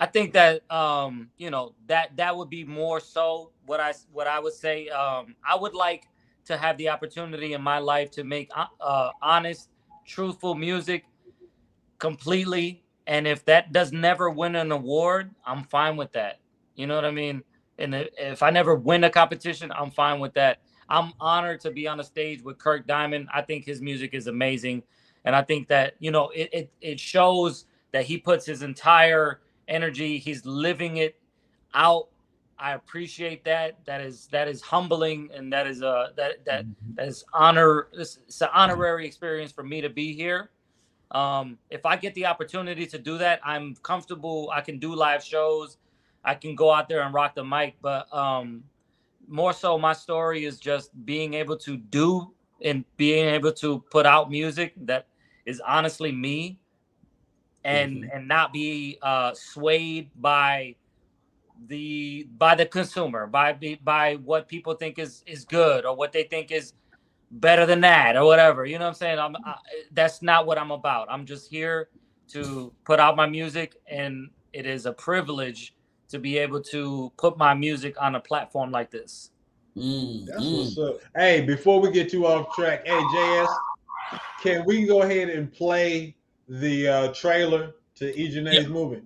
I 0.00 0.06
think 0.06 0.32
that 0.32 0.68
um, 0.72 1.28
you 1.36 1.50
know 1.50 1.74
that 1.86 2.16
that 2.16 2.34
would 2.34 2.48
be 2.48 2.64
more 2.64 3.00
so 3.00 3.52
what 3.66 3.80
I 3.80 3.92
what 4.12 4.26
I 4.26 4.40
would 4.40 4.54
say. 4.54 4.88
Um, 4.88 5.36
I 5.46 5.54
would 5.54 5.74
like 5.74 6.08
to 6.46 6.56
have 6.56 6.78
the 6.78 6.88
opportunity 6.88 7.52
in 7.52 7.60
my 7.60 7.78
life 7.78 8.10
to 8.12 8.24
make 8.24 8.50
uh, 8.56 8.64
uh, 8.80 9.10
honest, 9.20 9.68
truthful 10.06 10.54
music 10.54 11.04
completely. 11.98 12.82
And 13.06 13.26
if 13.26 13.44
that 13.44 13.72
does 13.72 13.92
never 13.92 14.30
win 14.30 14.56
an 14.56 14.72
award, 14.72 15.34
I'm 15.44 15.64
fine 15.64 15.96
with 15.96 16.12
that. 16.12 16.40
You 16.76 16.86
know 16.86 16.94
what 16.94 17.04
I 17.04 17.10
mean? 17.10 17.42
And 17.78 17.94
if 17.94 18.42
I 18.42 18.50
never 18.50 18.74
win 18.74 19.04
a 19.04 19.10
competition, 19.10 19.70
I'm 19.76 19.90
fine 19.90 20.18
with 20.18 20.32
that. 20.34 20.60
I'm 20.88 21.12
honored 21.20 21.60
to 21.60 21.70
be 21.70 21.86
on 21.86 22.00
a 22.00 22.04
stage 22.04 22.42
with 22.42 22.58
Kirk 22.58 22.86
Diamond. 22.86 23.28
I 23.34 23.42
think 23.42 23.66
his 23.66 23.82
music 23.82 24.14
is 24.14 24.26
amazing, 24.28 24.82
and 25.24 25.36
I 25.36 25.42
think 25.42 25.68
that 25.68 25.94
you 25.98 26.10
know 26.10 26.30
it 26.30 26.48
it, 26.52 26.72
it 26.80 27.00
shows 27.00 27.66
that 27.92 28.04
he 28.04 28.16
puts 28.16 28.46
his 28.46 28.62
entire 28.62 29.40
energy. 29.70 30.18
He's 30.18 30.44
living 30.44 30.98
it 30.98 31.16
out. 31.74 32.08
I 32.58 32.74
appreciate 32.74 33.44
that. 33.44 33.78
That 33.86 34.02
is 34.02 34.26
that 34.26 34.46
is 34.46 34.60
humbling, 34.60 35.30
and 35.34 35.50
that 35.52 35.66
is 35.66 35.80
a 35.80 36.12
that 36.16 36.44
that 36.44 36.66
mm-hmm. 36.66 36.94
that 36.96 37.08
is 37.08 37.24
honor. 37.32 37.88
This 37.94 38.18
it's 38.26 38.42
an 38.42 38.48
honorary 38.52 39.06
experience 39.06 39.50
for 39.50 39.62
me 39.62 39.80
to 39.80 39.88
be 39.88 40.12
here. 40.12 40.50
Um, 41.10 41.58
if 41.70 41.86
I 41.86 41.96
get 41.96 42.14
the 42.14 42.26
opportunity 42.26 42.86
to 42.86 42.98
do 42.98 43.18
that, 43.18 43.40
I'm 43.44 43.74
comfortable. 43.82 44.50
I 44.52 44.60
can 44.60 44.78
do 44.78 44.94
live 44.94 45.24
shows. 45.24 45.78
I 46.22 46.34
can 46.34 46.54
go 46.54 46.70
out 46.70 46.88
there 46.88 47.00
and 47.00 47.14
rock 47.14 47.34
the 47.34 47.44
mic. 47.44 47.76
But 47.80 48.12
um, 48.14 48.62
more 49.26 49.52
so, 49.52 49.78
my 49.78 49.94
story 49.94 50.44
is 50.44 50.60
just 50.60 50.90
being 51.06 51.34
able 51.34 51.56
to 51.58 51.78
do 51.78 52.32
and 52.62 52.84
being 52.96 53.26
able 53.26 53.52
to 53.52 53.80
put 53.90 54.04
out 54.06 54.30
music 54.30 54.74
that 54.76 55.06
is 55.46 55.60
honestly 55.66 56.12
me 56.12 56.59
and 57.64 57.98
mm-hmm. 57.98 58.16
and 58.16 58.28
not 58.28 58.52
be 58.52 58.98
uh, 59.02 59.32
swayed 59.34 60.10
by 60.16 60.74
the 61.66 62.26
by 62.38 62.54
the 62.54 62.64
consumer 62.64 63.26
by 63.26 63.56
by 63.82 64.14
what 64.16 64.48
people 64.48 64.74
think 64.74 64.98
is 64.98 65.22
is 65.26 65.44
good 65.44 65.84
or 65.84 65.94
what 65.94 66.12
they 66.12 66.22
think 66.22 66.50
is 66.50 66.72
better 67.32 67.66
than 67.66 67.80
that 67.82 68.16
or 68.16 68.24
whatever. 68.24 68.64
You 68.64 68.78
know 68.78 68.84
what 68.84 68.90
i'm 68.90 68.94
saying? 68.94 69.18
I'm 69.18 69.36
I, 69.44 69.56
that's 69.92 70.22
not 70.22 70.46
what 70.46 70.58
i'm 70.58 70.70
about. 70.70 71.08
I'm 71.10 71.26
just 71.26 71.50
here 71.50 71.88
to 72.28 72.72
put 72.84 72.98
out 72.98 73.16
my 73.16 73.26
music 73.26 73.76
and 73.86 74.30
it 74.52 74.66
is 74.66 74.86
a 74.86 74.92
privilege 74.92 75.74
to 76.08 76.18
be 76.18 76.38
able 76.38 76.60
to 76.60 77.12
put 77.16 77.36
my 77.36 77.54
music 77.54 78.00
on 78.00 78.16
a 78.16 78.20
platform 78.20 78.70
like 78.70 78.90
this. 78.90 79.30
Mm, 79.76 80.26
that's 80.26 80.42
mm. 80.42 80.58
what's 80.58 80.78
up. 80.78 81.00
Hey 81.14 81.42
before 81.42 81.80
we 81.80 81.90
get 81.90 82.10
too 82.10 82.26
off 82.26 82.54
track 82.54 82.86
hey 82.86 82.98
js 82.98 83.56
can 84.42 84.64
we 84.64 84.86
go 84.86 85.02
ahead 85.02 85.28
and 85.28 85.52
play 85.52 86.16
the 86.50 86.88
uh, 86.88 87.12
trailer 87.12 87.74
to 87.94 88.12
EJENE's 88.12 88.54
yeah. 88.54 88.68
movie? 88.68 89.02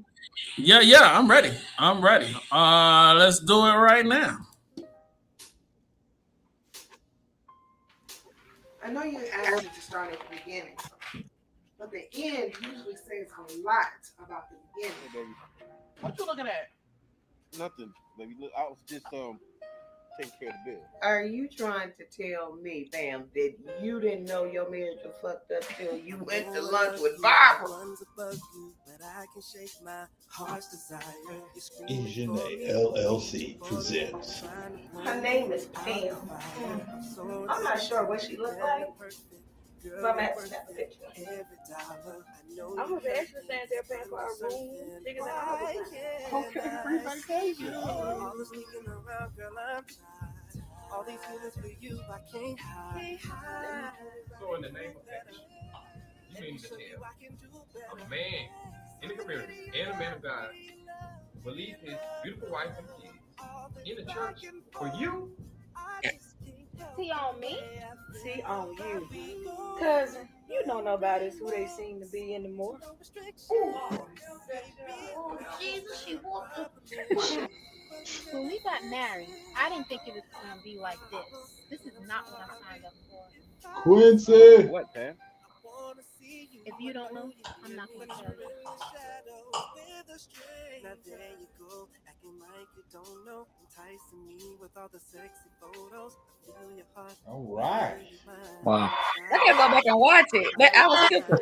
Yeah, 0.57 0.81
yeah, 0.81 1.19
I'm 1.19 1.31
ready. 1.31 1.53
I'm 1.79 2.03
ready. 2.03 2.35
Uh, 2.51 3.15
let's 3.19 3.39
do 3.41 3.67
it 3.67 3.75
right 3.75 4.07
now. 4.07 4.39
I 8.83 8.91
know 8.91 9.03
you 9.03 9.19
asked 9.33 9.63
me 9.63 9.71
to 9.75 9.81
start 9.81 10.13
at 10.13 10.19
the 10.21 10.37
beginning, 10.37 10.77
but 11.79 11.91
the 11.91 12.05
end 12.15 12.53
usually 12.61 12.95
says 12.95 13.29
a 13.39 13.63
lot 13.63 13.87
about 14.23 14.49
the 14.51 14.57
beginning. 14.75 15.35
What 16.01 16.19
you 16.19 16.27
looking 16.27 16.47
at? 16.47 16.71
Nothing, 17.59 17.93
baby. 18.19 18.35
Look, 18.39 18.53
I 18.57 18.63
was 18.63 18.79
just 18.87 19.07
um 19.13 19.39
take 20.21 20.39
care 20.39 20.49
of 20.51 20.55
the 20.65 20.73
bill. 20.73 20.81
Are 21.03 21.25
you 21.25 21.49
trying 21.49 21.93
to 21.99 22.05
tell 22.05 22.55
me, 22.57 22.89
Bam, 22.93 23.25
that 23.35 23.55
you 23.83 24.01
didn't 24.01 24.25
know 24.27 24.45
your 24.45 24.71
marriage 24.71 24.99
was 25.05 25.15
fucked 25.23 25.51
up 25.53 25.63
till 25.77 25.97
you 25.99 26.19
went 26.25 26.53
to 26.55 26.61
lunch 26.63 27.01
with 27.01 27.21
Barbara? 27.21 27.95
Engineer 31.89 32.75
LLC 32.75 33.61
presents. 33.61 34.43
Her 35.05 35.21
name 35.21 35.53
is 35.53 35.67
Pam. 35.67 36.17
I'm 37.49 37.63
not 37.65 37.83
sure 37.83 38.05
what 38.07 38.23
she 38.23 38.37
looks 38.37 38.57
like, 38.61 38.89
but 39.85 40.05
I'm 40.05 40.19
at 40.19 40.37
that 40.51 40.77
picture. 40.77 40.99
I 42.79 42.85
was 42.87 43.05
actually 43.07 43.45
standing 43.45 43.69
there 43.71 43.83
paying 43.89 44.09
for 44.09 44.21
our 44.21 44.31
room. 44.41 44.71
Niggas 45.07 45.27
at 45.27 45.35
our 45.35 45.59
house. 45.59 45.93
Okay, 46.33 46.71
free 46.85 46.99
vacation. 46.99 47.73
So 54.41 54.55
in 54.55 54.63
the 54.63 54.71
name 54.71 54.91
of 54.91 55.05
that, 55.07 55.27
you 56.35 56.41
mean 56.43 56.59
to 56.59 56.69
tell 56.69 58.07
a 58.07 58.09
man 58.09 58.49
in 59.03 59.09
the 59.09 59.15
community 59.15 59.71
and 59.79 59.91
a 59.93 59.99
man 59.99 60.13
of 60.15 60.23
God 60.23 60.49
will 61.45 61.55
leave 61.55 61.77
his 61.83 61.97
beautiful 62.23 62.51
wife 62.51 62.71
and 62.79 62.87
kids 63.03 63.19
in 63.87 63.97
the 64.07 64.13
church 64.13 64.41
for 64.73 64.93
you? 64.99 65.31
See 66.97 67.11
on 67.11 67.41
me? 67.41 67.59
See 68.23 68.43
on 68.47 68.75
you. 68.75 69.09
Cousin, 69.81 70.29
you 70.49 70.63
don't 70.67 70.85
know 70.85 70.95
about 70.95 71.23
us 71.23 71.35
who 71.39 71.51
they 71.51 71.67
seem 71.67 72.01
to 72.01 72.07
be 72.07 72.35
anymore. 72.35 72.79
Jesus, 75.61 76.05
she 76.05 76.17
walked 76.25 76.59
When 78.33 78.47
we 78.47 78.61
got 78.65 78.85
married, 78.91 79.29
I 79.57 79.69
didn't 79.71 79.89
think 79.89 80.03
it 80.07 80.15
was 80.15 80.25
gonna 80.43 80.61
be 80.63 80.79
like 80.79 80.99
this. 81.11 81.21
This 81.71 81.81
is 81.81 81.99
not 82.07 82.25
what 82.31 82.41
I 82.43 82.73
signed 82.73 82.85
up 82.85 82.95
for. 83.11 83.83
Quincy. 83.83 84.67
What, 84.67 84.93
Pam? 84.95 85.17
If 86.67 86.75
you 86.81 86.93
don't 86.93 87.13
know, 87.15 87.31
I'm 87.65 87.77
not 87.77 87.89
gonna 87.93 88.07
tell 88.07 88.33
you. 88.33 88.49
All 97.27 97.57
right. 97.57 97.97
Wow. 98.65 98.91
I 99.33 99.39
gotta 99.47 99.53
go 99.53 99.69
back 99.69 99.85
and 99.87 99.99
watch 99.99 100.27
it. 100.33 100.55
That 100.59 100.73
I 100.75 100.87
was 100.87 101.07
stupid. 101.07 101.41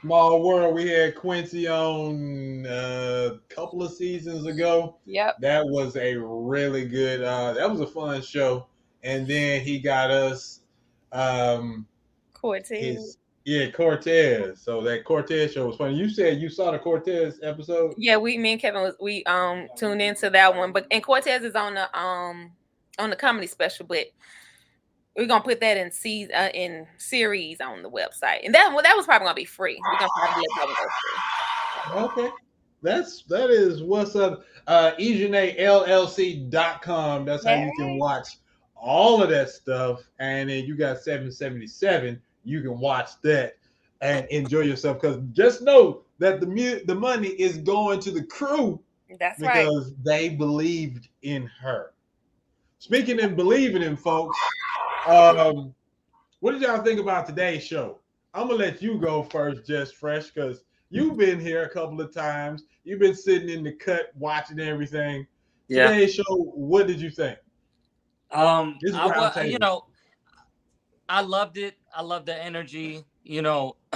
Small 0.00 0.42
World, 0.42 0.74
we 0.74 0.88
had 0.88 1.14
Quincy 1.14 1.66
on 1.66 2.66
uh, 2.66 3.30
a 3.36 3.54
couple 3.54 3.82
of 3.82 3.92
seasons 3.92 4.44
ago. 4.46 4.96
Yep. 5.06 5.36
That 5.40 5.64
was 5.66 5.96
a 5.96 6.16
really 6.16 6.86
good. 6.86 7.22
Uh, 7.22 7.54
that 7.54 7.70
was 7.70 7.80
a 7.80 7.86
fun 7.86 8.20
show. 8.20 8.66
And 9.02 9.26
then 9.26 9.62
he 9.62 9.78
got 9.78 10.10
us 10.10 10.60
um, 11.14 11.86
Cortez. 12.34 12.78
his 12.78 13.16
yeah 13.44 13.70
Cortez. 13.70 14.60
So 14.60 14.82
that 14.82 15.04
Cortez 15.04 15.52
show 15.52 15.66
was 15.66 15.76
funny. 15.76 15.94
You 15.94 16.10
said 16.10 16.40
you 16.40 16.50
saw 16.50 16.72
the 16.72 16.78
Cortez 16.78 17.38
episode. 17.42 17.94
Yeah, 17.96 18.16
we 18.16 18.36
me 18.36 18.52
and 18.52 18.60
Kevin 18.60 18.82
was 18.82 18.94
we 19.00 19.24
um 19.24 19.68
tuned 19.76 20.02
into 20.02 20.28
that 20.30 20.54
one, 20.54 20.72
but 20.72 20.86
and 20.90 21.02
Cortez 21.02 21.42
is 21.42 21.54
on 21.54 21.74
the 21.74 21.98
um 21.98 22.52
on 22.98 23.08
the 23.10 23.16
comedy 23.16 23.46
special, 23.46 23.86
but 23.86 24.06
we're 25.16 25.26
gonna 25.26 25.44
put 25.44 25.60
that 25.60 25.76
in 25.76 25.92
seas 25.92 26.28
uh, 26.34 26.48
in 26.52 26.86
series 26.98 27.60
on 27.60 27.82
the 27.82 27.90
website, 27.90 28.44
and 28.44 28.52
that 28.54 28.70
well, 28.72 28.82
that 28.82 28.96
was 28.96 29.06
probably 29.06 29.26
gonna 29.26 29.36
be 29.36 29.44
free. 29.44 29.78
We're 29.80 29.98
gonna 29.98 30.08
probably 30.18 30.44
let 30.58 30.66
that 30.66 30.76
go 30.76 30.88
free. 31.00 32.24
Okay. 32.24 32.30
That's 32.82 33.22
that 33.28 33.50
is 33.50 33.82
what's 33.82 34.16
up. 34.16 34.44
Uh 34.66 34.92
EJNALLC.com. 34.98 37.24
That's 37.24 37.46
how 37.46 37.54
you 37.54 37.72
can 37.78 37.98
watch 37.98 38.28
all 38.84 39.22
of 39.22 39.30
that 39.30 39.48
stuff. 39.48 40.02
And 40.18 40.50
then 40.50 40.64
you 40.64 40.76
got 40.76 40.98
777. 40.98 42.20
You 42.44 42.60
can 42.60 42.78
watch 42.78 43.10
that 43.22 43.56
and 44.00 44.26
enjoy 44.26 44.60
yourself. 44.60 45.00
Because 45.00 45.20
just 45.32 45.62
know 45.62 46.02
that 46.18 46.40
the 46.40 46.46
mu- 46.46 46.84
the 46.84 46.94
money 46.94 47.28
is 47.28 47.58
going 47.58 47.98
to 48.00 48.10
the 48.10 48.22
crew 48.22 48.80
That's 49.18 49.40
right. 49.40 49.64
because 49.64 49.92
they 50.04 50.28
believed 50.28 51.08
in 51.22 51.46
her. 51.60 51.92
Speaking 52.78 53.18
and 53.20 53.34
believing 53.34 53.82
in 53.82 53.96
folks, 53.96 54.38
um, 55.06 55.74
what 56.40 56.52
did 56.52 56.60
y'all 56.60 56.82
think 56.82 57.00
about 57.00 57.26
today's 57.26 57.64
show? 57.64 57.98
I'm 58.34 58.48
gonna 58.48 58.58
let 58.58 58.82
you 58.82 58.98
go 58.98 59.22
first, 59.22 59.66
just 59.66 59.96
fresh, 59.96 60.30
because 60.30 60.64
you've 60.90 61.16
been 61.16 61.40
here 61.40 61.62
a 61.62 61.68
couple 61.70 62.00
of 62.00 62.12
times. 62.12 62.64
You've 62.84 63.00
been 63.00 63.14
sitting 63.14 63.48
in 63.48 63.64
the 63.64 63.72
cut 63.72 64.12
watching 64.16 64.60
everything. 64.60 65.26
Yeah. 65.68 65.88
Today's 65.88 66.14
show, 66.14 66.24
what 66.28 66.86
did 66.86 67.00
you 67.00 67.10
think? 67.10 67.38
Um, 68.34 68.78
I, 68.92 69.44
you 69.44 69.58
know, 69.58 69.86
I 71.08 71.20
loved 71.20 71.58
it. 71.58 71.76
I 71.94 72.02
love 72.02 72.26
the 72.26 72.36
energy. 72.36 73.04
You 73.22 73.42
know, 73.42 73.76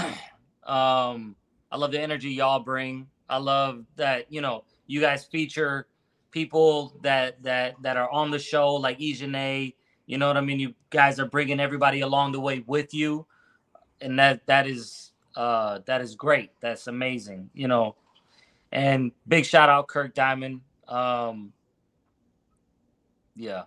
um, 0.64 1.37
I 1.70 1.77
love 1.77 1.92
the 1.92 2.01
energy 2.01 2.31
y'all 2.31 2.61
bring. 2.61 3.09
I 3.29 3.38
love 3.38 3.85
that 3.96 4.33
you 4.33 4.40
know 4.40 4.64
you 4.87 5.01
guys 5.01 5.24
feature 5.24 5.87
people 6.31 6.96
that 7.03 7.42
that 7.42 7.74
that 7.83 7.96
are 7.96 8.11
on 8.11 8.31
the 8.31 8.38
show 8.38 8.74
like 8.74 8.98
EJENE. 9.01 9.74
You 10.07 10.18
know 10.18 10.27
what 10.27 10.37
I 10.37 10.40
mean? 10.40 10.59
You 10.59 10.74
guys 10.90 11.20
are 11.20 11.27
bringing 11.27 11.61
everybody 11.61 12.01
along 12.01 12.33
the 12.33 12.40
way 12.40 12.64
with 12.66 12.94
you, 12.94 13.27
and 14.01 14.18
that 14.18 14.46
that 14.46 14.66
is 14.66 15.12
uh 15.37 15.81
that 15.87 16.01
is 16.01 16.14
great. 16.14 16.53
That's 16.61 16.87
amazing. 16.87 17.51
You 17.55 17.68
know, 17.68 17.96
and 18.72 19.12
big 19.27 19.44
shout 19.44 19.68
out 19.68 19.88
Kirk 19.88 20.14
Diamond. 20.14 20.61
Um, 20.87 21.53
yeah. 23.37 23.64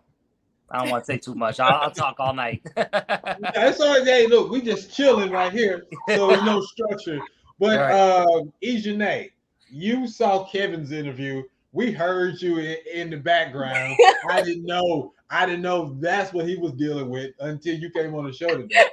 I 0.71 0.79
don't 0.79 0.89
want 0.89 1.03
to 1.03 1.05
say 1.05 1.17
too 1.17 1.35
much. 1.35 1.59
I'll, 1.59 1.81
I'll 1.81 1.91
talk 1.91 2.15
all 2.19 2.33
night. 2.33 2.61
That's 2.75 3.79
all 3.81 3.97
right. 3.97 4.03
Hey, 4.05 4.27
look, 4.27 4.49
we 4.49 4.61
just 4.61 4.95
chilling 4.95 5.29
right 5.29 5.51
here, 5.51 5.85
so 6.09 6.27
there's 6.27 6.43
no 6.43 6.61
structure. 6.61 7.19
But 7.59 7.79
Right. 7.79 7.93
um, 7.93 8.51
EJENE, 8.63 9.29
you 9.69 10.07
saw 10.07 10.45
Kevin's 10.45 10.91
interview. 10.91 11.43
We 11.73 11.91
heard 11.91 12.41
you 12.41 12.57
in, 12.59 12.77
in 12.91 13.09
the 13.09 13.17
background. 13.17 13.95
I 14.29 14.41
didn't 14.41 14.65
know. 14.65 15.13
I 15.29 15.45
didn't 15.45 15.61
know 15.61 15.95
that's 15.99 16.33
what 16.33 16.47
he 16.47 16.55
was 16.55 16.73
dealing 16.73 17.09
with 17.09 17.31
until 17.39 17.75
you 17.77 17.89
came 17.89 18.15
on 18.15 18.25
the 18.25 18.33
show 18.33 18.47
today. 18.49 18.85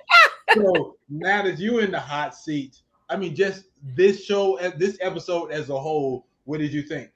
so 0.55 0.97
now 1.09 1.43
that 1.43 1.59
you 1.59 1.79
in 1.79 1.91
the 1.91 1.99
hot 1.99 2.35
seat, 2.35 2.83
I 3.09 3.17
mean, 3.17 3.35
just 3.35 3.65
this 3.97 4.25
show, 4.25 4.59
uh, 4.59 4.71
this 4.77 4.99
episode 5.01 5.51
as 5.51 5.71
a 5.71 5.79
whole, 5.79 6.27
what 6.45 6.59
did 6.59 6.73
you 6.73 6.83
think? 6.83 7.11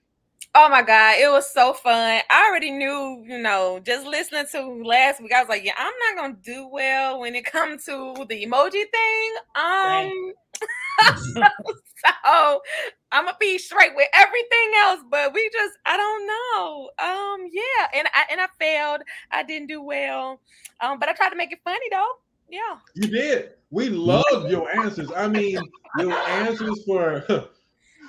Oh 0.55 0.69
my 0.69 0.83
god, 0.83 1.17
it 1.19 1.31
was 1.31 1.51
so 1.51 1.73
fun. 1.73 2.21
I 2.29 2.49
already 2.49 2.71
knew, 2.71 3.25
you 3.27 3.39
know, 3.39 3.81
just 3.83 4.07
listening 4.07 4.45
to 4.53 4.85
last 4.85 5.23
week, 5.23 5.33
I 5.33 5.41
was 5.41 5.49
like, 5.49 5.65
yeah, 5.65 5.73
I'm 5.79 5.95
not 6.15 6.23
gonna 6.23 6.37
do 6.43 6.69
well 6.71 7.21
when 7.21 7.35
it 7.35 7.47
comes 7.47 7.87
to 7.87 8.15
the 8.29 8.45
emoji 8.45 8.85
thing. 8.91 9.35
Um 9.57 10.33
so 12.05 12.61
I'm 13.13 13.25
gonna 13.25 13.37
be 13.41 13.57
straight 13.57 13.97
with 13.97 14.09
everything 14.13 14.73
else, 14.83 15.01
but 15.11 15.33
we 15.33 15.49
just 15.55 15.73
I 15.87 15.97
don't 15.97 16.27
know. 16.27 16.91
Um 16.99 17.49
yeah, 17.51 17.87
and 17.95 18.09
I 18.13 18.25
and 18.31 18.41
I 18.43 18.49
failed. 18.59 19.01
I 19.31 19.45
didn't 19.45 19.69
do 19.69 19.81
well. 19.81 20.39
Um, 20.83 20.99
but 20.99 21.09
I 21.09 21.15
tried 21.15 21.31
to 21.31 21.37
make 21.37 21.53
it 21.53 21.61
funny 21.65 21.87
though. 21.91 22.13
Yeah. 22.51 22.77
You 22.95 23.09
did. 23.09 23.53
We 23.71 23.89
loved 23.89 24.51
your 24.51 24.71
answers. 24.71 25.11
I 25.17 25.29
mean, 25.29 25.59
your 25.99 26.13
answers 26.13 26.85
for 26.85 27.25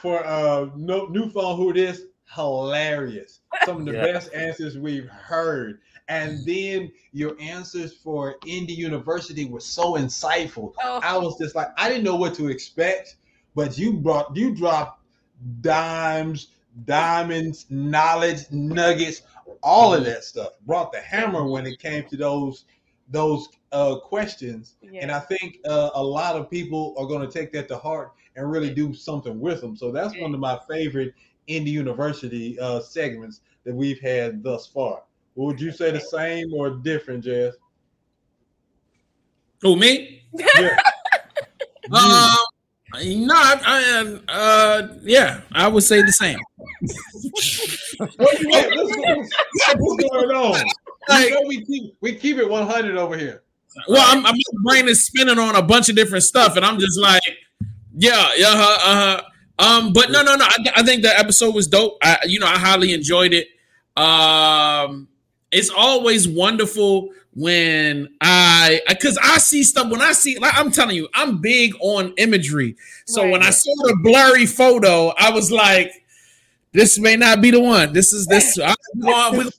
for 0.02 0.26
uh 0.26 0.68
no 0.76 1.06
new 1.06 1.30
phone 1.30 1.56
who 1.56 1.70
it 1.70 1.78
is 1.78 2.08
hilarious. 2.36 3.40
Some 3.60 3.80
of 3.80 3.86
the 3.86 3.94
Yeah. 3.94 4.02
best 4.14 4.34
answers 4.34 4.78
we've 4.78 5.08
heard. 5.10 5.80
And 6.08 6.46
then 6.46 6.92
your 7.14 7.36
answers 7.40 7.94
for 7.94 8.38
Indie 8.46 8.76
University 8.76 9.46
were 9.46 9.60
so 9.62 9.94
insightful. 9.94 10.74
Oh, 10.84 11.00
I 11.02 11.18
was 11.18 11.38
just 11.38 11.56
like, 11.56 11.70
I 11.78 11.88
didn't 11.90 12.04
know 12.04 12.16
what 12.16 12.34
to 12.36 12.50
expect, 12.50 13.18
but 13.56 13.78
you 13.78 13.94
brought 13.94 14.36
you 14.36 14.54
dropped 14.54 15.02
dimes, 15.62 16.48
diamonds, 16.86 17.66
knowledge, 17.70 18.50
nuggets, 18.52 19.22
all 19.62 19.94
of 19.94 20.06
that 20.06 20.24
stuff. 20.24 20.54
Brought 20.66 20.92
the 20.92 21.00
hammer 21.00 21.46
when 21.48 21.66
it 21.66 21.80
came 21.80 22.06
to 22.10 22.18
those 22.18 22.66
those 23.10 23.48
uh 23.72 23.96
questions. 24.00 24.76
And 25.02 25.12
I 25.12 25.20
think 25.20 25.60
uh, 25.66 25.90
a 25.96 26.04
lot 26.04 26.36
of 26.36 26.50
people 26.50 26.94
are 26.98 27.06
going 27.06 27.26
to 27.28 27.32
take 27.32 27.52
that 27.54 27.68
to 27.70 27.78
heart 27.78 28.14
and 28.36 28.50
really 28.50 28.74
do 28.74 28.94
something 28.94 29.40
with 29.40 29.62
them. 29.62 29.76
So 29.76 29.92
that's 29.92 30.16
one 30.18 30.34
of 30.34 30.40
my 30.40 30.60
favorite 30.70 31.14
Indie 31.48 31.68
University 31.72 32.60
uh, 32.60 32.80
segments 32.80 33.42
that 33.64 33.74
we've 33.74 34.00
had 34.00 34.44
thus 34.44 34.68
far. 34.68 35.04
Would 35.36 35.60
you 35.60 35.72
say 35.72 35.92
the 35.92 36.00
same 36.00 36.54
or 36.54 36.70
different, 36.72 37.24
Jazz? 37.24 37.56
Who 39.62 39.76
me? 39.76 40.24
Yeah. 40.34 40.78
Um, 41.92 42.38
no, 43.04 43.34
I, 43.36 43.60
I 43.66 43.80
am. 43.82 44.24
Uh, 44.30 44.88
yeah, 45.02 45.42
I 45.52 45.68
would 45.68 45.84
say 45.84 46.02
the 46.02 46.14
same. 46.14 46.40
What 48.16 48.40
you 48.40 48.48
mean? 48.48 48.70
What's, 48.76 48.98
what's- 48.98 49.76
what's 49.80 50.04
going 50.10 50.30
on? 50.32 50.64
Like- 51.10 51.30
You 51.30 51.36
know 51.36 51.42
we 51.46 51.66
keep 51.66 51.96
we 52.00 52.16
keep 52.16 52.38
it 52.38 52.48
100 52.50 52.96
over 52.96 53.18
here. 53.18 53.44
Well, 53.90 54.02
I'm, 54.06 54.26
I'm 54.26 54.36
my 54.36 54.72
brain 54.72 54.88
is 54.88 55.06
spinning 55.06 55.38
on 55.40 55.56
a 55.58 55.62
bunch 55.62 55.90
of 55.90 55.96
different 55.98 56.24
stuff, 56.24 56.56
and 56.56 56.64
I'm 56.66 56.80
just 56.80 56.98
like, 56.98 57.22
yeah, 57.98 58.30
yeah, 58.38 58.54
uh, 58.56 58.78
uh 58.86 59.22
Um, 59.60 59.94
but 59.94 60.12
no, 60.12 60.24
no, 60.24 60.36
no. 60.36 60.46
I, 60.46 60.58
I 60.78 60.84
think 60.84 61.04
the 61.04 61.18
episode 61.18 61.54
was 61.54 61.68
dope. 61.68 61.98
I, 62.02 62.18
you 62.26 62.40
know, 62.40 62.48
I 62.48 62.58
highly 62.58 62.94
enjoyed 62.94 63.34
it. 63.34 63.48
Um, 63.96 65.08
it's 65.52 65.70
always 65.70 66.28
wonderful 66.28 67.10
when 67.36 68.10
I, 68.22 68.82
because 68.88 69.18
I 69.22 69.38
see 69.38 69.64
stuff. 69.64 69.92
When 69.92 70.02
I 70.02 70.14
see, 70.14 70.40
like 70.40 70.54
I'm 70.56 70.72
telling 70.72 70.96
you, 70.96 71.08
I'm 71.14 71.40
big 71.40 71.74
on 71.80 72.14
imagery. 72.18 72.76
So 73.06 73.30
when 73.30 73.44
I 73.44 73.52
saw 73.52 73.72
the 73.88 73.98
blurry 74.02 74.46
photo, 74.46 75.14
I 75.18 75.30
was 75.32 75.52
like, 75.52 75.92
"This 76.72 76.98
may 76.98 77.16
not 77.16 77.42
be 77.42 77.52
the 77.52 77.60
one. 77.60 77.94
This 77.94 78.14
is 78.14 78.26
this. 78.26 78.58
I'm 78.58 78.76
going. 79.00 79.38
We're 79.38 79.44
going 79.44 79.52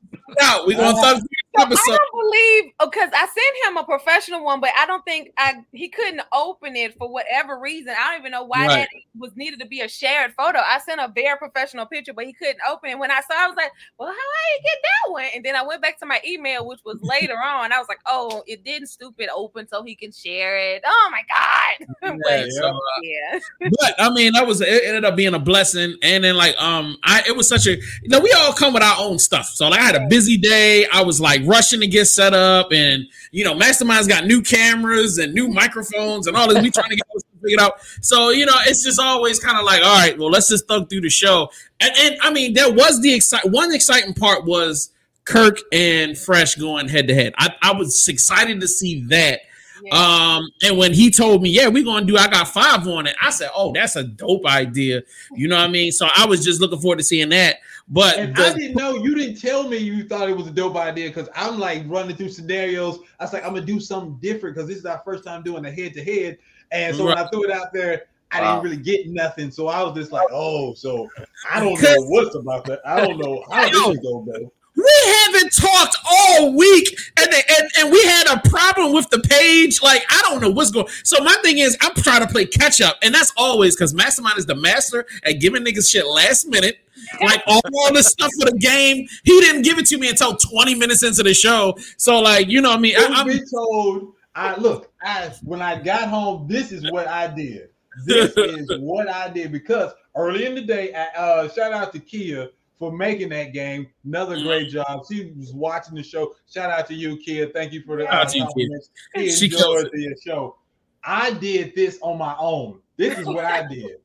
out. 0.43 0.67
We're 0.67 0.77
going 0.77 0.95
to 0.95 1.21
So 1.57 1.63
I 1.63 1.67
don't 1.97 2.25
believe 2.25 2.73
because 2.81 3.11
I 3.15 3.27
sent 3.27 3.69
him 3.69 3.77
a 3.77 3.85
professional 3.85 4.45
one, 4.45 4.61
but 4.61 4.71
I 4.77 4.87
don't 4.87 5.05
think 5.05 5.31
I 5.39 5.55
he 5.73 5.89
couldn't 5.89 6.23
open 6.33 6.75
it 6.77 6.97
for 6.99 7.09
whatever 7.09 7.59
reason. 7.59 7.95
I 7.97 8.11
don't 8.11 8.21
even 8.21 8.33
know 8.33 8.45
why 8.45 8.67
Right. 8.67 8.79
that 8.79 8.89
was 9.21 9.37
needed 9.37 9.61
to 9.61 9.67
be 9.67 9.81
a 9.81 9.89
shared 9.89 10.33
photo. 10.35 10.59
I 10.59 10.79
sent 10.81 11.01
a 11.01 11.09
very 11.15 11.37
professional 11.39 11.87
picture, 11.87 12.13
but 12.13 12.27
he 12.27 12.33
couldn't 12.33 12.59
open 12.69 12.91
it. 12.91 12.99
When 12.99 13.11
I 13.11 13.21
saw, 13.21 13.35
it, 13.35 13.45
I 13.45 13.47
was 13.49 13.57
like, 13.57 13.71
"Well, 13.99 14.09
how 14.09 14.15
did 14.15 14.19
I 14.19 14.63
get 14.63 14.79
that 14.83 15.13
one?" 15.13 15.25
And 15.35 15.45
then 15.45 15.55
I 15.57 15.63
went 15.65 15.81
back 15.83 15.99
to 16.01 16.07
my 16.07 16.21
email, 16.27 16.67
which 16.67 16.81
was 16.85 16.99
later 17.03 17.37
on. 17.37 17.73
I 17.73 17.79
was 17.79 17.87
like, 17.89 18.01
"Oh, 18.07 18.43
it 18.47 18.65
didn't 18.65 18.89
stupid 18.89 19.29
open 19.35 19.69
so 19.69 19.83
he 19.85 19.95
can 19.95 20.11
share 20.13 20.57
it." 20.59 20.83
Oh 20.85 21.09
my 21.13 21.23
god! 21.29 21.87
Yeah, 22.05 22.17
But, 22.23 22.51
so, 22.53 22.67
uh, 22.69 22.81
yeah. 23.03 23.39
but 23.61 23.95
I 23.99 24.11
mean, 24.11 24.33
that 24.35 24.47
was 24.47 24.61
it 24.61 24.85
ended 24.85 25.05
up 25.05 25.17
being 25.17 25.35
a 25.35 25.39
blessing. 25.39 25.97
And 26.03 26.23
then 26.25 26.37
like 26.37 26.55
um, 26.61 26.97
I 27.05 27.23
it 27.27 27.37
was 27.37 27.49
such 27.49 27.67
a 27.67 27.77
you 27.77 28.09
know 28.09 28.21
we 28.21 28.33
all 28.33 28.53
come 28.53 28.75
with 28.75 28.83
our 28.83 28.97
own 28.99 29.19
stuff. 29.19 29.47
So 29.47 29.69
like 29.69 29.81
I 29.81 29.85
had 29.85 29.97
a 29.97 30.07
busy 30.09 30.37
day. 30.37 30.87
I 30.93 31.03
was 31.03 31.21
like 31.21 31.43
rushing 31.47 31.81
to 31.81 31.87
get 31.87 32.07
set 32.07 32.35
up, 32.35 32.73
and 32.73 33.07
you 33.31 33.45
know, 33.45 33.55
Mastrmynd's 33.55 34.07
got 34.07 34.27
new 34.27 34.43
cameras 34.43 35.19
and 35.19 35.35
new 35.35 35.49
microphones 35.49 36.27
and 36.27 36.37
all 36.37 36.49
this. 36.49 36.63
We 36.63 36.71
trying 36.71 36.91
to 36.91 36.97
get 36.97 37.07
this 37.15 37.25
figured 37.45 37.61
out. 37.61 37.81
So 38.01 38.31
you 38.31 38.47
know, 38.47 38.57
it's 38.67 38.83
just 38.83 39.01
always 39.01 39.39
kind 39.39 39.59
of 39.59 39.65
like, 39.65 39.83
all 39.83 39.97
right, 39.97 40.19
well, 40.19 40.31
let's 40.31 40.49
just 40.49 40.67
thug 40.67 40.89
through 40.89 41.03
the 41.03 41.11
show. 41.11 41.51
And, 41.81 41.93
and 41.99 42.17
I 42.23 42.33
mean, 42.33 42.55
there 42.55 42.73
was 42.73 43.01
the 43.01 43.15
excite 43.15 43.45
one 43.51 43.73
exciting 43.73 44.15
part 44.15 44.45
was 44.45 44.91
Kirk 45.25 45.59
and 45.73 46.17
Fresh 46.17 46.57
going 46.57 46.89
head 46.89 47.09
to 47.09 47.15
head. 47.15 47.35
I 47.39 47.55
I 47.63 47.73
was 47.73 48.09
excited 48.09 48.61
to 48.61 48.69
see 48.69 49.03
that. 49.09 49.41
Yeah. 49.83 49.95
Um, 50.39 50.51
and 50.63 50.79
when 50.79 50.95
he 50.95 51.11
told 51.11 51.43
me, 51.43 51.51
yeah, 51.51 51.69
we're 51.69 51.85
gonna 51.85 52.07
do 52.07 52.17
I 52.17 52.29
got 52.29 52.49
five 52.49 52.87
on 52.89 53.07
it, 53.07 53.17
I 53.21 53.31
said, 53.31 53.51
Oh, 53.55 53.73
that's 53.73 53.97
a 53.97 54.05
dope 54.05 54.47
idea. 54.47 55.03
You 55.35 55.49
know 55.49 55.57
what 55.57 55.69
I 55.69 55.69
mean? 55.69 55.93
So 55.93 56.09
I 56.17 56.27
was 56.27 56.45
just 56.45 56.61
looking 56.61 56.81
forward 56.81 56.99
to 56.99 57.05
seeing 57.05 57.29
that. 57.31 57.59
But 57.89 58.17
And 58.19 58.35
the- 58.35 58.43
I 58.43 58.55
didn't 58.55 58.77
know 58.77 58.97
you 58.97 59.15
didn't 59.15 59.41
tell 59.41 59.69
me 59.69 59.77
you 59.77 60.09
thought 60.09 60.29
it 60.29 60.37
was 60.37 60.47
a 60.47 60.51
dope 60.51 60.77
idea 60.77 61.09
because 61.09 61.29
I'm 61.35 61.59
like 61.59 61.85
running 61.87 62.17
through 62.17 62.31
scenarios. 62.31 62.99
I 63.21 63.25
was 63.25 63.33
like, 63.33 63.45
I'm 63.45 63.53
gonna 63.55 63.67
do 63.67 63.79
something 63.79 64.17
different 64.23 64.57
because 64.57 64.69
this 64.69 64.79
is 64.79 64.87
our 64.87 65.03
first 65.05 65.23
time 65.25 65.43
doing 65.43 65.65
a 65.67 65.71
head 65.71 65.93
to 65.95 66.03
head. 66.05 66.39
And 66.73 66.97
so 66.97 67.05
when 67.05 67.19
I 67.19 67.27
threw 67.29 67.45
it 67.45 67.51
out 67.51 67.73
there, 67.75 68.05
I 68.33 68.41
Wow. 68.41 68.55
didn't 68.63 68.65
really 68.65 68.83
get 68.83 69.09
nothing. 69.09 69.51
So 69.51 69.69
I 69.69 69.83
was 69.83 69.95
just 69.95 70.13
like, 70.13 70.27
oh, 70.33 70.73
so 70.75 71.09
I 71.51 71.61
don't 71.61 71.81
know 71.81 72.03
what's 72.09 72.35
about 72.35 72.65
that. 72.67 72.81
I 72.87 73.01
don't 73.01 73.19
know 73.19 73.45
how 73.51 73.65
this 73.69 73.75
is 73.75 73.99
gonna 73.99 74.25
go. 74.41 74.53
we 74.77 74.91
haven't 75.27 75.55
talked 75.55 75.97
all 76.05 76.53
week, 76.55 76.99
and, 77.19 77.29
and 77.33 77.71
and 77.79 77.93
we 77.93 78.03
had 78.07 78.27
a 78.35 78.49
problem 78.49 78.93
with 78.93 79.09
the 79.11 79.21
page. 79.21 79.81
Like 79.83 80.05
I 80.11 80.21
don't 80.23 80.41
know 80.41 80.51
what's 80.51 80.71
going. 80.73 80.89
So 81.05 81.23
my 81.23 81.37
thing 81.43 81.59
is, 81.59 81.77
I'm 81.81 81.95
trying 81.95 82.23
to 82.23 82.27
play 82.27 82.47
catch 82.47 82.81
up, 82.81 82.97
and 83.03 83.15
that's 83.15 83.33
always 83.37 83.77
because 83.77 83.93
Mastrmynd 83.95 84.39
is 84.39 84.47
the 84.47 84.57
master 84.57 85.07
at 85.23 85.35
giving 85.35 85.63
niggas 85.65 85.89
shit 85.91 86.07
last 86.09 86.49
minute. 86.49 86.79
Like 87.21 87.43
all, 87.47 87.61
the 87.93 88.03
stuff 88.03 88.31
for 88.41 88.51
the 88.51 88.59
game, 88.59 89.07
he 89.25 89.41
didn't 89.41 89.63
give 89.63 89.79
it 89.79 89.87
to 89.87 89.99
me 89.99 90.09
until 90.09 90.37
20 90.37 90.75
minutes 90.75 91.03
into 91.03 91.23
the 91.23 91.35
show. 91.35 91.77
So 91.97 92.21
like 92.21 92.49
you 92.49 92.61
know 92.61 92.71
what 92.71 92.79
I 92.79 92.83
mean? 92.83 92.97
I, 92.97 93.07
I'm 93.11 93.27
be 93.27 93.41
told, 93.53 94.15
I 94.35 94.57
look, 94.57 94.93
I 95.03 95.33
when 95.43 95.63
I 95.63 95.81
got 95.81 96.09
home, 96.09 96.47
this 96.49 96.73
is 96.73 96.91
what 96.91 97.09
I 97.09 97.29
did. 97.29 97.71
This 98.05 98.33
is 98.37 98.71
what 98.81 99.09
I 99.09 99.29
did 99.29 99.53
because 99.53 99.93
early 100.17 100.47
in 100.47 100.55
the 100.55 100.63
day, 100.63 100.93
I, 100.95 101.07
uh, 101.19 101.49
shout 101.49 101.73
out 101.73 101.93
to 101.93 101.99
Kia 101.99 102.51
for 102.79 102.93
making 102.93 103.31
that 103.31 103.53
game. 103.53 103.89
Another 104.05 104.41
great 104.43 104.71
job. 104.71 105.05
She 105.11 105.33
was 105.37 105.53
watching 105.53 105.95
the 105.95 106.03
show. 106.03 106.35
Shout 106.53 106.71
out 106.71 106.87
to 106.89 106.95
you, 106.95 107.17
Kia. 107.19 107.49
Thank 107.49 107.73
you 107.73 107.83
for 107.83 107.97
the 107.97 108.07
uh, 108.09 108.15
out 108.15 108.29
to 108.31 108.39
you, 108.39 108.45
Kia. 108.45 108.47
compliments. 108.47 108.91
He 109.15 109.31
She 109.31 109.47
enjoyed 109.47 109.91
the 109.93 110.17
show. 110.25 110.57
I 111.05 111.33
did 111.33 111.75
this 111.75 111.99
on 112.03 112.19
my 112.19 112.35
own. 112.39 112.81
This 112.97 113.19
is 113.19 113.27
what 113.27 113.45
I 113.45 113.67
did. 113.67 113.99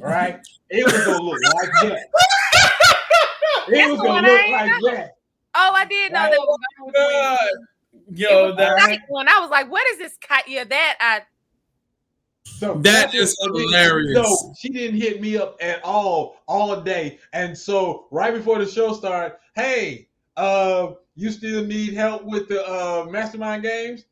Right? 0.00 0.40
It 0.70 0.84
was 0.84 1.04
gonna 1.04 1.22
look 1.22 1.40
like 1.42 1.70
that. 1.82 2.06
It 3.66 3.90
was 3.90 4.00
gonna 4.00 4.28
look 4.28 4.50
like 4.50 4.70
ain't 4.70 4.84
that. 4.84 5.16
Oh, 5.54 5.72
I 5.74 5.86
did 5.86 6.12
know 6.12 6.18
that 6.18 6.38
was 6.38 6.58
going 6.78 6.92
God. 6.92 7.38
Yo, 8.12 8.46
was 8.48 8.56
that 8.56 8.76
nice 8.76 9.00
one. 9.08 9.28
I 9.28 9.40
was 9.40 9.50
like, 9.50 9.70
"What 9.70 9.86
is 9.92 9.98
this?" 9.98 10.16
Cut? 10.20 10.46
Yeah, 10.48 10.64
that 10.64 10.96
I 11.00 11.22
So 12.44 12.74
That 12.74 13.12
that's 13.12 13.14
is 13.14 13.38
hilarious. 13.40 14.26
So 14.26 14.52
she 14.58 14.68
didn't 14.68 15.00
hit 15.00 15.20
me 15.20 15.36
up 15.36 15.56
at 15.60 15.82
all 15.82 16.42
all 16.46 16.80
day, 16.80 17.18
and 17.32 17.56
so 17.56 18.06
right 18.10 18.34
before 18.34 18.58
the 18.58 18.66
show 18.66 18.92
started, 18.92 19.36
hey, 19.54 20.08
uh, 20.36 20.92
you 21.14 21.30
still 21.30 21.64
need 21.64 21.94
help 21.94 22.24
with 22.24 22.48
the 22.48 22.66
uh 22.68 23.06
mastermind 23.08 23.62
games? 23.62 24.04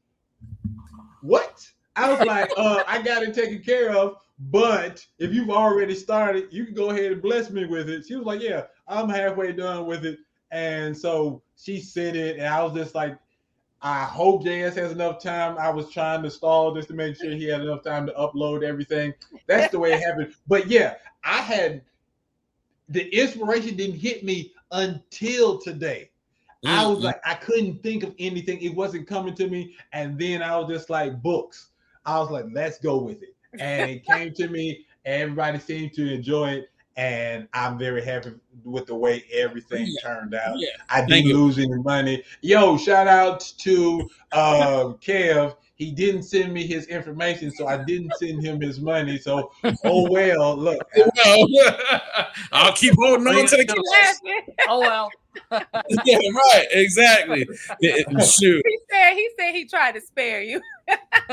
What? 1.21 1.68
I 1.95 2.11
was 2.11 2.25
like, 2.25 2.51
uh, 2.57 2.85
I 2.87 3.03
got 3.03 3.23
it 3.23 3.35
taken 3.35 3.62
care 3.62 3.90
of. 3.90 4.16
But 4.50 5.07
if 5.18 5.33
you've 5.33 5.50
already 5.50 5.94
started, 5.94 6.48
you 6.50 6.64
can 6.64 6.74
go 6.74 6.90
ahead 6.90 7.12
and 7.12 7.22
bless 7.22 7.50
me 7.50 7.64
with 7.64 7.88
it. 7.88 8.07
She 8.07 8.16
was 8.16 8.26
like, 8.26 8.40
Yeah, 8.40 8.64
I'm 8.88 9.09
halfway 9.09 9.52
done 9.52 9.87
with 9.87 10.05
it. 10.05 10.18
And 10.50 10.96
so 10.96 11.42
she 11.57 11.81
sent 11.81 12.16
it, 12.16 12.38
and 12.38 12.46
I 12.46 12.62
was 12.62 12.74
just 12.74 12.94
like, 12.94 13.18
I 13.81 14.05
hope 14.05 14.44
JS 14.44 14.76
has 14.76 14.92
enough 14.92 15.22
time. 15.22 15.59
I 15.59 15.70
was 15.70 15.90
trying 15.90 16.22
to 16.22 16.31
stall 16.31 16.74
just 16.74 16.88
to 16.88 16.94
make 16.94 17.16
sure 17.16 17.31
he 17.31 17.46
had 17.46 17.62
enough 17.62 17.83
time 17.83 18.07
to 18.07 18.12
upload 18.12 18.62
everything. 18.62 19.12
That's 19.46 19.72
the 19.72 19.78
way 19.78 19.92
it 19.92 20.02
happened. 20.02 20.35
But 20.46 20.68
yeah, 20.68 20.94
I 21.24 21.38
had 21.38 21.83
the 22.88 23.09
inspiration 23.09 23.76
didn't 23.76 23.98
hit 23.98 24.24
me 24.24 24.52
until 24.70 25.59
today. 25.59 26.11
I 26.64 26.85
mm, 26.85 26.90
was 26.90 26.98
mm. 27.00 27.05
like, 27.05 27.20
I 27.24 27.35
couldn't 27.35 27.83
think 27.83 28.05
of 28.05 28.14
anything. 28.20 28.61
It 28.61 28.74
wasn't 28.74 29.09
coming 29.09 29.35
to 29.35 29.48
me. 29.48 29.74
And 29.92 30.16
then 30.16 30.42
I 30.42 30.57
was 30.59 30.68
just 30.68 30.90
like, 30.90 31.20
books. 31.20 31.68
I 32.05 32.18
was 32.20 32.31
like, 32.31 32.46
let's 32.52 32.78
go 32.78 32.98
with 32.98 33.22
it. 33.22 33.32
And 33.58 33.90
it 33.90 34.04
came 34.04 34.32
to 34.34 34.48
me. 34.48 34.86
Everybody 35.04 35.58
seemed 35.58 35.92
to 35.94 36.12
enjoy 36.12 36.50
it. 36.52 36.68
And 36.96 37.48
I'm 37.54 37.78
very 37.78 38.04
happy 38.04 38.32
with 38.64 38.84
the 38.86 38.94
way 38.94 39.24
everything 39.32 39.88
turned 40.02 40.34
out. 40.34 40.58
Yeah. 40.58 40.68
I 40.90 41.04
didn't 41.06 41.32
lose 41.32 41.58
any 41.58 41.68
money. 41.82 42.22
Yo, 42.42 42.76
shout 42.76 43.08
out 43.08 43.40
to 43.60 44.00
um, 44.32 44.98
Kev. 45.00 45.56
He 45.76 45.90
didn't 45.90 46.24
send 46.24 46.52
me 46.52 46.66
his 46.66 46.86
information, 46.88 47.50
so 47.50 47.66
I 47.66 47.82
didn't 47.82 48.12
send 48.18 48.44
him 48.44 48.60
his 48.60 48.78
money. 48.78 49.16
So, 49.18 49.50
oh 49.84 50.10
well. 50.10 50.54
Look, 50.54 50.86
Well, 50.96 51.46
I'll 52.52 52.74
keep 52.74 52.94
holding 52.96 53.26
on 53.26 53.46
to 53.46 53.56
the 53.56 53.64
cash. 53.64 53.76
laughing. 53.90 54.54
Oh 54.68 54.80
well. 54.80 55.10
yeah, 56.04 56.18
right, 56.18 56.66
exactly. 56.72 57.46
It- 57.80 58.06
it- 58.08 58.22
shoot. 58.22 58.62
He 58.66 58.78
said 58.90 59.14
he 59.14 59.30
said 59.38 59.54
he 59.54 59.64
tried 59.64 59.92
to 59.92 60.00
spare 60.02 60.42
you. 60.42 60.60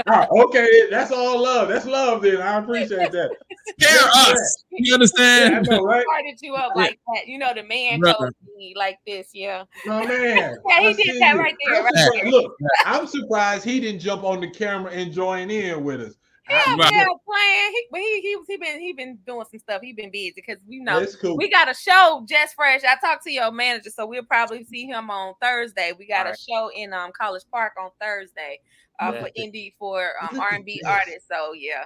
Ah, 0.07 0.27
okay, 0.31 0.89
that's 0.89 1.11
all 1.11 1.41
love. 1.41 1.67
That's 1.69 1.85
love. 1.85 2.21
Then 2.21 2.41
I 2.41 2.57
appreciate 2.57 3.11
that. 3.11 3.31
Scare 3.79 3.99
us. 4.01 4.63
You 4.71 4.77
Yeah, 4.79 4.91
I 4.91 4.95
understand? 4.95 5.67
know, 5.67 5.83
right? 5.83 6.03
Started 6.03 6.39
you 6.41 6.55
up 6.55 6.73
like 6.75 6.99
that. 7.13 7.27
You 7.27 7.37
know 7.37 7.53
the 7.53 7.63
man 7.63 7.99
Right. 7.99 8.15
told 8.15 8.31
me 8.57 8.73
like 8.77 8.97
this. 9.05 9.29
Yeah. 9.33 9.65
My 9.85 10.05
man. 10.05 10.57
Yeah, 10.69 10.79
he 10.79 10.87
I 10.87 10.93
did 10.93 11.21
that 11.21 11.37
right 11.37 11.55
there, 11.65 11.83
right 11.83 11.93
there. 12.13 12.31
Look, 12.31 12.53
I'm 12.85 13.07
surprised 13.07 13.63
he 13.65 13.79
didn't 13.79 13.99
jump 14.01 14.23
on 14.23 14.39
the 14.41 14.49
camera 14.49 14.91
and 14.91 15.11
join 15.11 15.49
in 15.49 15.83
with 15.83 16.01
us. 16.01 16.13
Yeah, 16.49 16.75
Right. 16.77 16.91
yeah, 16.93 17.05
playing. 17.25 17.71
He, 17.71 17.87
but 17.91 17.99
he 17.99 18.21
he 18.21 18.37
he 18.47 18.57
been 18.57 18.79
he 18.79 18.93
been 18.93 19.19
doing 19.25 19.45
some 19.51 19.59
stuff. 19.59 19.81
He 19.81 19.93
been 19.93 20.11
busy 20.11 20.33
because 20.35 20.57
you 20.67 20.83
know 20.83 21.05
cool. 21.21 21.37
we 21.37 21.49
got 21.49 21.69
a 21.69 21.75
show 21.75 22.25
just 22.27 22.55
fresh. 22.55 22.81
I 22.83 22.95
talked 22.95 23.23
to 23.25 23.31
your 23.31 23.51
manager, 23.51 23.89
so 23.91 24.05
we'll 24.05 24.23
probably 24.23 24.63
see 24.63 24.85
him 24.85 25.09
on 25.11 25.35
Thursday. 25.41 25.93
We 25.97 26.07
got 26.07 26.27
a 26.27 26.35
show 26.35 26.71
in 26.75 26.93
um 26.93 27.11
College 27.19 27.43
Park 27.51 27.73
on 27.79 27.91
Thursday 28.01 28.59
uh, 28.99 29.11
Yeah. 29.13 29.21
for 29.21 29.29
indie 29.37 29.73
for 29.77 30.13
um 30.21 30.39
R 30.39 30.55
and 30.55 30.65
B 30.65 30.81
artists. 30.87 31.27
So 31.31 31.53
yeah, 31.53 31.85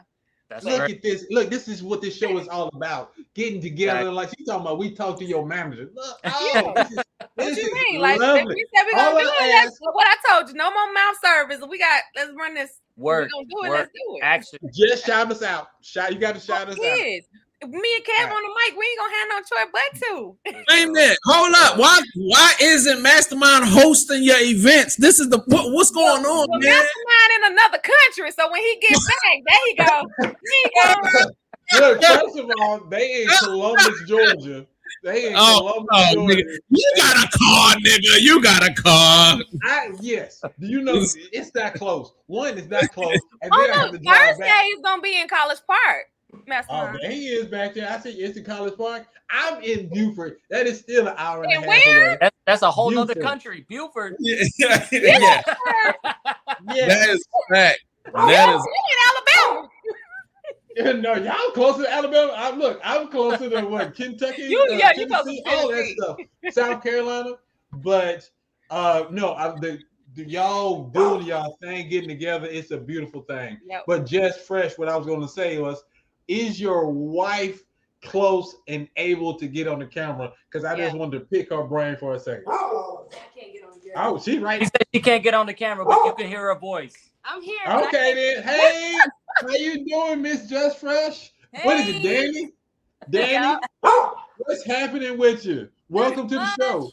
That's 0.49 0.65
Look 0.65 0.79
right. 0.79 0.95
at 0.95 1.01
this. 1.01 1.25
Look, 1.29 1.49
this 1.49 1.67
is 1.67 1.81
what 1.83 2.01
this 2.01 2.15
show 2.15 2.37
is 2.37 2.47
all 2.47 2.69
about. 2.73 3.13
Getting 3.33 3.61
together, 3.61 4.11
like 4.11 4.29
she's 4.37 4.47
talking 4.47 4.61
about. 4.61 4.77
We 4.77 4.91
talk 4.91 5.17
to 5.19 5.25
your 5.25 5.45
manager. 5.45 5.89
Look, 5.93 6.19
oh, 6.25 6.73
this 6.75 6.91
is, 6.91 7.03
what 7.35 7.45
you 7.45 7.51
is 7.51 7.73
mean? 7.91 8.01
Like 8.01 8.19
we 8.19 8.65
said 8.75 8.85
we 8.85 8.93
All 8.99 9.13
gonna 9.13 9.23
do 9.23 9.29
I 9.29 9.45
it. 9.45 9.63
That's 9.63 9.77
what 9.81 10.07
I 10.07 10.15
told 10.29 10.49
you. 10.49 10.55
No 10.55 10.71
more 10.71 10.93
mouth 10.93 11.15
service. 11.23 11.59
We 11.67 11.79
got 11.79 12.01
let's 12.15 12.31
run 12.37 12.53
this. 12.53 12.79
Work. 12.97 13.29
We 13.29 13.45
gonna 13.45 13.45
do 13.45 13.65
it. 13.65 13.69
Work. 13.69 13.79
Let's 13.79 13.91
do 13.91 14.17
it. 14.17 14.23
Action. 14.23 14.59
Just 14.73 15.05
shout 15.05 15.31
us 15.31 15.41
out. 15.41 15.67
Shout. 15.81 16.13
You 16.13 16.19
got 16.19 16.35
to 16.35 16.41
shout 16.41 16.69
us 16.69 16.75
out. 16.75 16.79
Me 16.79 17.95
and 17.95 18.03
Kev 18.03 18.29
on 18.29 18.43
the 18.43 18.49
mic, 18.49 18.77
we 18.77 18.85
ain't 18.85 18.99
gonna 18.99 19.13
have 19.15 19.29
no 19.29 19.39
choice 19.39 19.69
but 19.71 19.99
to. 20.01 20.37
Wait 20.69 20.83
a 20.83 20.91
minute. 20.91 21.17
Hold 21.23 21.53
up. 21.55 21.77
Why 21.77 22.01
why 22.15 22.51
isn't 22.61 23.01
Mastrmynd 23.01 23.63
hosting 23.63 24.21
your 24.21 24.39
events? 24.39 24.97
This 24.97 25.19
is 25.19 25.29
the 25.29 25.37
what, 25.47 25.71
what's 25.71 25.89
going 25.91 26.25
on, 26.25 26.47
Well, 26.49 26.59
man? 26.59 26.71
Mastrmynd 26.73 27.37
in 27.37 27.53
another 27.53 27.77
country, 27.77 28.31
so 28.31 28.51
when 28.51 28.61
he 28.61 28.79
gets 28.81 29.07
back, 29.07 29.39
there 29.47 29.67
you 29.67 29.75
go. 29.77 30.07
There 30.19 30.35
you 30.65 30.69
go. 30.83 31.29
Look, 31.79 32.03
first 32.03 32.37
of 32.37 32.51
all, 32.59 32.79
they 32.89 33.23
in 33.23 33.29
Columbus, 33.39 34.03
Georgia. 34.07 34.65
They 35.03 35.27
in 35.29 35.33
Oh, 35.35 35.57
Columbus, 35.59 35.87
oh, 35.91 36.27
nigga. 36.27 36.57
You 36.69 36.93
got 36.97 37.17
a 37.23 37.37
car, 37.37 37.75
nigga. 37.85 38.21
You 38.21 38.41
got 38.41 38.63
a 38.67 38.73
car. 38.73 39.39
I, 39.63 39.89
yes. 39.99 40.41
Do 40.59 40.67
you 40.67 40.81
know 40.81 40.95
it's 41.31 41.51
that 41.51 41.75
close? 41.75 42.13
One 42.27 42.57
is 42.57 42.67
that 42.69 42.93
close, 42.93 43.19
and 43.41 43.51
Oh 43.53 43.61
then 43.61 43.71
I 43.71 43.77
have 43.79 43.91
no, 43.91 43.97
to 43.97 44.03
drive 44.03 44.19
Thursday 44.37 44.45
is 44.45 44.81
gonna 44.83 45.01
be 45.01 45.19
in 45.19 45.27
College 45.27 45.59
Park. 45.67 46.05
Oh, 46.35 46.37
Mastrmynd. 46.49 47.01
man, 47.03 47.11
he 47.11 47.27
is 47.27 47.45
back 47.47 47.73
there. 47.75 47.89
I 47.91 47.99
see 47.99 48.09
it's 48.11 48.37
in 48.37 48.43
College 48.43 48.75
Park. 48.77 49.05
I'm 49.29 49.61
in 49.61 49.89
Buford. 49.89 50.37
That 50.49 50.65
is 50.67 50.79
still 50.79 51.07
an 51.07 51.13
hour 51.17 51.43
and 51.43 51.51
a 51.51 51.55
And 51.57 51.65
half 51.65 51.69
where? 51.85 52.07
away. 52.07 52.17
That's, 52.21 52.35
that's 52.47 52.61
a 52.63 52.71
whole 52.71 52.89
nother 52.91 53.13
Buford. 53.13 53.27
country, 53.29 53.65
Buford. 53.69 54.15
Yeah, 54.19 54.43
yeah, 54.91 55.41
Yeah. 56.65 56.87
that 56.87 57.09
is 57.09 57.25
fact. 57.51 57.79
Oh, 58.15 58.27
That 58.27 58.49
is 58.49 58.55
in 58.55 58.59
Alabama. 58.59 58.63
No, 61.03 61.15
y'all 61.15 61.51
closer 61.53 61.83
to 61.83 61.91
Alabama. 61.93 62.31
I 62.33 62.55
look, 62.55 62.79
I'm 62.83 63.09
closer 63.09 63.49
to 63.49 63.61
what 63.63 63.93
Kentucky, 63.95 64.43
You- 64.43 64.65
uh, 64.71 64.75
yeah, 64.75 64.91
you 64.95 65.05
closer 65.05 65.25
Tennessee, 65.25 65.43
to 65.43 65.49
all 65.51 65.67
that 65.69 65.85
stuff, 65.85 66.17
South 66.51 66.83
Carolina. 66.83 67.31
But 67.73 68.29
uh 68.69 69.05
no, 69.11 69.33
I, 69.33 69.49
the, 69.59 69.79
the 70.15 70.23
y'all 70.29 70.85
doing 70.85 71.25
y'all 71.25 71.57
thing, 71.61 71.89
getting 71.89 72.07
together. 72.07 72.47
It's 72.49 72.71
a 72.71 72.77
beautiful 72.77 73.21
thing. 73.23 73.59
Yep. 73.67 73.83
But 73.85 74.05
just 74.05 74.41
fresh, 74.41 74.77
what 74.77 74.87
I 74.87 74.95
was 74.95 75.05
going 75.05 75.21
to 75.21 75.27
say 75.27 75.57
was, 75.59 75.83
is 76.27 76.61
your 76.61 76.89
wife 76.89 77.63
close 78.01 78.55
and 78.67 78.87
able 78.95 79.33
to 79.39 79.47
get 79.47 79.67
on 79.67 79.79
the 79.79 79.87
camera? 79.87 80.31
Because 80.49 80.63
I 80.63 80.77
just 80.77 80.95
wanted 80.95 81.19
to 81.19 81.25
pick 81.25 81.49
her 81.49 81.63
brain 81.63 81.97
for 81.97 82.13
a 82.13 82.19
second. 82.19 82.45
Oh, 82.47 83.07
I 83.11 83.39
can't 83.39 83.53
get 83.53 83.63
on 83.65 83.71
the 83.83 83.91
Oh, 83.95 84.19
she 84.19 84.39
right. 84.39 84.61
She 84.61 84.65
said 84.65 84.83
she 84.93 85.01
can't 85.01 85.23
get 85.23 85.33
on 85.33 85.47
the 85.47 85.53
camera, 85.53 85.83
but 85.85 86.05
you 86.05 86.13
can 86.15 86.27
hear 86.27 86.41
her 86.41 86.59
voice. 86.59 87.12
I'm 87.25 87.41
here. 87.41 87.57
Okay 87.67 88.13
then. 88.35 88.43
Hey, 88.47 88.97
how 89.41 89.47
you 89.49 89.85
doing, 89.85 90.21
Miss 90.21 90.47
Just 90.47 90.79
Fresh? 90.79 91.31
What 91.63 91.79
is 91.79 91.87
it, 91.95 92.03
Danny? 92.03 92.51
Danny, 93.09 93.57
what's 94.37 94.65
happening 94.65 95.17
with 95.17 95.45
you? 95.45 95.69
Welcome 95.89 96.27
to 96.29 96.35
the 96.35 96.49
show. 96.59 96.91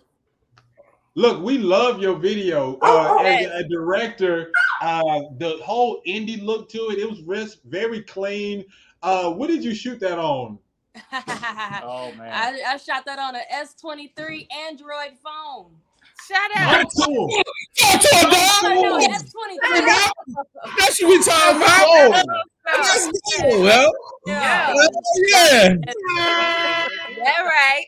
Look, 1.15 1.43
we 1.43 1.59
love 1.59 2.01
your 2.01 2.17
video. 2.17 2.79
Uh, 2.81 3.19
as 3.25 3.41
Yes. 3.43 3.53
a 3.61 3.69
director, 3.69 4.51
uh, 4.81 5.21
the 5.39 5.59
whole 5.63 6.01
indie 6.07 6.43
look 6.43 6.69
to 6.71 6.91
it, 6.91 6.99
it 6.99 7.09
was 7.11 7.21
res- 7.23 7.59
very 7.65 8.03
clean. 8.03 8.65
Uh, 9.03 9.31
what 9.33 9.49
did 9.49 9.63
you 9.65 9.75
shoot 9.75 10.01
that 10.01 10.19
on? 10.19 10.59
Oh 11.13 12.13
man. 12.17 12.33
I, 12.33 12.61
I 12.75 12.77
shot 12.77 13.05
that 13.07 13.19
on 13.19 13.35
an 13.37 13.43
S23 13.53 14.47
Android 14.69 15.13
phone. 15.23 15.73
Shout 16.31 16.51
Talk 16.55 16.63
out. 16.63 16.91
to 16.91 17.03
'em. 17.11 17.29
Talk 17.77 18.01
to 18.01 18.09
her, 18.17 18.75
no, 18.75 18.83
dog. 18.83 19.03
S23. 19.03 19.59
That's 20.79 21.03
what 21.03 21.09
we 21.09 21.25
talking 21.25 21.57
about. 21.57 21.87
Oh, 21.87 22.23
Let's 22.73 23.07
go, 23.41 23.61
well, 23.63 23.93
Yeah. 24.27 24.75
well, 24.75 24.91
yeah, 25.29 25.75
That 27.25 27.41
right. 27.45 27.87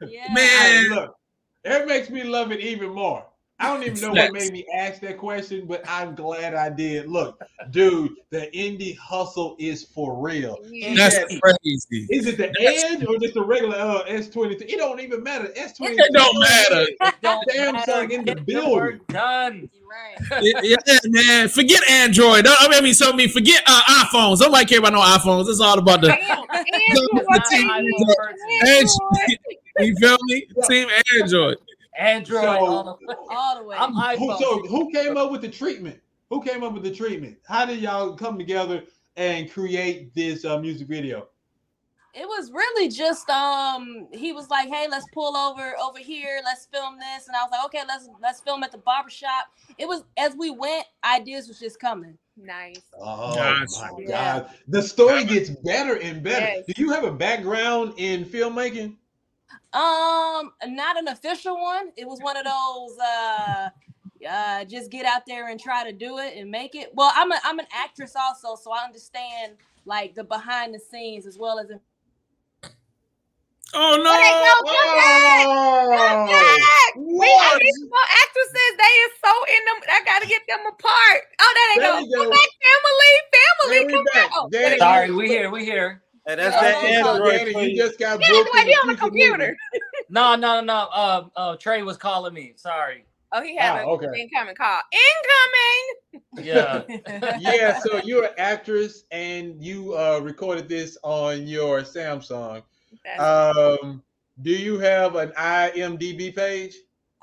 yeah. 0.08 0.32
Man. 0.32 0.90
look, 0.90 1.16
it 1.64 1.86
makes 1.88 2.10
me 2.10 2.22
love 2.22 2.52
it 2.52 2.60
even 2.60 2.90
more. 2.90 3.26
I 3.62 3.68
don't 3.68 3.82
even 3.86 4.00
know 4.00 4.10
what 4.12 4.32
made 4.32 4.52
me 4.52 4.66
ask 4.74 5.00
that 5.02 5.18
question, 5.18 5.66
but 5.66 5.82
I'm 5.88 6.14
glad 6.16 6.54
I 6.54 6.68
did. 6.68 7.08
Look, 7.08 7.40
dude, 7.70 8.12
the 8.30 8.48
indie 8.52 8.96
hustle 8.98 9.54
is 9.58 9.84
for 9.84 10.20
real. 10.20 10.58
Is 10.72 10.96
That's 10.98 11.16
that- 11.16 11.40
crazy. 11.62 12.06
Is 12.10 12.26
it 12.26 12.36
the 12.38 12.52
edge 12.60 13.04
or 13.06 13.18
just 13.18 13.34
the 13.34 13.42
regular 13.44 13.76
uh, 13.76 14.04
S22? 14.06 14.62
It 14.62 14.78
don't 14.78 15.00
even 15.00 15.22
matter. 15.22 15.46
S22. 15.56 15.90
It 15.96 16.12
don't 16.12 16.40
matter. 16.40 16.86
It 17.00 17.14
don't 17.22 17.48
Damn, 17.48 17.74
matter. 17.74 18.02
in 18.02 18.24
the 18.24 18.34
Get 18.34 18.36
the 18.38 18.42
building. 18.52 18.72
work 18.72 19.06
done. 19.06 19.70
You're 19.72 19.88
right. 19.88 20.42
yeah, 20.62 20.98
man. 21.04 21.48
Forget 21.48 21.88
Android. 21.88 22.44
Don't- 22.44 22.56
I 22.60 22.80
mean, 22.80 22.94
so 22.94 23.10
I 23.12 23.16
mean, 23.16 23.28
forget 23.28 23.62
uh, 23.66 24.04
iPhones. 24.04 24.40
Nobody 24.40 24.64
care 24.64 24.80
about 24.80 24.92
no 24.94 25.00
iPhones. 25.00 25.48
It's 25.48 25.60
all 25.60 25.78
about 25.78 26.00
the. 26.00 26.12
Android. 26.18 27.08
Not 27.12 27.52
an 27.52 27.68
iPhone 27.68 28.16
person. 28.16 28.66
Android. 28.66 29.38
You 29.78 29.96
feel 29.96 30.18
me? 30.24 30.46
Team 30.68 30.88
Android. 31.20 31.56
Android. 31.98 32.42
So- 32.42 32.48
all 32.48 32.98
the- 33.06 33.16
All 33.30 33.58
the 33.58 33.64
way. 33.64 33.76
I'm 33.78 33.92
Who, 33.94 34.00
iPhone. 34.28 34.38
so 34.38 34.58
who 34.66 34.90
came 34.92 35.16
up 35.16 35.30
with 35.30 35.42
the 35.42 35.48
treatment? 35.50 36.00
Who 36.30 36.42
came 36.42 36.62
up 36.62 36.72
with 36.72 36.82
the 36.82 36.94
treatment? 36.94 37.36
How 37.46 37.64
did 37.66 37.80
y'all 37.80 38.14
come 38.14 38.38
together 38.38 38.84
and 39.16 39.50
create 39.52 40.14
this 40.14 40.44
uh, 40.44 40.58
music 40.58 40.88
video? 40.88 41.28
it 42.14 42.28
was 42.28 42.52
really 42.52 42.90
just 42.90 43.26
um 43.30 44.06
he 44.12 44.32
was 44.34 44.50
like 44.50 44.68
hey 44.68 44.86
let's 44.90 45.06
pull 45.14 45.34
over 45.34 45.74
over 45.82 45.98
here 45.98 46.42
let's 46.44 46.66
film 46.66 46.98
this 46.98 47.26
and 47.26 47.34
i 47.34 47.40
was 47.42 47.50
like 47.50 47.64
okay 47.64 47.80
let's 47.88 48.06
let's 48.20 48.38
film 48.42 48.62
at 48.62 48.70
the 48.70 48.76
barber 48.76 49.08
shop 49.08 49.46
it 49.78 49.88
was 49.88 50.04
as 50.18 50.34
we 50.36 50.50
went 50.50 50.84
ideas 51.04 51.48
was 51.48 51.58
just 51.58 51.80
coming 51.80 52.18
Nice. 52.36 52.82
Oh 53.00 53.34
Gotcha. 53.34 53.64
my 53.80 53.90
Yeah. 53.98 54.40
god. 54.40 54.50
The 54.68 54.82
story 54.82 55.24
gets 55.24 55.48
better 55.50 55.96
and 56.00 56.22
better. 56.22 56.44
Yes. 56.46 56.64
Do 56.66 56.82
you 56.82 56.90
have 56.90 57.04
a 57.04 57.12
background 57.12 57.94
in 57.98 58.24
filmmaking? 58.26 58.96
Um 59.72 60.52
not 60.66 60.98
an 60.98 61.08
official 61.08 61.60
one 61.60 61.90
it 61.96 62.06
was 62.06 62.20
one 62.20 62.36
of 62.36 62.44
those 62.44 62.98
uh 62.98 63.68
uh 64.28 64.64
just 64.64 64.90
get 64.90 65.06
out 65.06 65.22
there 65.26 65.48
and 65.48 65.58
try 65.60 65.84
to 65.84 65.92
do 65.96 66.18
it 66.18 66.36
and 66.36 66.50
make 66.50 66.74
it 66.74 66.90
well 66.94 67.12
i'm 67.14 67.32
a, 67.32 67.38
i'm 67.44 67.58
an 67.58 67.66
actress 67.72 68.14
also 68.18 68.54
so 68.54 68.72
i 68.72 68.84
understand 68.84 69.54
like 69.84 70.14
the 70.14 70.24
behind 70.24 70.74
the 70.74 70.78
scenes 70.78 71.26
as 71.26 71.38
well 71.38 71.58
as 71.58 71.68
the 71.68 71.80
Oh 73.74 73.96
they 73.96 74.02
no! 74.04 74.12
go, 74.12 74.52
come 74.68 74.92
back. 74.96 75.48
Come 75.96 76.18
back. 76.28 76.92
We, 77.16 77.24
I 77.24 77.54
what? 77.54 77.62
need 77.62 77.88
actresses. 78.20 78.72
They 78.76 78.94
is 79.08 79.12
so 79.24 79.32
in 79.48 79.64
them. 79.64 79.76
I 79.88 80.04
gotta 80.04 80.26
get 80.26 80.42
them 80.46 80.60
apart. 80.68 81.22
Oh, 81.40 81.52
that 81.54 81.72
There 81.74 81.84
ain't 81.96 82.00
you 82.00 82.10
go. 82.10 82.16
go. 82.16 82.22
Come 82.22 82.30
back, 82.30 82.50
family. 82.60 83.14
Family, 83.32 83.86
we 83.86 83.92
come 83.92 84.04
back. 84.04 84.14
back. 84.14 84.30
Oh, 84.36 84.48
Danny, 84.52 84.78
Sorry, 84.78 85.10
we 85.10 85.28
here. 85.28 85.50
We 85.50 85.64
here. 85.64 86.01
Hey, 86.26 86.36
that's 86.36 86.56
Oh, 86.56 86.60
that 86.60 86.76
okay. 86.78 86.94
Android. 86.96 87.32
Danny, 87.32 87.50
you 87.50 87.70
you. 87.70 87.76
just 87.76 87.98
got 87.98 88.20
Yeah, 88.20 88.28
booked. 88.30 88.50
the 88.52 88.64
way 88.66 88.72
on 88.74 88.88
the 88.88 88.96
computer. 88.96 89.38
movie. 89.38 89.84
No, 90.08 90.34
no, 90.36 90.60
no. 90.60 90.88
Uh, 90.92 91.24
uh, 91.36 91.56
Trey 91.56 91.82
was 91.82 91.96
calling 91.96 92.34
me. 92.34 92.52
Sorry. 92.56 93.06
Oh, 93.32 93.42
he 93.42 93.56
had 93.56 93.78
Ah, 93.78 93.82
an 93.82 93.88
okay. 93.88 94.06
incoming 94.20 94.54
call. 94.54 94.80
Incoming. 94.92 96.22
Yeah. 96.44 96.82
yeah, 97.40 97.78
so 97.78 97.98
you're 98.04 98.24
an 98.24 98.32
actress 98.38 99.04
and 99.10 99.62
you 99.62 99.94
uh, 99.94 100.18
recorded 100.22 100.66
this 100.68 100.96
on 101.02 101.46
your 101.46 101.80
Samsung. 101.82 102.62
Um, 103.18 104.02
do 104.42 104.50
you 104.50 104.78
have 104.78 105.16
an 105.16 105.30
IMDb 105.38 106.34
page? 106.34 106.74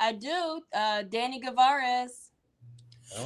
i 0.01 0.13
do 0.13 0.61
uh 0.73 1.01
danny 1.09 1.41
gavares 1.41 2.29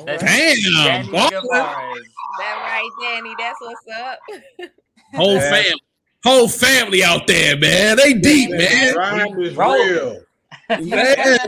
That's- 0.05 0.23
right. 0.23 0.57
Damn, 0.63 1.11
Danny 1.11 1.11
boy. 1.11 1.99
That 2.39 2.55
right, 2.63 2.89
Danny. 3.01 3.35
That's 3.37 3.59
what's 3.61 3.85
up. 3.99 4.19
Whole 5.13 5.33
Yeah. 5.35 5.51
fam, 5.63 5.77
whole 6.23 6.47
family 6.47 7.03
out 7.03 7.27
there, 7.27 7.57
man. 7.57 7.97
They 7.97 8.13
deep, 8.13 8.51
man. 8.51 8.95
Rhyme 8.95 9.41
is 9.41 9.55
real. 9.57 10.19
Man. 10.69 10.79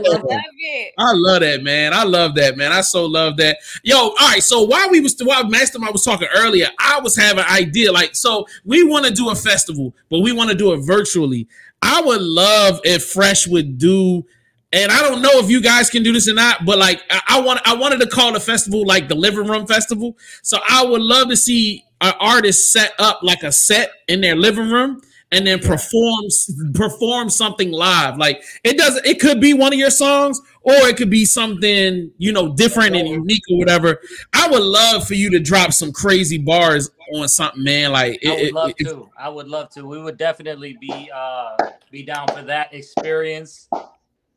Love 0.04 0.24
it. 0.28 0.94
I 0.98 1.12
love 1.14 1.40
that, 1.40 1.62
man. 1.62 1.94
I 1.94 2.04
love 2.04 2.34
that, 2.36 2.56
man. 2.56 2.70
I 2.70 2.82
so 2.82 3.06
love 3.06 3.38
that. 3.38 3.58
Yo, 3.82 3.96
all 3.96 4.14
right. 4.20 4.42
So 4.42 4.62
while 4.64 4.90
we 4.90 5.00
was 5.00 5.16
while 5.24 5.44
Mastermind 5.48 5.92
was 5.94 6.04
talking 6.04 6.28
earlier, 6.36 6.68
I 6.78 7.00
was 7.00 7.16
having 7.16 7.42
an 7.44 7.50
idea. 7.50 7.90
Like, 7.90 8.14
so 8.14 8.46
we 8.64 8.84
want 8.84 9.06
to 9.06 9.10
do 9.12 9.30
a 9.30 9.34
festival, 9.34 9.94
but 10.10 10.20
we 10.20 10.32
want 10.32 10.50
to 10.50 10.56
do 10.56 10.74
it 10.74 10.78
virtually. 10.80 11.48
I 11.82 12.02
would 12.02 12.20
love 12.20 12.80
if 12.84 13.06
Fresh 13.06 13.46
would 13.48 13.78
do, 13.78 14.24
and 14.72 14.92
I 14.92 15.00
don't 15.02 15.22
know 15.22 15.38
if 15.38 15.48
you 15.50 15.62
guys 15.62 15.88
can 15.90 16.02
do 16.02 16.12
this 16.12 16.28
or 16.28 16.34
not, 16.34 16.64
but 16.66 16.78
like 16.78 17.02
I, 17.10 17.22
I 17.28 17.40
want 17.40 17.60
I 17.66 17.74
wanted 17.74 18.00
to 18.00 18.06
call 18.08 18.32
the 18.32 18.40
festival 18.40 18.84
like 18.86 19.08
the 19.08 19.14
living 19.16 19.46
room 19.46 19.66
festival. 19.66 20.16
So 20.42 20.58
I 20.68 20.84
would 20.84 21.00
love 21.02 21.30
to 21.30 21.36
see 21.36 21.85
an 22.00 22.14
artist 22.20 22.72
set 22.72 22.92
up 22.98 23.20
like 23.22 23.42
a 23.42 23.52
set 23.52 23.90
in 24.08 24.20
their 24.20 24.36
living 24.36 24.70
room 24.70 25.00
and 25.32 25.46
then 25.46 25.58
yeah. 25.60 25.68
performs 25.68 26.50
perform 26.74 27.28
something 27.28 27.72
live. 27.72 28.16
Like 28.16 28.42
it 28.64 28.76
does 28.76 29.00
it 29.04 29.20
could 29.20 29.40
be 29.40 29.54
one 29.54 29.72
of 29.72 29.78
your 29.78 29.90
songs 29.90 30.40
or 30.62 30.74
it 30.74 30.96
could 30.96 31.10
be 31.10 31.24
something, 31.24 32.10
you 32.18 32.32
know, 32.32 32.54
different 32.54 32.96
and 32.96 33.08
unique 33.08 33.42
or 33.50 33.58
whatever. 33.58 34.00
I 34.32 34.48
would 34.48 34.62
love 34.62 35.06
for 35.06 35.14
you 35.14 35.30
to 35.30 35.40
drop 35.40 35.72
some 35.72 35.92
crazy 35.92 36.38
bars 36.38 36.90
on 37.14 37.28
something, 37.28 37.62
man. 37.62 37.92
Like 37.92 38.18
it, 38.22 38.28
I 38.28 38.42
would 38.42 38.52
love 38.52 38.70
it, 38.70 38.84
to. 38.84 39.10
I 39.18 39.28
would 39.28 39.48
love 39.48 39.70
to. 39.70 39.86
We 39.86 40.00
would 40.00 40.16
definitely 40.16 40.76
be 40.80 41.10
uh 41.14 41.56
be 41.90 42.02
down 42.04 42.28
for 42.28 42.42
that 42.42 42.72
experience. 42.72 43.68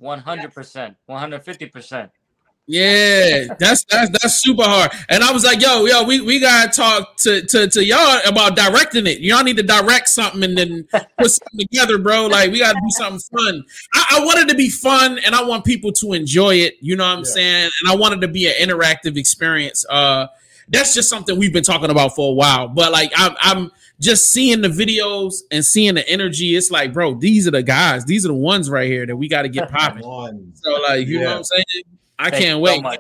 100%, 0.02 0.96
150%. 1.10 2.10
Yeah, 2.72 3.48
that's 3.58 3.84
that's 3.86 4.12
that's 4.12 4.42
super 4.44 4.62
hard. 4.62 4.92
And 5.10 5.24
I 5.24 5.32
was 5.32 5.44
like, 5.44 5.60
yo, 5.60 5.86
yo, 5.86 6.04
we, 6.04 6.22
we 6.22 6.40
gotta 6.40 6.70
talk 6.72 7.18
to, 7.18 7.42
to 7.48 7.68
to 7.68 7.84
y'all 7.84 8.20
about 8.28 8.56
directing 8.56 9.08
it. 9.08 9.22
Y'all 9.22 9.44
need 9.44 9.58
to 9.58 9.64
direct 9.64 10.08
something 10.08 10.44
and 10.44 10.56
then 10.56 10.88
put 11.18 11.32
something 11.32 11.60
together, 11.60 11.98
bro. 11.98 12.28
Like 12.28 12.52
we 12.52 12.60
gotta 12.60 12.80
do 12.80 12.90
something 12.92 13.20
fun. 13.36 13.64
I, 13.96 14.18
I 14.18 14.24
want 14.26 14.38
it 14.42 14.50
to 14.50 14.56
be 14.56 14.70
fun 14.70 15.18
and 15.26 15.34
I 15.34 15.44
want 15.44 15.66
people 15.66 15.92
to 15.94 16.14
enjoy 16.14 16.58
it. 16.58 16.76
You 16.80 16.96
know 16.96 17.06
what 17.06 17.14
I'm 17.14 17.20
Yeah. 17.20 17.32
saying? 17.32 17.70
And 17.82 17.92
I 17.92 17.96
wanted 17.96 18.22
to 18.22 18.28
be 18.28 18.46
an 18.48 18.54
interactive 18.62 19.18
experience. 19.18 19.84
Uh 19.90 20.28
that's 20.72 20.94
just 20.94 21.10
something 21.10 21.40
we've 21.40 21.52
been 21.52 21.64
talking 21.64 21.90
about 21.90 22.16
for 22.16 22.30
a 22.30 22.34
while. 22.36 22.68
But 22.68 22.92
like 22.92 23.12
I'm 23.16 23.36
I'm 23.42 23.72
just 24.00 24.32
seeing 24.32 24.62
the 24.62 24.68
videos 24.68 25.38
and 25.50 25.66
seeing 25.66 25.96
the 25.96 26.08
energy. 26.08 26.56
It's 26.56 26.70
like, 26.70 26.94
bro, 26.94 27.16
these 27.16 27.48
are 27.48 27.52
the 27.52 27.64
guys. 27.64 28.06
These 28.06 28.26
are 28.26 28.30
the 28.30 28.36
ones 28.36 28.70
right 28.70 28.88
here 28.88 29.08
that 29.08 29.16
we 29.16 29.28
got 29.28 29.42
to 29.42 29.50
get 29.50 29.72
popping. 29.72 30.04
So 30.04 30.72
like, 30.88 31.08
you 31.08 31.20
know 31.20 31.26
what 31.30 31.38
I'm 31.38 31.44
saying? 31.44 31.66
I 32.20 32.30
Thank 32.30 32.44
can't 32.44 32.62
wait. 32.62 32.76
so 32.76 32.82
much. 32.82 33.00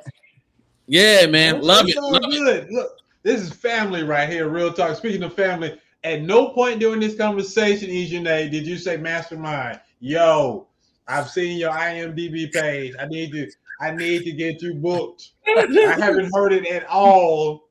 Yeah, 0.87 1.27
man, 1.27 1.55
That's- 1.55 1.63
love 1.63 1.85
that's 1.85 1.97
it, 1.97 1.97
all 1.99 2.11
love 2.13 2.23
it. 2.33 2.71
Look, 2.71 2.97
this 3.21 3.41
is 3.41 3.51
family 3.53 4.03
right 4.03 4.27
here. 4.27 4.47
Real 4.49 4.73
talk. 4.73 4.95
Speaking 4.95 5.21
of 5.23 5.33
family, 5.33 5.79
at 6.03 6.21
no 6.23 6.49
point 6.49 6.79
during 6.79 6.99
this 7.01 7.15
conversation, 7.15 7.89
EJENE, 7.89 8.49
did 8.49 8.65
you 8.65 8.77
say 8.77 8.97
Mastrmynd? 8.97 9.79
Yo, 9.99 10.67
I've 11.07 11.29
seen 11.29 11.57
your 11.57 11.71
IMDb 11.71 12.51
page. 12.51 12.95
I 12.99 13.05
need 13.05 13.31
to. 13.33 13.47
I 13.81 13.91
need 13.91 14.23
to 14.23 14.31
get 14.33 14.61
you 14.61 14.73
booked. 14.73 15.29
I 15.47 15.61
haven't 15.99 16.31
heard 16.33 16.51
it 16.53 16.65
at 16.67 16.85
all. 16.87 17.69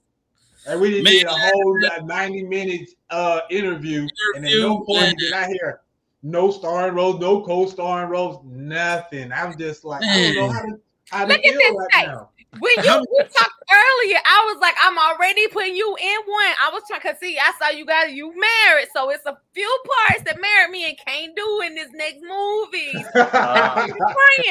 And 0.66 0.80
we 0.80 0.90
didn't 0.90 1.04
Man. 1.04 1.26
a 1.26 1.30
whole 1.50 1.80
uh, 1.86 2.00
90 2.04 2.42
minutes 2.44 2.94
uh 3.10 3.40
interview, 3.50 4.06
and 4.36 4.44
at 4.44 4.52
no 4.52 4.80
point 4.80 5.00
man. 5.02 5.14
did 5.18 5.32
I 5.32 5.46
hear 5.48 5.80
no 6.22 6.50
starring 6.50 6.94
roles, 6.94 7.20
no 7.20 7.42
co-starring 7.42 8.10
roles, 8.10 8.42
nothing. 8.44 9.32
I'm 9.32 9.56
just 9.58 9.84
like, 9.84 10.02
I 10.04 10.32
don't 10.34 10.36
know 10.36 10.52
how 10.52 10.60
to 10.62 10.80
how 11.10 11.24
to 11.24 11.32
Look 11.32 11.44
at 11.44 11.54
this 11.54 11.74
right 11.76 11.92
face. 11.92 12.06
now. 12.06 12.30
When 12.60 12.72
you 12.82 13.06
we 13.18 13.22
talked 13.24 13.62
earlier, 13.70 14.18
I 14.24 14.50
was 14.52 14.58
like, 14.60 14.74
I'm 14.82 14.96
already 14.98 15.46
putting 15.48 15.76
you 15.76 15.94
in 16.00 16.16
one. 16.26 16.54
I 16.64 16.70
was 16.72 16.82
trying 16.88 17.02
to 17.02 17.14
see, 17.20 17.38
I 17.38 17.52
saw 17.58 17.68
you 17.70 17.84
guys, 17.84 18.12
you 18.12 18.28
married, 18.30 18.88
so 18.94 19.10
it's 19.10 19.26
a 19.26 19.36
few 19.52 19.78
parts 20.08 20.22
that 20.24 20.40
married 20.40 20.70
me 20.70 20.86
and 20.86 20.96
can't 21.06 21.36
do 21.36 21.60
in 21.66 21.74
this 21.74 21.88
next 21.92 22.20
movie. 22.22 22.92
Uh, 23.14 23.74
Praying. 23.74 23.94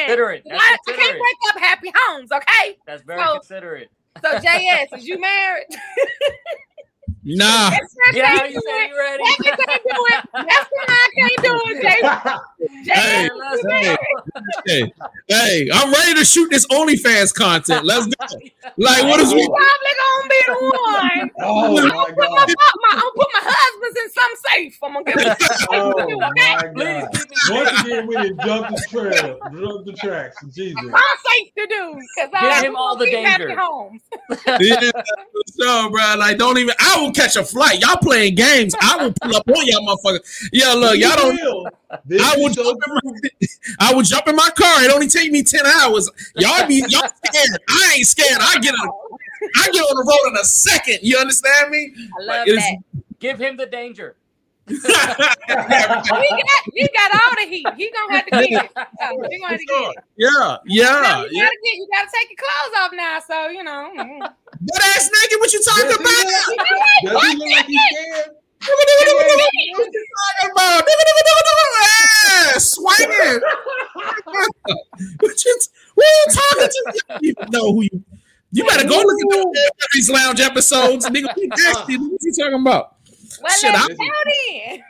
considerate. 0.06 0.44
That's 0.46 0.62
I 0.62 0.78
can't 0.86 0.86
considerate. 0.86 1.20
break 1.20 1.56
up 1.56 1.60
happy 1.62 1.92
homes, 1.96 2.32
okay? 2.32 2.78
That's 2.86 3.02
very 3.04 3.22
So- 3.24 3.34
considerate. 3.34 3.90
So 4.24 4.34
JS, 4.40 4.98
is 4.98 5.08
you 5.08 5.20
married? 5.20 5.66
Nah. 7.30 7.70
That's 7.72 7.94
not 8.06 8.16
Yeah, 8.16 8.38
can't 8.38 8.52
you 8.54 8.62
do 8.62 8.68
said 8.70 8.84
it. 8.86 8.90
you 8.90 8.98
ready. 8.98 9.24
That's 9.26 9.66
can't 9.66 9.84
do 9.84 10.06
it. 10.08 10.30
That's 10.34 10.70
why 10.72 10.86
I 10.88 11.10
can't 11.18 11.44
do 11.44 11.62
it, 11.66 11.84
JS. 11.84 12.40
Hey, 12.94 13.28
JS, 13.28 13.38
let's 13.38 13.58
you 13.58 13.64
go. 13.64 13.70
married? 13.70 13.98
Hey, 14.66 14.94
hey, 15.28 15.70
I'm 15.74 15.92
ready 15.92 16.14
to 16.16 16.26
shoot 16.26 16.50
this 16.50 16.66
OnlyFans 16.68 17.34
content. 17.34 17.86
Let's 17.86 18.08
go. 18.08 18.26
Like, 18.80 19.04
what 19.06 19.20
is 19.22 19.34
we? 19.34 19.48
Probably 19.48 19.94
gonna 19.98 20.30
be 20.30 20.42
the 20.46 20.54
one. 20.54 21.32
Oh 21.40 21.78
I'm 21.78 21.90
gonna 21.90 22.06
put 22.06 22.18
my, 22.18 22.26
god! 22.28 22.54
my, 22.82 22.92
I'm 22.92 23.12
put 23.16 23.28
my 23.34 23.42
husband's 23.44 24.00
in 24.00 24.10
some 24.12 24.34
safe. 24.52 24.78
I'm 24.84 24.94
gonna 24.94 25.06
oh, 25.08 25.14
give 25.14 25.26
it 25.26 25.68
Oh 25.70 26.10
you, 26.10 26.18
my 26.18 26.28
okay? 26.28 26.74
Please 26.74 27.28
god! 27.50 27.66
Once 27.66 27.82
again, 27.82 28.08
we 28.08 28.16
did 28.18 28.40
jump 28.42 28.68
the 28.68 28.86
trail, 28.90 29.40
jump 29.54 29.86
the 29.86 29.94
tracks. 29.94 30.46
Jesus. 30.54 30.76
My 30.84 31.16
safe 31.30 31.54
to 31.56 31.68
do 31.68 31.94
because 31.94 32.30
Give 32.30 32.52
I 32.52 32.66
him 32.66 32.76
all 32.76 32.98
the 32.98 33.06
danger. 33.06 33.58
Homes. 33.58 34.02
Yeah, 34.60 34.92
so, 35.48 35.90
bro, 35.90 36.16
like, 36.18 36.38
don't 36.38 36.58
even. 36.58 36.76
I 36.80 37.02
will 37.02 37.12
catch 37.12 37.36
a 37.36 37.44
flight. 37.44 37.80
Y'all 37.80 37.98
playing 37.98 38.36
games. 38.36 38.76
I 38.82 38.98
will 38.98 39.14
pull 39.22 39.36
up 39.36 39.48
on 39.48 39.66
y'all, 39.66 39.86
motherfucker. 39.88 40.50
Yeah, 40.52 40.74
look, 40.74 40.98
y'all 40.98 41.16
don't. 41.16 41.36
Will. 41.36 41.68
This 42.06 42.22
I 42.22 42.36
will 42.36 42.44
would 42.44 42.54
so 42.54 42.64
jump 42.64 42.80
in 42.86 42.94
my, 42.94 43.48
I 43.80 43.94
would 43.94 44.06
jump 44.06 44.28
in 44.28 44.36
my 44.36 44.50
car. 44.58 44.84
It 44.84 44.92
only 44.92 45.08
take 45.18 45.32
me 45.32 45.44
ten 45.44 45.66
hours. 45.66 46.10
Y'all 46.36 46.68
be 46.68 46.84
y'all 46.88 47.08
scared. 47.26 47.60
I 47.70 47.94
ain't 47.98 48.08
scared. 48.08 48.38
I 48.42 48.60
get 48.60 48.74
on. 48.74 48.90
I 49.58 49.70
get 49.72 49.82
on 49.82 49.96
the 49.96 50.04
road 50.08 50.32
in 50.34 50.38
a 50.40 50.44
second. 50.46 51.00
You 51.02 51.18
understand 51.18 51.70
me? 51.72 51.94
I 52.20 52.24
love 52.24 52.48
It's- 52.48 52.64
that. 52.66 53.04
Give 53.20 53.40
him 53.40 53.58
the 53.58 53.66
danger. 53.66 54.16
He 54.68 54.76
got, 54.78 56.64
he 56.74 56.88
got 56.94 57.12
all 57.14 57.32
the 57.38 57.48
heat. 57.50 57.66
He 57.78 57.90
gonna 57.92 58.14
have 58.18 58.26
to 58.26 58.32
get 58.32 58.66
it. 58.66 58.72
So, 58.76 59.24
he 59.30 59.40
gonna 59.40 59.52
have 59.52 59.60
to 59.60 59.66
get 59.66 59.90
it. 59.90 59.96
yeah, 60.18 60.30
yeah, 60.38 60.58
you 60.66 60.84
yeah. 60.84 61.02
gotta 61.02 61.30
get. 61.64 61.76
You 61.76 61.88
gotta 61.94 62.10
take 62.14 62.30
your 62.30 62.38
clothes 62.38 62.76
off 62.82 62.92
now. 62.94 63.20
So 63.26 63.48
you 63.50 63.64
know. 63.64 63.92
Butt 64.20 64.84
ass 64.84 65.10
naked. 65.24 65.40
What 65.40 65.54
you 65.54 65.62
talking 65.64 65.86
Does 65.86 65.98
he 65.98 66.04
about? 66.04 66.26
look 66.50 66.58
like- 66.58 67.14
does 67.14 67.32
he 67.32 67.38
look 67.38 67.50
like 67.50 67.66
he's 67.66 67.82
scared? 67.90 68.30
What 68.60 68.88
you 68.90 70.04
talking 70.18 70.52
about? 70.52 70.84
Yeah, 72.24 72.58
swinging. 72.58 73.42
what 75.20 75.46
you 75.46 75.60
who 75.96 76.04
you 76.04 76.26
talking 76.32 76.70
to? 76.70 77.20
You 77.22 77.34
know 77.50 77.74
who 77.74 77.82
you. 77.84 78.04
You 78.52 78.66
better 78.66 78.88
go 78.88 78.96
look 78.96 79.22
at 79.22 79.30
the 79.30 79.72
Mary's 79.94 80.10
Lounge 80.10 80.40
episodes, 80.40 81.06
nigga. 81.10 81.36
We 81.36 81.48
nasty. 81.48 81.98
What 81.98 82.22
you 82.22 82.34
talking 82.34 82.62
about? 82.62 82.96
Well, 83.42 83.52
Shit, 83.60 83.74
let's 83.74 83.84
I- 83.84 83.88
go 83.88 83.96
then. 84.26 84.84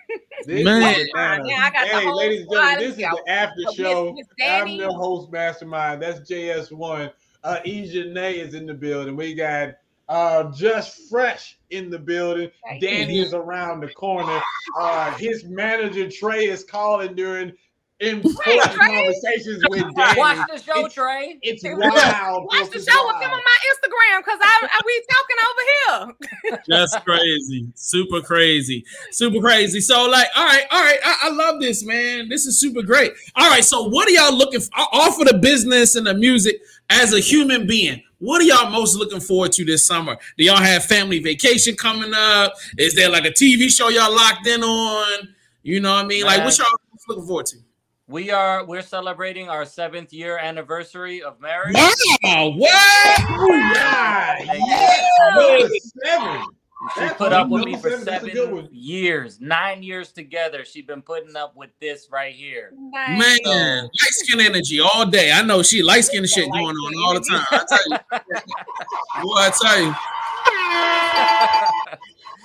This 0.46 0.64
Man. 0.64 0.82
is 0.96 1.08
Atlanta. 1.10 1.48
Yeah, 1.50 1.60
I 1.64 1.70
got 1.72 1.82
the 1.88 1.96
hey, 1.98 2.06
whole 2.06 2.18
ladies 2.18 2.40
and 2.42 2.46
squad 2.48 2.62
gentlemen, 2.80 2.90
this 2.90 2.98
is 3.00 3.04
of 3.06 3.26
the 3.26 3.32
after 3.32 3.62
Miss- 3.66 3.76
show. 3.76 4.14
Miss 4.14 4.28
I'm 4.42 4.66
Danny. 4.68 4.80
the 4.80 4.94
host 4.94 5.32
Mastrmynd. 5.32 6.00
That's 6.00 6.20
JS1. 6.32 7.12
Uh 7.44 7.58
EJENE 7.66 8.36
is 8.36 8.54
in 8.54 8.66
the 8.68 8.74
building. 8.74 9.16
We 9.16 9.34
got 9.34 9.70
uh 10.10 10.52
just 10.52 11.10
fresh 11.10 11.58
in 11.70 11.90
the 11.90 12.00
building. 12.00 12.50
Danny 12.80 13.20
is 13.20 13.34
around 13.34 13.82
the 13.82 13.90
corner. 13.90 14.42
Uh 14.80 15.12
his 15.16 15.44
manager 15.46 16.10
Trey 16.10 16.46
is 16.46 16.64
calling 16.64 17.14
during 17.16 17.52
important 18.00 18.62
Trey. 18.72 18.88
conversations 18.88 19.64
with 19.70 19.84
Danny. 19.96 20.20
Watch 20.20 20.48
the 20.54 20.62
show, 20.62 20.80
It's- 20.86 20.94
Trey. 20.94 21.40
It's 21.42 21.64
wild. 21.64 22.46
Watch 22.46 22.70
the 22.70 22.78
It's 22.78 22.92
show 22.92 23.08
with 23.08 23.16
him 23.18 23.32
on 23.32 23.42
my 23.44 23.58
Instagram 23.74 24.20
because 24.20 24.40
I, 24.42 24.68
I 24.72 24.82
we 24.86 25.04
talking 25.10 25.38
over 25.50 26.12
here. 26.46 26.60
That's 26.68 26.96
crazy. 27.04 27.68
Super 27.74 28.22
crazy. 28.22 28.86
Super 29.12 29.40
crazy. 29.40 29.82
So, 29.82 30.06
like, 30.08 30.28
all 30.36 30.46
right, 30.46 30.66
all 30.70 30.84
right. 30.84 31.00
I, 31.04 31.18
I 31.24 31.30
love 31.30 31.60
this, 31.60 31.84
man. 31.84 32.30
This 32.30 32.46
is 32.46 32.60
super 32.60 32.84
great. 32.84 33.14
All 33.36 33.50
right. 33.50 33.64
So, 33.64 33.84
what 33.90 34.08
are 34.08 34.12
y'all 34.12 34.36
looking 34.36 34.60
for? 34.62 34.70
Off 34.76 35.20
of 35.20 35.28
the 35.28 35.38
business 35.40 35.96
and 35.96 36.06
the 36.06 36.14
music 36.14 36.58
as 36.90 37.14
a 37.14 37.20
human 37.20 37.68
being? 37.68 38.02
What 38.20 38.42
are 38.42 38.46
y'all 38.46 38.72
most 38.72 38.96
looking 38.96 39.20
forward 39.20 39.52
to 39.54 39.66
this 39.66 39.86
summer? 39.86 40.18
Do 40.38 40.44
y'all 40.44 40.58
have 40.58 40.86
family 40.86 41.20
vacation 41.20 41.76
coming 41.76 42.14
up? 42.16 42.54
Is 42.78 42.96
there 42.96 43.10
like 43.10 43.26
a 43.26 43.32
TV 43.32 43.70
show 43.70 43.90
y'all 43.90 44.14
locked 44.14 44.48
in 44.48 44.64
on? 44.64 45.30
You 45.62 45.80
know 45.82 45.94
what 45.94 46.06
I 46.06 46.08
mean? 46.08 46.26
Like, 46.26 46.44
what 46.44 46.58
y'all 46.58 46.68
looking 47.08 47.26
forward 47.26 47.46
to? 47.48 47.58
We 48.08 48.32
are 48.32 48.64
we're 48.66 48.82
celebrating 48.82 49.50
our 49.50 49.66
seventh 49.66 50.14
year 50.14 50.38
anniversary 50.38 51.22
of 51.22 51.42
marriage. 51.42 51.76
Wow. 52.24 52.54
What? 52.56 52.72
Yeah, 53.20 54.38
Thank 54.38 54.64
yeah. 54.66 55.58
you. 55.58 55.80
Seven. 56.06 56.46
She 56.94 57.00
That's 57.00 57.18
put 57.18 57.34
up 57.34 57.50
with 57.50 57.66
me 57.66 57.76
for 57.76 57.90
seven. 57.90 58.06
That's 58.06 58.24
a 58.24 58.30
good 58.30 58.50
seven 58.50 58.70
years, 58.72 59.42
nine 59.42 59.82
years 59.82 60.12
together. 60.12 60.64
She's 60.64 60.86
been 60.86 61.02
putting 61.02 61.36
up 61.36 61.56
with 61.56 61.72
this 61.82 62.08
right 62.12 62.34
here. 62.34 62.72
Nice. 62.78 63.20
Man, 63.44 63.84
light 63.84 63.92
skin 63.94 64.40
energy 64.42 64.80
all 64.80 65.06
day. 65.06 65.32
I 65.32 65.42
know 65.42 65.64
she 65.64 65.82
light 65.82 66.06
skin 66.06 66.26
shit 66.28 66.52
going 66.52 66.76
on 66.76 66.94
all 67.04 67.16
the 67.16 67.22
time. 67.22 67.46
I 67.50 67.66
tell 67.68 67.80
you. 67.90 67.98
Boy, 69.24 69.34
I 69.38 69.52
tell 69.60 69.82
you. 69.82 69.96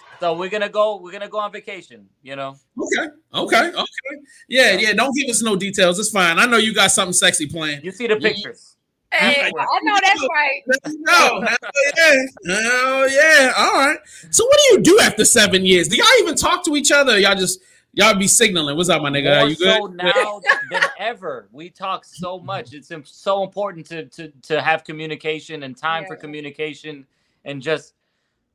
so 0.21 0.35
we're 0.35 0.49
gonna 0.49 0.71
go. 0.71 0.97
We're 0.97 1.13
gonna 1.13 1.29
go 1.29 1.39
on 1.39 1.53
vacation. 1.53 2.09
You 2.23 2.37
know. 2.37 2.57
Okay, 2.81 3.09
okay, 3.35 3.69
okay. 3.69 4.17
Yeah, 4.49 4.73
yeah. 4.73 4.95
Don't 4.95 5.15
give 5.15 5.29
us 5.29 5.43
no 5.43 5.57
details. 5.57 5.99
It's 5.99 6.11
fine. 6.11 6.39
I 6.39 6.47
know 6.47 6.57
you 6.57 6.73
got 6.73 6.91
something 6.91 7.13
sexy 7.13 7.47
planned. 7.47 7.85
You 7.85 7.93
see 7.93 8.07
the 8.07 8.17
pictures. 8.17 8.72
Hey, 9.13 9.53
I 9.57 9.81
know 9.83 9.99
that's 10.03 10.27
right. 10.29 10.63
No, 10.87 11.41
hell 11.47 11.59
yeah, 11.97 12.27
hell 12.47 13.11
yeah. 13.11 13.53
All 13.57 13.73
right. 13.75 13.99
So, 14.31 14.45
what 14.45 14.59
do 14.67 14.75
you 14.75 14.81
do 14.83 15.01
after 15.01 15.25
seven 15.25 15.67
years? 15.67 15.89
Do 15.89 15.97
y'all 15.97 16.07
even 16.21 16.35
talk 16.35 16.65
to 16.65 16.77
each 16.77 16.91
other? 16.91 17.19
Y'all 17.19 17.35
just 17.35 17.61
y'all 17.93 18.15
be 18.15 18.27
signaling. 18.27 18.77
What's 18.77 18.89
up, 18.89 19.03
my 19.03 19.11
nigga? 19.11 19.43
Are 19.43 19.49
you 19.49 19.57
good? 19.57 19.81
so 19.81 19.87
now 19.87 20.41
than 20.71 20.83
ever. 20.99 21.49
We 21.53 21.69
talk 21.71 22.05
so 22.05 22.39
much. 22.39 22.73
It's 22.73 22.91
so 23.05 23.43
important 23.45 23.87
to 23.87 24.07
to 24.07 24.33
to 24.43 24.63
have 24.63 24.85
communication 24.85 25.63
and 25.65 25.77
time 25.77 26.07
for 26.07 26.17
communication 26.17 27.07
and 27.45 27.61
just 27.61 27.95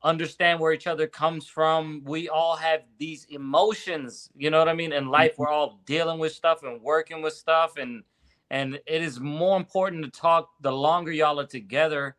understand 0.03 0.59
where 0.59 0.73
each 0.73 0.87
other 0.87 1.07
comes 1.07 1.47
from. 1.47 2.01
We 2.05 2.29
all 2.29 2.55
have 2.55 2.81
these 2.97 3.25
emotions, 3.29 4.29
you 4.35 4.49
know 4.49 4.59
what 4.59 4.69
I 4.69 4.73
mean? 4.73 4.93
In 4.93 5.07
life, 5.09 5.33
Mm-hmm. 5.33 5.41
we're 5.43 5.49
all 5.49 5.79
dealing 5.85 6.19
with 6.19 6.33
stuff 6.33 6.63
and 6.63 6.81
working 6.81 7.21
with 7.21 7.33
stuff, 7.33 7.77
and 7.77 8.03
and 8.49 8.75
it 8.85 9.01
is 9.01 9.19
more 9.19 9.57
important 9.57 10.03
to 10.03 10.09
talk 10.09 10.49
the 10.61 10.71
longer 10.71 11.11
y'all 11.11 11.39
are 11.39 11.45
together. 11.45 12.15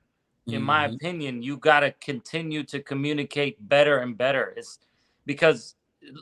In 0.47 0.63
my 0.63 0.89
Mhm. 0.89 0.95
opinion, 0.95 1.43
you 1.43 1.59
got 1.59 1.81
to 1.81 1.93
continue 1.93 2.63
to 2.65 2.81
communicate 2.81 3.57
better 3.69 3.99
and 3.99 4.17
better. 4.17 4.55
It's 4.57 4.79
because 5.27 5.75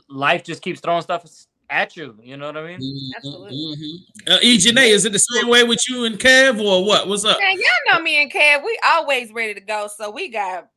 life 0.09 0.43
just 0.43 0.61
keeps 0.61 0.81
throwing 0.81 1.01
stuff 1.01 1.25
at 1.69 1.95
you. 1.95 2.17
You 2.21 2.35
know 2.35 2.47
what 2.47 2.57
I 2.57 2.67
mean? 2.77 3.11
Absolutely. 3.15 3.55
Mhm. 3.57 4.33
Uh, 4.33 4.39
E. 4.41 4.57
Janae, 4.57 4.89
is 4.89 5.05
it 5.05 5.13
the 5.13 5.19
same 5.19 5.47
way 5.47 5.63
with 5.63 5.87
you 5.87 6.03
and 6.03 6.19
Kev, 6.19 6.61
or 6.61 6.83
what? 6.83 7.07
What's 7.07 7.23
up? 7.23 7.39
Man, 7.39 7.57
y'all 7.57 7.93
know 7.93 8.03
me 8.03 8.21
and 8.21 8.31
Kev, 8.31 8.65
we 8.65 8.77
always 8.83 9.31
ready 9.31 9.53
to 9.53 9.61
go. 9.61 9.87
So 9.87 10.09
we 10.09 10.27
got 10.27 10.69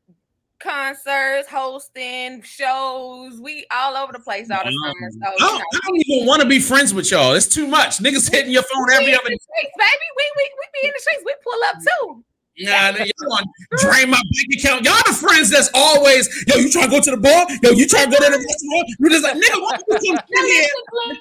concerts, 0.61 1.49
hosting, 1.49 2.41
shows. 2.41 3.39
We 3.41 3.65
all 3.71 3.97
over 3.97 4.13
the 4.13 4.19
place 4.19 4.49
all 4.49 4.63
the 4.63 4.71
summer. 4.71 5.11
So 5.11 5.19
I 5.25 5.31
you 5.31 5.37
don't, 5.39 5.57
know, 5.57 5.65
I 5.73 5.79
don't 5.87 5.97
even 6.07 6.27
want 6.27 6.41
to 6.41 6.47
be 6.47 6.59
friends 6.59 6.93
with 6.93 7.11
y'all. 7.11 7.33
It's 7.33 7.47
too 7.47 7.67
much. 7.67 7.97
Niggas 7.97 8.31
hitting 8.31 8.51
your 8.51 8.63
phone 8.63 8.85
we 8.87 8.93
every 8.95 9.13
other 9.13 9.29
the 9.29 9.39
streets, 9.39 9.73
baby. 9.77 10.07
We, 10.15 10.23
we 10.37 10.43
we 10.59 10.81
be 10.81 10.87
in 10.87 10.93
the 10.93 11.01
streets. 11.01 11.23
We 11.25 11.35
pull 11.43 11.59
up 11.65 11.75
too. 11.81 12.23
Nah, 12.59 12.89
you 13.03 13.11
want 13.23 13.47
to 13.71 13.77
drain 13.77 14.09
my 14.09 14.17
bank 14.17 14.59
account. 14.59 14.85
Y'all 14.85 15.01
the 15.07 15.13
friends 15.13 15.49
that's 15.49 15.69
always, 15.73 16.27
yo, 16.47 16.57
you 16.57 16.69
trying 16.69 16.85
to 16.85 16.91
go 16.91 17.01
to 17.01 17.11
the 17.11 17.17
bar? 17.17 17.47
Yo, 17.63 17.71
you 17.71 17.87
trying 17.87 18.11
to 18.11 18.17
go 18.17 18.23
to 18.23 18.31
the 18.31 18.37
restaurant? 18.37 18.85
We're 18.99 19.09
just 19.09 19.23
like, 19.23 19.35
nigga, 19.35 19.61
why 19.61 19.79
you 20.01 20.13
come 20.13 20.27
listen, 20.29 20.75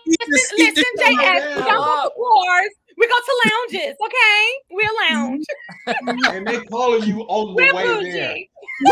Keep 0.04 0.28
listen, 0.28 0.56
listen, 0.58 0.84
JS. 0.98 1.56
We 1.56 1.62
don't 1.62 1.80
go 1.80 2.02
to 2.04 2.10
bars. 2.18 2.72
We 3.00 3.08
go 3.08 3.14
to 3.14 3.34
lounges, 3.48 3.96
okay? 4.04 4.46
We're 4.70 5.08
lounge. 5.08 5.44
And 6.30 6.46
they 6.46 6.60
calling 6.64 7.02
you 7.04 7.22
on 7.22 7.56
the 7.56 7.62
We're 7.62 7.74
way 7.74 8.02
there. 8.12 8.34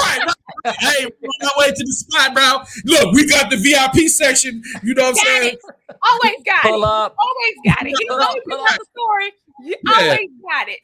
Right, 0.00 0.20
right. 0.64 0.74
Hey, 0.80 1.04
we're 1.04 1.28
on 1.28 1.50
our 1.50 1.58
way 1.60 1.68
to 1.68 1.84
the 1.84 1.92
spot, 1.92 2.34
bro. 2.34 2.60
Look, 2.86 3.12
we 3.14 3.28
got 3.28 3.50
the 3.50 3.56
VIP 3.56 4.08
section. 4.08 4.62
You 4.82 4.94
know 4.94 5.02
what 5.02 5.08
I'm 5.10 5.14
Got 5.14 5.24
saying? 5.26 5.54
it. 5.54 5.60
Always 6.02 6.36
got 6.44 6.62
Pull 6.62 6.82
it. 6.82 6.88
up. 6.88 7.16
Always 7.20 7.54
got 7.66 7.86
it. 7.86 8.00
You 8.00 8.06
know, 8.08 8.18
you 8.34 8.42
tell 8.48 8.64
the 8.64 8.86
story. 8.96 9.32
You 9.60 9.76
Yeah. 9.84 9.94
always 9.94 10.30
got 10.50 10.68
it. 10.68 10.80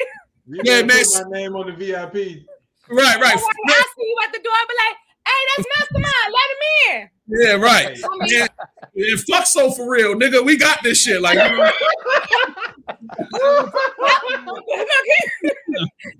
You 0.47 0.61
Yeah, 0.63 0.83
better 0.83 0.87
man. 0.87 1.05
Put 1.05 1.31
my 1.31 1.39
name 1.39 1.57
on 1.57 1.67
the 1.67 1.73
VIP. 1.73 2.45
Right, 2.91 3.19
right. 3.21 3.39
So 3.41 3.47
I 3.47 3.85
see 3.97 4.05
you 4.05 4.17
at 4.27 4.33
the 4.35 4.41
door, 4.41 4.53
I 4.53 4.65
be 4.69 4.75
like, 4.77 4.97
"Hey, 5.27 5.41
that's 5.57 5.67
Mastrmynd. 5.73 6.29
Let 6.29 6.49
him 6.53 7.01
in." 7.01 7.11
Yeah, 7.27 7.55
right. 7.55 7.97
I 7.97 8.09
Yeah, 8.27 8.47
yeah, 8.95 9.17
fuck 9.29 9.47
so 9.47 9.71
for 9.71 9.89
real, 9.91 10.15
nigga. 10.15 10.45
We 10.45 10.57
got 10.57 10.83
this 10.83 11.01
shit. 11.03 11.23
Like, 11.23 11.35
you 11.35 11.57
know, 11.57 11.71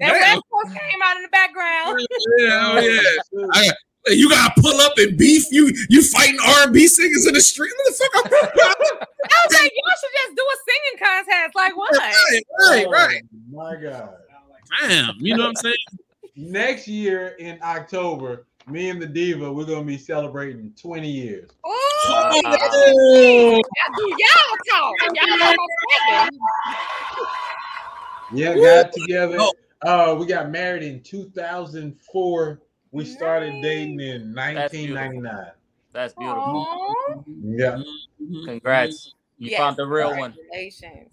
That 0.01 0.13
West 0.13 0.43
Coast 0.51 0.77
came 0.77 1.03
out 1.03 1.17
in 1.17 1.23
the 1.23 1.29
background. 1.31 1.99
Yeah, 2.39 2.73
oh 2.75 2.81
yeah. 2.81 3.47
I, 3.53 3.71
you 4.09 4.29
gotta 4.29 4.61
pull 4.61 4.81
up 4.81 4.93
and 4.97 5.17
beef. 5.17 5.45
You 5.51 5.73
you 5.89 6.03
fighting 6.03 6.39
R 6.45 6.65
and 6.65 6.73
B 6.73 6.87
singers 6.87 7.27
in 7.27 7.35
the 7.35 7.41
street. 7.41 7.73
What 7.77 7.87
the 7.87 7.93
fuck? 7.93 8.33
I 8.33 9.37
was 9.47 9.61
like, 9.61 9.73
y'all 9.75 9.95
should 10.01 10.11
just 10.25 10.37
do 10.37 10.43
a 10.43 10.57
singing 10.67 10.99
contest. 10.99 11.55
Like 11.55 11.77
what? 11.77 11.97
right, 11.97 12.43
right, 12.71 12.87
right. 12.89 13.23
Oh, 13.25 13.57
my 13.57 13.77
God. 13.77 14.15
Damn, 14.81 15.15
you 15.19 15.37
know 15.37 15.45
what 15.45 15.51
I'm 15.51 15.57
saying? 15.57 15.75
Next 16.37 16.89
year 16.89 17.37
in 17.39 17.59
October, 17.63 18.47
me 18.67 18.91
and 18.91 19.01
the 19.01 19.07
Diva, 19.07 19.53
we're 19.53 19.65
gonna 19.65 19.85
be 19.85 19.99
celebrating 19.99 20.73
20 20.81 21.09
years. 21.09 21.51
Ooh, 21.67 21.71
Oh. 22.07 23.63
y'all 24.19 24.31
talk. 24.71 24.97
Y'all 25.03 25.37
know 25.39 25.67
Yeah, 28.33 28.55
got 28.57 28.93
together. 28.93 29.39
Uh, 29.83 30.17
we 30.19 30.27
got 30.27 30.51
married 30.51 30.83
in 30.83 31.01
2004. 31.03 32.61
We 32.91 33.05
started 33.05 33.61
dating 33.63 34.01
in 34.01 34.35
1999. 34.35 35.51
That's 35.93 36.15
beautiful. 36.15 36.43
Aw. 36.43 37.23
Yeah, 37.43 37.83
Congrats. 38.45 39.15
You 39.39 39.51
Yes, 39.51 39.59
found 39.61 39.77
the 39.77 39.87
real 39.87 40.17
one. 40.17 40.35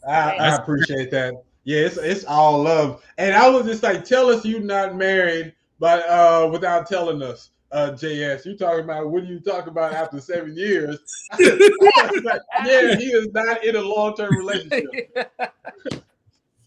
I, 0.08 0.38
I 0.38 0.56
appreciate 0.56 1.12
that. 1.12 1.34
Yeah, 1.64 1.80
it's 1.86 1.98
it's 1.98 2.24
all 2.26 2.64
love. 2.64 3.04
And 3.18 3.36
I 3.36 3.50
was 3.50 3.66
just 3.66 3.84
like, 3.84 4.06
tell 4.06 4.30
us 4.30 4.46
you're 4.46 4.60
not 4.60 4.96
married, 4.96 5.54
but 5.82 6.08
uh, 6.08 6.48
without 6.50 6.88
telling 6.88 7.22
us. 7.22 7.50
Uh, 7.74 7.92
JS, 7.92 8.46
you 8.46 8.58
talking 8.58 8.84
about 8.84 9.10
what 9.10 9.26
do 9.26 9.30
you 9.30 9.40
talk 9.40 9.68
about 9.68 9.94
after 9.94 10.20
seven 10.20 10.58
years? 10.58 11.00
Like, 11.40 11.40
yeah, 12.66 12.98
he 12.98 13.06
is 13.06 13.30
not 13.32 13.64
in 13.64 13.78
a 13.78 13.82
long 13.82 14.14
term 14.16 14.36
relationship. 14.38 15.34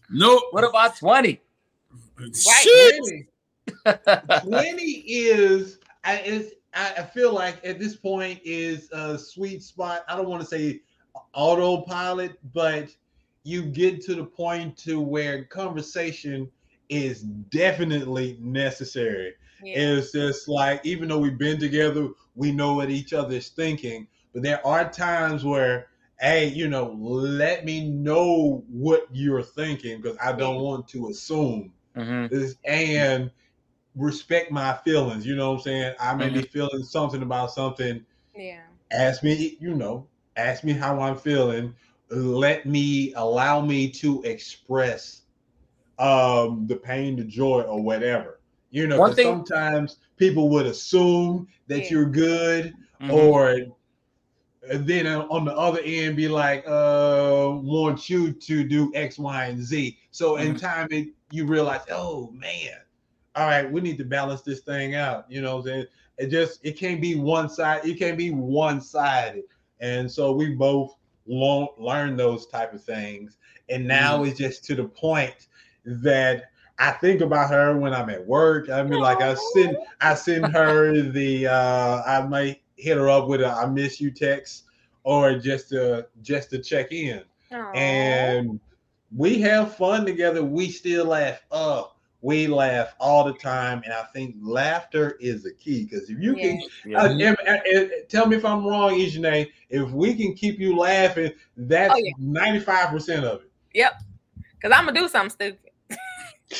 Nope. 0.09 0.43
What 0.51 0.63
about 0.63 0.97
20? 0.97 1.41
Shit. 2.33 3.27
20, 3.83 4.41
20 4.43 4.83
is 4.83 5.79
I 6.03 6.19
is 6.19 6.53
I 6.73 6.93
I 6.99 7.03
feel 7.03 7.33
like 7.33 7.59
at 7.65 7.79
this 7.79 7.95
point 7.95 8.39
is 8.43 8.89
a 8.91 9.17
sweet 9.17 9.63
spot. 9.63 10.05
I 10.07 10.15
don't 10.15 10.27
want 10.27 10.41
to 10.41 10.47
say 10.47 10.81
autopilot, 11.33 12.37
but 12.53 12.89
you 13.43 13.63
get 13.63 14.01
to 14.05 14.15
the 14.15 14.23
point 14.23 14.77
to 14.77 14.99
where 14.99 15.43
conversation 15.45 16.49
is 16.89 17.21
definitely 17.21 18.37
necessary. 18.41 19.33
Yeah. 19.61 19.77
It's 19.77 20.11
just 20.11 20.47
like 20.47 20.85
even 20.85 21.09
though 21.09 21.19
we've 21.19 21.37
been 21.37 21.59
together, 21.59 22.09
we 22.35 22.51
know 22.51 22.75
what 22.75 22.89
each 22.89 23.13
other's 23.13 23.49
thinking. 23.49 24.07
But 24.33 24.43
there 24.43 24.65
are 24.65 24.89
times 24.89 25.43
where, 25.43 25.87
hey, 26.19 26.47
you 26.47 26.67
know, 26.67 26.91
let 26.99 27.65
me 27.65 27.89
know 27.89 28.63
what 28.69 29.07
you're 29.11 29.43
thinking 29.43 30.01
because 30.01 30.17
I 30.21 30.33
don't 30.33 30.61
want 30.61 30.87
to 30.89 31.07
assume 31.09 31.73
Mhm. 31.95 32.29
this 32.29 32.55
and 32.65 33.31
respect 33.95 34.51
my 34.51 34.73
feelings. 34.83 35.25
You 35.25 35.35
know 35.35 35.51
what 35.51 35.57
I'm 35.57 35.63
saying? 35.63 35.93
I 35.99 36.15
may 36.15 36.29
be 36.29 36.43
feeling 36.43 36.83
something 36.83 37.21
about 37.21 37.51
something. 37.51 38.05
Yeah. 38.35 38.63
Ask 38.91 39.23
me, 39.23 39.57
you 39.59 39.73
know, 39.75 40.07
ask 40.35 40.63
me 40.63 40.73
how 40.73 40.99
I'm 41.01 41.17
feeling. 41.17 41.75
Let 42.09 42.65
me 42.65 43.13
allow 43.15 43.61
me 43.61 43.89
to 43.91 44.21
express 44.23 45.21
um 45.99 46.65
the 46.67 46.75
pain, 46.75 47.15
the 47.15 47.23
joy, 47.23 47.61
or 47.61 47.81
whatever. 47.81 48.39
You 48.71 48.87
know, 48.87 48.99
One 48.99 49.09
'cause 49.09 49.15
thing- 49.15 49.27
sometimes 49.27 49.97
people 50.17 50.49
would 50.49 50.65
assume 50.65 51.47
that 51.67 51.83
Yeah. 51.83 51.89
you're 51.91 52.09
good, 52.09 52.73
Mhm. 53.01 53.11
or 53.13 53.57
and 54.67 54.87
then 54.87 55.05
on 55.05 55.45
the 55.45 55.55
other 55.55 55.79
end 55.83 56.15
be 56.15 56.27
like, 56.27 56.63
uh, 56.67 57.51
want 57.61 58.09
you 58.09 58.31
to 58.33 58.63
do 58.63 58.91
X, 58.95 59.19
Y, 59.19 59.45
and 59.45 59.61
Z. 59.63 59.95
So 60.09 60.37
in 60.37 60.55
Mhm. 60.55 60.59
time 60.59 60.87
it 60.91 61.09
you 61.31 61.45
realize, 61.45 61.81
oh 61.91 62.31
man, 62.31 62.77
all 63.35 63.45
right, 63.47 63.69
we 63.71 63.81
need 63.81 63.97
to 63.99 64.05
balance 64.05 64.41
this 64.41 64.61
thing 64.61 64.95
out. 64.95 65.25
You 65.29 65.41
know 65.41 65.57
what 65.57 65.61
I'm 65.61 65.67
saying? 65.67 65.85
It 66.17 66.27
just 66.27 66.65
it 66.65 66.77
can't 66.77 66.99
be 67.01 67.15
one 67.15 67.47
side, 67.49 67.85
it 67.85 67.99
can't 67.99 68.17
be 68.17 68.31
one-sided. 68.31 69.43
And 69.81 70.11
so 70.11 70.31
we 70.31 70.55
both 70.55 70.95
learn 71.27 71.67
learn 71.77 72.15
those 72.17 72.47
type 72.47 72.73
of 72.73 72.83
things. 72.83 73.37
And 73.69 73.87
now 73.87 74.23
it's 74.23 74.37
just 74.37 74.63
to 74.65 74.75
the 74.75 74.85
point 74.85 75.47
that 75.85 76.45
I 76.77 76.91
think 76.91 77.21
about 77.21 77.49
her 77.51 77.77
when 77.77 77.93
I'm 77.93 78.09
at 78.09 78.25
work. 78.25 78.69
I 78.69 78.83
mean, 78.83 78.99
like 78.99 79.21
I 79.21 79.35
send 79.53 79.77
I 80.01 80.13
send 80.15 80.47
her 80.47 81.01
the 81.01 81.47
uh 81.47 82.01
I 82.05 82.27
might 82.27 82.61
hit 82.75 82.97
her 82.97 83.09
up 83.09 83.27
with 83.27 83.41
a 83.41 83.47
I 83.47 83.65
miss 83.65 84.01
you 84.01 84.11
text 84.11 84.63
or 85.03 85.37
just 85.37 85.69
to 85.69 86.07
just 86.21 86.49
to 86.49 86.59
check 86.59 86.91
in. 86.91 87.23
Aw. 87.51 87.71
And 87.71 88.59
we 89.15 89.39
have 89.41 89.75
fun 89.75 90.05
together. 90.05 90.43
We 90.43 90.69
still 90.69 91.05
laugh 91.05 91.41
up. 91.51 91.93
We 92.21 92.47
laugh 92.47 92.95
all 92.99 93.23
the 93.23 93.33
time, 93.33 93.83
and 93.85 93.93
I 93.93 94.03
think 94.11 94.35
laughter 94.41 95.15
is 95.19 95.43
the 95.43 95.53
key. 95.53 95.83
Because 95.83 96.09
if 96.09 96.19
you 96.19 96.33
can, 96.33 96.59
Yeah. 96.83 97.03
uh, 97.03 97.09
and- 97.09 97.21
and- 97.21 97.61
and 97.67 97.91
tell 98.09 98.25
me 98.25 98.35
if 98.35 98.43
I'm 98.43 98.65
wrong, 98.65 98.95
EJENE. 98.95 99.47
If 99.69 99.91
we 99.91 100.15
can 100.15 100.33
keep 100.33 100.59
you 100.59 100.75
laughing, 100.75 101.31
that's 101.55 101.93
Oh, 101.93 101.97
yeah. 101.97 102.11
ninety-five 102.17 102.89
percent 102.89 103.25
of 103.25 103.41
it. 103.41 103.51
Yep. 103.75 103.93
Cause 104.59 104.71
I'm 104.73 104.85
gonna 104.85 104.99
do 104.99 105.07
something 105.07 105.29
stupid. 105.29 105.64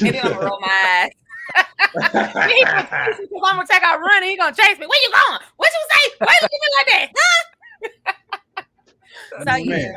And 0.01 0.13
then 0.13 0.19
I'm 0.23 0.31
gonna 0.31 0.45
roll 0.45 0.59
my 0.61 0.67
eyes. 0.67 1.11
He 1.95 2.01
gonna 2.65 2.83
chase 2.83 3.19
me 3.19 3.27
'cause 3.27 3.43
I'm 3.45 3.55
gonna 3.55 3.67
take 3.69 3.83
out 3.83 3.99
running. 3.99 4.29
He 4.29 4.37
gonna 4.37 4.55
chase 4.55 4.77
me. 4.79 4.85
Where 4.87 5.01
you 5.03 5.11
going? 5.11 5.39
What 5.57 5.69
you 5.71 5.79
say? 5.93 6.11
Why 6.19 6.33
you 6.41 6.47
looking 6.51 6.75
like 6.77 6.87
that? 6.91 7.07
Huh? 7.15 7.43
so 9.45 9.55
yeah. 9.55 9.75
Man. 9.75 9.93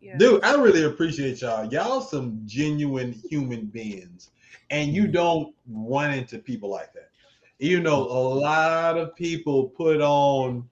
yeah. 0.00 0.18
Dude, 0.18 0.44
I 0.44 0.54
really 0.54 0.84
appreciate 0.84 1.40
y'all. 1.40 1.64
Y'all 1.72 2.00
some 2.00 2.40
genuine 2.46 3.12
human 3.12 3.66
beings, 3.66 4.30
and 4.70 4.92
you 4.92 5.08
don't 5.08 5.52
run 5.68 6.12
into 6.12 6.38
people 6.38 6.68
like 6.70 6.92
that. 6.94 7.10
You 7.58 7.80
know, 7.80 8.02
a 8.02 8.22
lot 8.38 8.96
of 8.98 9.16
people 9.16 9.70
put 9.70 10.00
on 10.00 10.68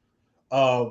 a 0.53 0.91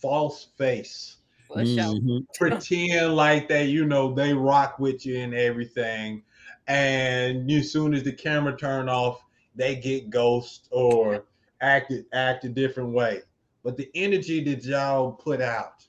false 0.00 0.48
face, 0.58 1.18
For 1.46 1.64
sure. 1.64 1.94
Mhm. 1.94 2.26
pretend 2.34 3.14
like 3.14 3.46
they, 3.48 3.66
you 3.66 3.84
know, 3.84 4.12
they 4.12 4.34
rock 4.34 4.80
with 4.80 5.06
you 5.06 5.20
and 5.20 5.32
everything, 5.34 6.24
and 6.68 7.50
as 7.50 7.72
soon 7.72 7.94
as 7.94 8.02
the 8.02 8.12
camera 8.12 8.56
turn 8.56 8.88
off, 8.88 9.24
they 9.54 9.76
get 9.76 10.10
ghost 10.10 10.68
or 10.70 11.26
act 11.60 11.92
act 12.12 12.44
a 12.44 12.48
different 12.48 12.92
way. 12.92 13.22
But 13.62 13.76
the 13.76 13.90
energy 13.94 14.42
that 14.44 14.64
y'all 14.64 15.12
put 15.12 15.40
out 15.40 15.84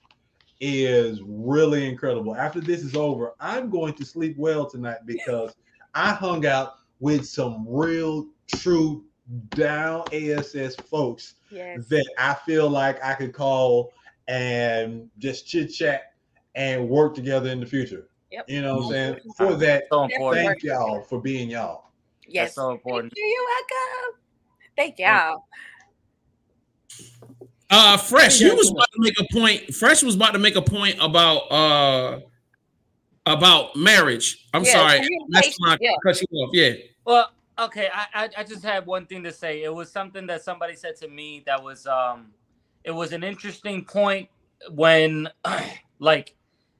is 0.59 1.21
really 1.23 1.87
incredible. 1.87 2.35
After 2.35 2.61
this 2.61 2.83
is 2.83 2.95
over, 2.95 3.35
I'm 3.39 3.69
going 3.69 3.93
to 3.95 4.05
sleep 4.05 4.35
well 4.37 4.67
tonight 4.69 4.99
because 5.05 5.55
I 5.93 6.13
hung 6.13 6.45
out 6.45 6.73
with 6.99 7.27
some 7.27 7.65
real, 7.67 8.27
true, 8.47 9.05
down 9.53 10.05
ASS 10.11 10.75
folks 10.75 11.35
Yes. 11.49 11.87
that 11.89 12.05
I 12.17 12.33
feel 12.33 12.69
like 12.69 13.03
I 13.03 13.13
could 13.13 13.33
call 13.33 13.93
and 14.27 15.09
just 15.17 15.47
chit 15.47 15.71
chat 15.73 16.13
and 16.55 16.89
work 16.89 17.13
together 17.13 17.49
in 17.49 17.59
the 17.59 17.65
future. 17.65 18.09
Yep. 18.31 18.49
You 18.49 18.61
know 18.61 18.77
what 18.77 18.85
I'm 18.85 18.91
saying? 18.91 19.19
For 19.37 19.55
that, 19.55 19.85
So 19.91 20.03
important. 20.03 20.45
thank 20.47 20.63
y'all 20.63 21.01
for 21.01 21.21
being 21.21 21.49
y'all. 21.49 21.85
Yes. 22.27 22.47
That's 22.47 22.55
so 22.55 22.71
important. 22.71 23.13
Thank 23.13 23.25
you. 23.25 23.33
You're 23.35 23.45
welcome. 23.45 24.19
Thank 24.75 24.99
y'all. 24.99 25.43
Uh, 27.69 27.97
Fresh, 27.97 28.39
you 28.39 28.55
was 28.55 28.69
about 28.71 28.87
to 28.93 28.99
make 28.99 29.19
a 29.19 29.25
point. 29.33 29.73
Fresh 29.75 30.03
was 30.03 30.15
about 30.15 30.31
to 30.33 30.39
make 30.39 30.55
a 30.55 30.61
point 30.61 30.97
about 31.01 31.51
uh 31.51 32.19
about 33.25 33.75
marriage. 33.75 34.47
I'm 34.53 34.63
Yeah, 34.63 34.71
sorry, 34.71 35.07
that's 35.29 35.57
my 35.59 35.77
yeah. 35.81 35.91
cut 36.03 36.21
you 36.21 36.27
off. 36.39 36.49
Yeah. 36.53 36.73
Well, 37.05 37.29
okay, 37.59 37.89
I, 37.93 38.23
I 38.23 38.29
I 38.37 38.43
just 38.43 38.63
had 38.63 38.85
one 38.85 39.05
thing 39.05 39.21
to 39.23 39.33
say. 39.33 39.63
It 39.63 39.73
was 39.73 39.91
something 39.91 40.25
that 40.27 40.43
somebody 40.43 40.75
said 40.75 40.95
to 40.97 41.09
me 41.09 41.43
that 41.45 41.61
was 41.61 41.85
um 41.87 42.27
it 42.85 42.91
was 42.91 43.11
an 43.11 43.23
interesting 43.23 43.83
point 43.83 44.29
when 44.71 45.27
like 45.99 46.35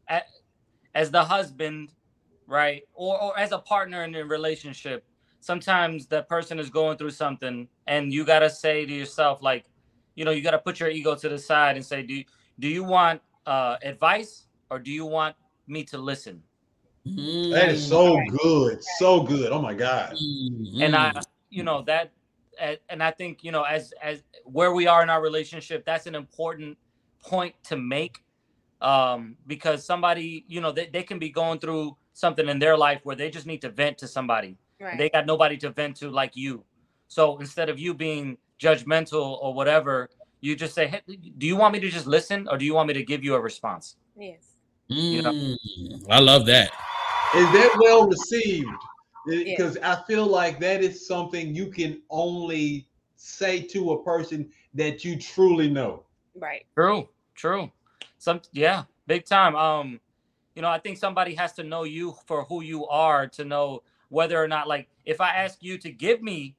a 0.09 0.21
as 0.97 1.11
the 1.11 1.23
husband, 1.23 1.93
right? 2.47 2.81
Or 2.93 3.21
or 3.21 3.39
as 3.39 3.51
a 3.51 3.59
partner 3.59 4.03
in 4.03 4.15
a 4.15 4.25
relationship, 4.25 5.05
sometimes 5.39 6.07
that 6.07 6.27
person 6.27 6.59
is 6.59 6.69
going 6.69 6.97
through 6.97 7.11
something 7.11 7.67
and 7.85 8.11
you 8.11 8.25
got 8.25 8.39
to 8.39 8.49
say 8.49 8.85
to 8.85 8.93
yourself 8.93 9.41
like, 9.41 9.65
you 10.15 10.25
know, 10.25 10.31
you 10.31 10.41
got 10.41 10.51
to 10.51 10.57
put 10.57 10.79
your 10.79 10.89
ego 10.89 11.13
to 11.15 11.29
the 11.29 11.37
side 11.37 11.75
and 11.75 11.85
say, 11.85 12.01
"Do 12.01 12.23
do 12.59 12.67
you 12.67 12.83
want 12.83 13.21
uh 13.45 13.77
advice 13.83 14.47
or 14.71 14.79
do 14.79 14.91
you 14.91 15.05
want 15.05 15.35
me 15.67 15.83
to 15.85 15.99
listen?" 15.99 16.41
That 17.05 17.69
is 17.69 17.87
so 17.87 18.19
good, 18.43 18.83
so 18.97 19.21
good. 19.21 19.51
Oh 19.51 19.61
my 19.61 19.75
god! 19.75 20.17
and 20.81 20.95
I, 20.95 21.21
you 21.51 21.63
know 21.63 21.83
that, 21.83 22.11
and 22.89 23.03
I 23.03 23.11
think 23.11 23.43
you 23.43 23.51
know 23.51 23.63
as 23.63 23.93
as 24.01 24.23
where 24.45 24.73
we 24.73 24.87
are 24.87 25.03
in 25.03 25.09
our 25.11 25.21
relationship, 25.21 25.85
that's 25.85 26.07
an 26.07 26.15
important 26.15 26.75
point 27.21 27.53
to 27.65 27.77
make, 27.77 28.23
um, 28.81 29.35
because 29.47 29.85
somebody, 29.85 30.45
you 30.47 30.61
know, 30.61 30.71
they, 30.71 30.87
they 30.87 31.03
can 31.03 31.19
be 31.19 31.29
going 31.29 31.59
through 31.59 31.97
something 32.13 32.47
in 32.47 32.59
their 32.59 32.77
life 32.77 33.01
where 33.03 33.15
they 33.15 33.29
just 33.29 33.45
need 33.45 33.61
to 33.61 33.69
vent 33.69 33.97
to 33.99 34.07
somebody. 34.07 34.57
Right. 34.79 34.97
They 34.97 35.09
got 35.09 35.25
nobody 35.25 35.57
to 35.57 35.69
vent 35.71 35.97
to 35.97 36.09
like 36.09 36.35
you. 36.35 36.63
So 37.07 37.37
instead 37.39 37.69
of 37.69 37.79
you 37.79 37.93
being 37.93 38.37
judgmental 38.59 39.37
or 39.41 39.53
whatever, 39.53 40.09
you 40.41 40.55
just 40.55 40.75
say, 40.75 40.87
hey, 40.87 41.01
"Do 41.37 41.47
you 41.47 41.55
want 41.55 41.73
me 41.73 41.79
to 41.79 41.89
just 41.89 42.05
listen, 42.05 42.47
or 42.47 42.57
do 42.57 42.65
you 42.65 42.73
want 42.73 42.87
me 42.87 42.93
to 42.93 43.03
give 43.03 43.23
you 43.23 43.33
a 43.33 43.41
response?" 43.41 43.95
yes. 44.15 44.57
You 44.89 45.21
know? 45.21 45.31
Mm, 45.31 45.57
I 46.09 46.19
love 46.19 46.45
that. 46.45 46.71
Is 47.35 47.51
that 47.51 47.77
well 47.81 48.07
received? 48.07 48.69
because 49.27 49.77
I 49.83 50.01
feel 50.07 50.25
like 50.25 50.59
that 50.59 50.81
is 50.81 51.05
something 51.05 51.53
you 51.53 51.67
can 51.67 52.01
only 52.09 52.87
say 53.17 53.61
to 53.61 53.91
a 53.91 54.03
person 54.03 54.49
that 54.73 55.03
you 55.03 55.19
truly 55.19 55.69
know. 55.69 56.03
Right. 56.35 56.65
True, 56.75 57.09
true. 57.35 57.69
Some 58.17 58.41
yeah, 58.51 58.83
big 59.05 59.25
time. 59.25 59.55
Um, 59.55 59.99
you 60.55 60.61
know, 60.61 60.69
I 60.69 60.79
think 60.79 60.97
somebody 60.97 61.35
has 61.35 61.53
to 61.53 61.63
know 61.63 61.83
you 61.83 62.15
for 62.25 62.43
who 62.45 62.61
you 62.61 62.87
are 62.87 63.27
to 63.27 63.45
know 63.45 63.83
whether 64.09 64.41
or 64.41 64.47
not 64.47 64.67
like 64.67 64.87
if 65.05 65.21
I 65.21 65.29
ask 65.29 65.61
you 65.61 65.77
to 65.79 65.91
give 65.91 66.21
me 66.21 66.55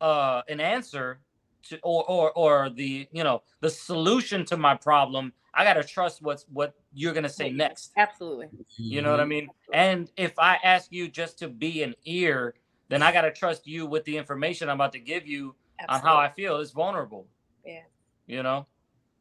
uh 0.00 0.40
an 0.48 0.60
answer 0.60 1.20
to 1.62 1.78
or 1.82 2.08
or 2.08 2.32
or 2.32 2.70
the 2.70 3.06
you 3.12 3.22
know 3.22 3.42
the 3.60 3.70
solution 3.70 4.44
to 4.46 4.56
my 4.56 4.74
problem, 4.74 5.32
I 5.54 5.64
gotta 5.64 5.84
trust 5.84 6.22
what's 6.22 6.44
what 6.52 6.74
you're 6.92 7.12
gonna 7.12 7.28
say 7.28 7.50
next. 7.50 7.92
Absolutely. 7.96 8.48
You 8.76 9.02
know 9.02 9.10
what 9.10 9.20
I 9.20 9.26
mean? 9.26 9.48
And 9.72 10.10
if 10.16 10.38
I 10.38 10.58
ask 10.64 10.90
you 10.92 11.08
just 11.08 11.38
to 11.40 11.48
be 11.48 11.82
an 11.82 11.94
ear, 12.04 12.54
then 12.88 13.02
I 13.02 13.12
gotta 13.12 13.30
trust 13.30 13.66
you 13.66 13.86
with 13.86 14.04
the 14.04 14.16
information 14.16 14.68
I'm 14.68 14.76
about 14.76 14.92
to 14.92 14.98
give 14.98 15.26
you 15.26 15.54
on 15.88 16.00
how 16.00 16.16
I 16.16 16.28
feel. 16.28 16.56
It's 16.58 16.72
vulnerable. 16.72 17.26
Yeah. 17.64 17.82
You 18.26 18.42
know? 18.42 18.66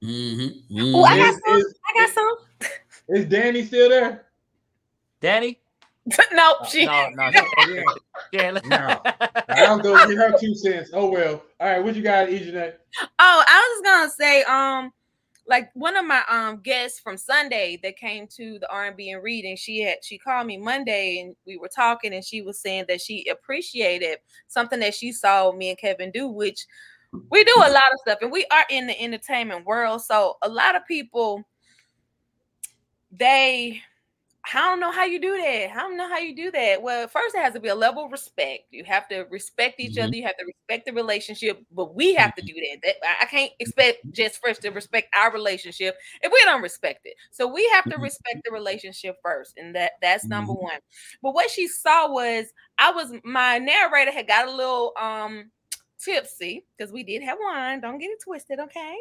Mm-hmm. 0.04 0.96
Oh, 0.96 1.04
I 1.04 1.18
got 1.18 1.34
Is- 1.34 1.42
some. 1.46 1.56
is- 1.58 1.76
I 1.88 1.94
got 2.00 2.10
some. 2.14 2.38
Is 3.10 3.26
Danny 3.26 3.66
still 3.66 3.90
there? 3.90 4.26
Danny? 5.20 5.60
no, 6.32 6.56
Uh, 6.60 6.66
she. 6.66 6.86
no, 6.86 7.10
no, 7.16 7.30
Yeah. 7.68 7.84
yeah. 8.32 8.52
No. 8.52 9.02
I 9.50 9.74
was 9.76 9.82
gonna 9.82 10.08
get 10.08 10.18
her 10.18 10.38
two 10.40 10.56
cents. 10.56 10.92
Oh 10.94 11.10
well. 11.10 11.44
All 11.60 11.68
right, 11.70 11.84
what 11.84 11.96
you 11.96 12.02
got, 12.02 12.30
Ejanet? 12.30 12.76
Oh, 13.02 13.44
I 13.48 13.80
was 13.82 13.82
just 13.82 13.84
gonna 13.84 14.10
say, 14.12 14.44
um, 14.44 14.92
like 15.48 15.70
one 15.74 15.98
of 15.98 16.06
my 16.06 16.22
um 16.30 16.62
guests 16.62 17.00
from 17.00 17.18
Sunday 17.18 17.80
that 17.84 17.98
came 17.98 18.28
to 18.38 18.58
the 18.60 18.72
R 18.72 18.86
and 18.86 18.96
B 18.96 19.10
and 19.12 19.22
reading, 19.24 19.56
she 19.58 19.82
had 19.82 19.98
she 20.04 20.18
called 20.18 20.48
me 20.48 20.58
Monday 20.58 21.20
and 21.22 21.36
we 21.46 21.58
were 21.58 21.68
talking, 21.70 22.14
and 22.14 22.24
she 22.24 22.42
was 22.42 22.60
saying 22.60 22.86
that 22.88 23.02
she 23.02 23.28
appreciated 23.28 24.20
something 24.48 24.80
that 24.80 24.94
she 24.96 25.12
saw 25.12 25.52
me 25.52 25.70
and 25.70 25.78
Kevin 25.78 26.12
do, 26.12 26.28
which 26.28 26.66
we 27.12 27.44
do 27.44 27.56
a 27.58 27.72
lot 27.72 27.92
of 27.94 28.00
stuff, 28.02 28.20
and 28.22 28.32
we 28.32 28.46
are 28.52 28.66
in 28.70 28.88
the 28.88 29.00
entertainment 29.02 29.66
world, 29.66 30.02
so 30.02 30.38
a 30.44 30.50
lot 30.50 30.76
of 30.76 30.86
people 30.88 31.44
they 33.12 33.82
I 34.54 34.62
don't 34.62 34.80
know 34.80 34.92
how 34.92 35.04
you 35.04 35.20
do 35.22 35.38
that. 35.38 35.72
I 35.72 35.76
don't 35.76 35.98
know 35.98 36.10
how 36.10 36.18
you 36.18 36.36
do 36.36 36.50
that. 36.52 36.82
Well, 36.82 37.08
first 37.08 37.36
it 37.36 37.42
has 37.42 37.54
to 37.54 37.60
be 37.60 37.68
a 37.68 37.76
level 37.76 38.06
of 38.06 38.12
respect. 38.12 38.64
You 38.72 38.84
have 38.86 39.08
to 39.10 39.26
respect 39.30 39.80
each 39.80 39.96
Mhm. 39.96 40.04
other. 40.06 40.16
You 40.16 40.24
have 40.24 40.38
to 40.38 40.46
respect 40.46 40.86
the 40.88 40.94
relationship. 40.94 41.62
But 41.72 41.94
we 41.94 42.16
have 42.16 42.34
to 42.36 42.42
do 42.42 42.54
that. 42.54 42.80
that. 42.84 43.18
I- 43.22 43.26
can't 43.26 43.52
expect 43.60 44.00
just 44.12 44.42
first 44.42 44.62
to 44.64 44.70
respect 44.70 45.10
our 45.14 45.32
relationship 45.32 45.98
if 46.22 46.32
we 46.32 46.42
don't 46.46 46.64
respect 46.64 47.02
it. 47.06 47.16
So 47.32 47.48
we 47.48 47.68
have 47.70 47.88
to 47.90 47.98
Mhm. 47.98 48.04
respect 48.04 48.38
the 48.46 48.52
relationship 48.52 49.18
first, 49.22 49.58
and 49.58 49.76
that 49.76 49.94
that's 50.02 50.30
number 50.30 50.54
one. 50.54 50.80
But 51.22 51.34
what 51.34 51.52
she 51.52 51.68
saw 51.68 52.10
was 52.12 52.52
I 52.80 52.92
was 52.92 53.14
my 53.24 53.60
narrator 53.60 54.12
had 54.12 54.28
got 54.28 54.48
a 54.48 54.52
little 54.52 54.94
um 54.98 55.52
tipsy 56.04 56.66
because 56.78 56.92
we 56.92 57.04
did 57.04 57.22
have 57.24 57.38
wine. 57.42 57.82
Don't 57.82 58.00
get 58.00 58.10
it 58.10 58.22
twisted, 58.24 58.60
okay? 58.60 58.98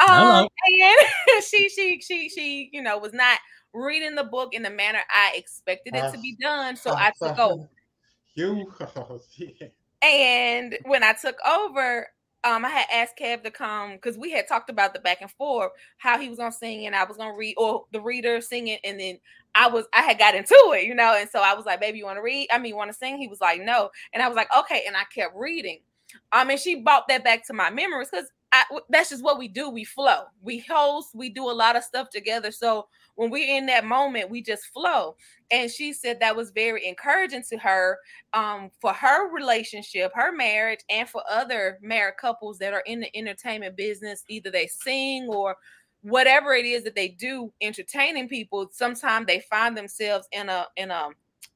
Um, 0.00 0.48
and 0.66 1.42
she 1.44 1.68
she 1.68 2.00
she 2.00 2.28
she 2.28 2.70
you 2.72 2.82
know 2.82 2.98
was 2.98 3.12
not 3.12 3.38
reading 3.72 4.14
the 4.14 4.24
book 4.24 4.54
in 4.54 4.62
the 4.62 4.70
manner 4.70 5.00
I 5.10 5.32
expected 5.36 5.94
it 5.94 6.12
to 6.12 6.18
be 6.18 6.36
done. 6.40 6.76
So 6.76 6.94
I 6.94 7.12
took 7.20 7.38
over. 7.38 7.68
You 8.34 8.72
oh. 8.80 9.20
And 10.02 10.78
when 10.84 11.02
I 11.02 11.12
took 11.12 11.36
over, 11.46 12.08
um, 12.42 12.64
I 12.64 12.70
had 12.70 12.86
asked 12.92 13.18
Kev 13.18 13.42
to 13.42 13.50
come 13.50 13.92
because 13.92 14.16
we 14.16 14.30
had 14.30 14.48
talked 14.48 14.70
about 14.70 14.94
the 14.94 15.00
back 15.00 15.20
and 15.20 15.30
forth, 15.30 15.72
how 15.98 16.18
he 16.18 16.28
was 16.28 16.38
gonna 16.38 16.52
sing 16.52 16.86
and 16.86 16.96
I 16.96 17.04
was 17.04 17.16
gonna 17.16 17.36
read, 17.36 17.54
or 17.58 17.84
the 17.92 18.00
reader 18.00 18.40
singing, 18.40 18.78
and 18.82 18.98
then 18.98 19.18
I 19.54 19.68
was 19.68 19.86
I 19.92 20.02
had 20.02 20.18
got 20.18 20.34
into 20.34 20.54
it, 20.74 20.84
you 20.84 20.94
know, 20.94 21.16
and 21.18 21.28
so 21.28 21.40
I 21.40 21.54
was 21.54 21.66
like, 21.66 21.80
"Baby, 21.80 21.98
you 21.98 22.06
want 22.06 22.16
to 22.18 22.22
read? 22.22 22.48
I 22.50 22.58
mean, 22.58 22.70
you 22.70 22.76
want 22.76 22.90
to 22.90 22.96
sing?" 22.96 23.18
He 23.18 23.28
was 23.28 23.40
like, 23.40 23.60
"No," 23.60 23.90
and 24.12 24.22
I 24.22 24.28
was 24.28 24.36
like, 24.36 24.48
"Okay," 24.56 24.84
and 24.86 24.96
I 24.96 25.04
kept 25.14 25.36
reading. 25.36 25.80
Um, 26.32 26.50
and 26.50 26.58
she 26.58 26.76
brought 26.82 27.08
that 27.08 27.24
back 27.24 27.46
to 27.46 27.52
my 27.52 27.70
memories 27.70 28.08
because 28.10 28.28
that's 28.88 29.10
just 29.10 29.22
what 29.22 29.38
we 29.38 29.48
do. 29.48 29.70
We 29.70 29.84
flow. 29.84 30.24
We 30.42 30.58
host. 30.58 31.10
We 31.14 31.30
do 31.30 31.48
a 31.48 31.52
lot 31.52 31.76
of 31.76 31.84
stuff 31.84 32.10
together. 32.10 32.50
So 32.50 32.88
when 33.14 33.30
we're 33.30 33.56
in 33.56 33.66
that 33.66 33.84
moment, 33.84 34.30
we 34.30 34.42
just 34.42 34.66
flow. 34.72 35.16
And 35.50 35.70
she 35.70 35.92
said 35.92 36.18
that 36.20 36.36
was 36.36 36.50
very 36.50 36.86
encouraging 36.86 37.44
to 37.50 37.58
her 37.58 37.98
um, 38.32 38.70
for 38.80 38.92
her 38.92 39.32
relationship, 39.32 40.12
her 40.14 40.32
marriage, 40.32 40.80
and 40.88 41.08
for 41.08 41.22
other 41.30 41.78
married 41.82 42.16
couples 42.18 42.58
that 42.58 42.72
are 42.72 42.82
in 42.86 43.00
the 43.00 43.16
entertainment 43.16 43.76
business. 43.76 44.24
Either 44.28 44.50
they 44.50 44.66
sing 44.66 45.28
or 45.28 45.56
whatever 46.02 46.54
it 46.54 46.64
is 46.64 46.82
that 46.84 46.94
they 46.94 47.08
do, 47.08 47.52
entertaining 47.60 48.28
people. 48.28 48.68
Sometimes 48.72 49.26
they 49.26 49.40
find 49.50 49.76
themselves 49.76 50.26
in 50.32 50.48
a 50.48 50.66
in 50.76 50.90
a 50.90 51.08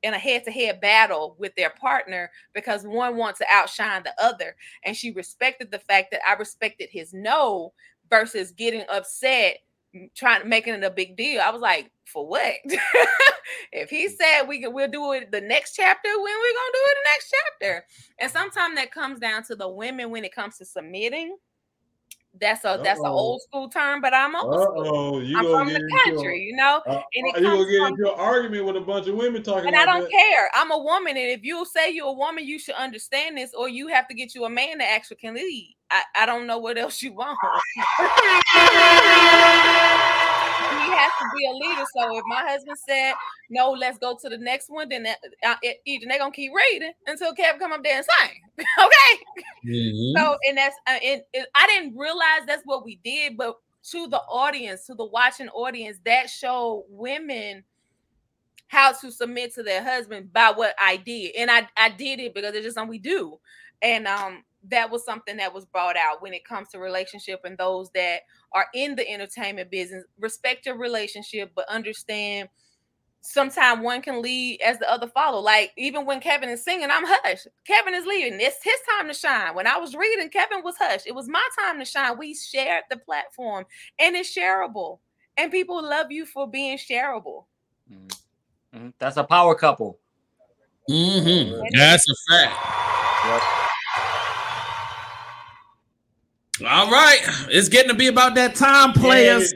in 0.05 0.13
a 0.15 0.19
head-to-head 0.19 0.81
battle 0.81 1.35
with 1.39 1.55
their 1.57 1.71
partner 1.71 2.31
because 2.53 2.85
one 2.85 3.17
wants 3.17 3.39
to 3.39 3.47
outshine 3.51 4.03
the 4.03 4.15
other. 4.23 4.55
And 4.85 4.95
she 4.95 5.11
respected 5.13 5.71
the 5.71 5.79
fact 5.79 6.11
that 6.13 6.21
i 6.29 6.35
respected 6.35 6.91
his 6.93 7.13
no 7.15 7.73
versus 8.11 8.53
getting 8.53 8.85
upset 8.93 9.59
trying 10.15 10.43
to 10.43 10.47
making 10.47 10.75
it 10.75 10.85
a 10.85 10.91
big 10.91 11.17
deal. 11.17 11.41
I 11.41 11.51
was 11.51 11.63
like 11.63 11.91
for 12.05 12.27
what? 12.27 12.55
If 13.73 13.91
he 13.91 14.07
mm. 14.07 14.17
said 14.17 14.49
we 14.49 14.61
can 14.61 14.73
we'll 14.73 14.89
do 14.89 15.13
it 15.13 15.31
the 15.31 15.41
next 15.41 15.75
chapter 15.75 16.09
when 16.09 16.23
we're 16.23 16.29
gonna 16.31 16.73
do 16.73 16.81
it 16.81 16.97
the 17.03 17.11
next 17.11 17.35
chapter? 17.35 17.87
And 18.21 18.31
sometimes 18.31 18.77
that 18.77 18.93
comes 18.93 19.19
down 19.19 19.43
to 19.45 19.57
the 19.57 19.69
women 19.69 20.11
when 20.11 20.25
it 20.25 20.35
comes 20.35 20.59
to 20.59 20.65
submitting 20.65 21.37
that's 22.41 22.64
a 22.64 22.80
that's 22.82 22.99
an 22.99 23.07
old 23.07 23.41
school 23.43 23.68
term 23.68 24.01
but 24.01 24.12
i'm 24.12 24.35
old 24.35 24.61
school 24.62 25.22
you 25.22 25.39
i'm 25.39 25.45
from 25.45 25.68
the 25.68 25.76
into 25.76 25.87
a- 25.87 26.05
country 26.05 26.41
you 26.41 26.57
know 26.57 26.82
Uh, 26.87 26.95
and 27.14 27.26
it 27.28 27.37
you 27.41 27.43
gonna 27.45 27.64
get 27.70 27.78
from- 27.78 27.89
into 27.93 28.12
an 28.12 28.18
argument 28.18 28.64
with 28.64 28.76
a 28.76 28.80
bunch 28.80 29.07
of 29.07 29.14
women 29.14 29.41
talking 29.43 29.68
and 29.68 29.76
I 29.76 29.85
don't 29.87 30.03
that? 30.03 30.11
care. 30.11 30.51
I'm 30.55 30.70
a 30.72 30.78
woman, 30.78 31.16
and 31.16 31.30
if 31.30 31.45
you 31.45 31.64
say 31.64 31.91
you're 31.91 32.09
a 32.09 32.12
woman, 32.12 32.45
you 32.47 32.59
should 32.59 32.74
understand 32.74 33.39
this, 33.39 33.55
or 33.55 33.68
you 33.68 33.87
have 33.89 34.09
to 34.09 34.14
get 34.14 34.35
you 34.35 34.45
a 34.45 34.51
man 34.51 34.78
that 34.78 34.91
actually 34.91 35.16
can 35.18 35.35
lead. 35.35 35.76
I, 35.91 36.03
I 36.16 36.26
don't 36.26 36.47
know 36.47 36.59
what 36.59 36.76
else 36.78 37.03
you 37.03 37.12
want. 37.14 37.39
he 40.85 40.91
has 40.91 41.12
to 41.20 41.26
be 41.37 41.47
a 41.47 41.53
leader. 41.53 41.85
So 41.97 42.16
if 42.18 42.24
my 42.26 42.43
husband 42.49 42.76
said 42.89 43.14
no, 43.51 43.70
let's 43.70 43.99
go 43.99 44.16
to 44.20 44.28
the 44.28 44.39
next 44.39 44.68
one, 44.70 44.89
then 44.89 45.05
that, 45.05 45.18
uh, 45.45 45.57
it, 45.62 45.78
either 45.87 46.07
they're 46.09 46.18
gonna 46.18 46.32
keep 46.32 46.53
reading 46.55 46.93
until 47.07 47.35
Kev 47.35 47.59
come 47.59 47.72
up 47.72 47.82
there 47.85 47.97
and 47.99 48.07
sing. 48.07 48.41
okay. 48.59 49.24
Mhm. 49.66 50.12
So 50.16 50.37
and 50.49 50.59
that's 50.59 50.76
uh, 50.87 50.99
it, 51.03 51.28
it, 51.32 51.49
I 51.55 51.66
didn't 51.66 51.97
realize 51.97 52.47
that's 52.47 52.62
what 52.64 52.85
we 52.85 52.97
did, 53.05 53.37
but 53.37 53.57
to 53.91 54.09
the 54.09 54.18
audience, 54.18 54.87
to 54.87 54.95
the 54.95 55.05
watching 55.05 55.49
audience, 55.51 55.99
that 56.05 56.30
showed 56.30 56.85
women 56.89 57.64
how 58.68 58.93
to 58.93 59.11
submit 59.11 59.55
to 59.55 59.62
their 59.62 59.82
husband 59.82 60.32
by 60.32 60.51
what 60.51 60.74
I 60.80 60.97
did, 60.97 61.35
and 61.37 61.51
I 61.51 61.68
I 61.76 61.91
did 61.91 62.20
it 62.20 62.35
because 62.35 62.55
it's 62.55 62.64
just 62.64 62.74
something 62.74 62.91
we 62.91 62.99
do, 62.99 63.39
and 63.82 64.07
um 64.07 64.45
that 64.71 64.91
was 64.91 65.05
something 65.05 65.37
that 65.37 65.53
was 65.53 65.65
brought 65.67 65.97
out 65.97 66.23
when 66.23 66.33
it 66.33 66.45
comes 66.45 66.69
to 66.71 66.79
relationship 66.79 67.41
and 67.45 67.59
those 67.59 67.91
that 67.95 68.21
are 68.53 68.67
in 68.75 68.95
the 68.95 69.09
entertainment 69.09 69.71
business. 69.71 70.05
Respect 70.19 70.67
your 70.67 70.77
relationship, 70.77 71.53
but 71.55 71.69
understand 71.69 72.49
sometimes 73.21 73.83
one 73.83 74.03
can 74.03 74.21
lead 74.21 74.61
as 74.61 74.79
the 74.79 74.91
other 74.91 75.07
follow. 75.09 75.41
Like 75.41 75.73
even 75.77 76.05
when 76.05 76.21
Kevin 76.21 76.49
is 76.49 76.62
singing, 76.62 76.89
I'm 76.91 77.05
hush. 77.07 77.47
Kevin 77.67 77.95
is 77.95 78.07
leading. 78.07 78.39
It's 78.41 78.62
his 78.62 78.79
time 78.97 79.09
to 79.09 79.15
shine. 79.15 79.55
When 79.55 79.67
I 79.67 79.79
was 79.79 79.95
reading, 79.95 80.29
Kevin 80.29 80.62
was 80.62 80.77
hush. 80.79 81.01
It 81.07 81.15
was 81.15 81.29
my 81.29 81.47
time 81.59 81.79
to 81.79 81.85
shine. 81.85 82.19
We 82.19 82.35
shared 82.35 82.85
the 82.91 82.99
platform 82.99 83.65
and 83.99 84.15
it's 84.15 84.37
shareable. 84.37 84.99
And 85.37 85.51
people 85.51 85.83
love 85.83 86.12
you 86.12 86.27
for 86.27 86.47
being 86.49 86.79
shareable. 86.79 87.47
Mhm. 87.91 88.93
That's 88.99 89.17
a 89.17 89.25
power 89.25 89.55
couple. 89.55 89.99
Mhm. 90.89 91.67
That's 91.73 92.09
a 92.09 92.15
fact. 92.31 92.57
All 96.63 96.91
right, 96.91 97.19
it's 97.49 97.69
getting 97.69 97.89
to 97.91 97.95
be 97.97 98.07
about 98.07 98.35
that 98.37 98.55
time, 98.55 98.93
players. 98.93 99.53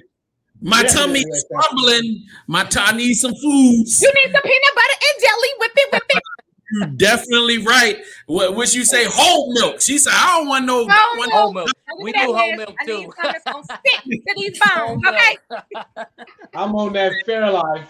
My 0.60 0.82
Yeah, 0.82 0.88
tummy's 0.88 1.24
yeah, 1.28 1.40
yeah. 1.50 1.58
rumbling. 1.58 2.26
My 2.48 2.64
t- 2.64 2.80
I 2.82 2.96
need 2.96 3.14
some 3.14 3.30
foods. 3.32 4.02
You 4.02 4.12
need 4.14 4.32
some 4.32 4.42
peanut 4.42 4.74
butter 4.74 4.98
and 5.00 5.22
jelly. 5.22 5.48
Whip 5.60 5.72
it, 5.76 5.92
whip 5.92 6.02
it. 6.10 6.22
You 6.72 6.86
definitely 6.96 7.58
right. 7.58 7.98
What 8.26 8.56
what 8.56 8.74
you 8.74 8.84
say? 8.84 9.04
Whole 9.08 9.54
milk. 9.54 9.80
She 9.80 9.98
said, 9.98 10.12
I 10.16 10.38
don't 10.38 10.48
want 10.48 10.64
no. 10.66 10.86
Whole 10.88 11.18
want- 11.18 11.32
Whole 11.32 11.52
milk. 11.52 11.68
Look 11.68 12.02
We 12.04 12.12
do 12.12 12.18
whole 12.34 12.34
mess. 12.56 12.58
milk 12.58 12.74
I 12.80 12.84
need 12.84 13.04
too. 13.04 13.12
something 13.22 13.42
gonna 13.46 13.64
stick 13.64 14.24
to 14.26 14.34
these 14.36 14.58
bones. 14.58 15.02
Okay. 15.06 15.38
I'm 16.54 16.74
on 16.74 16.92
that 16.94 17.12
Fairlife. 17.26 17.86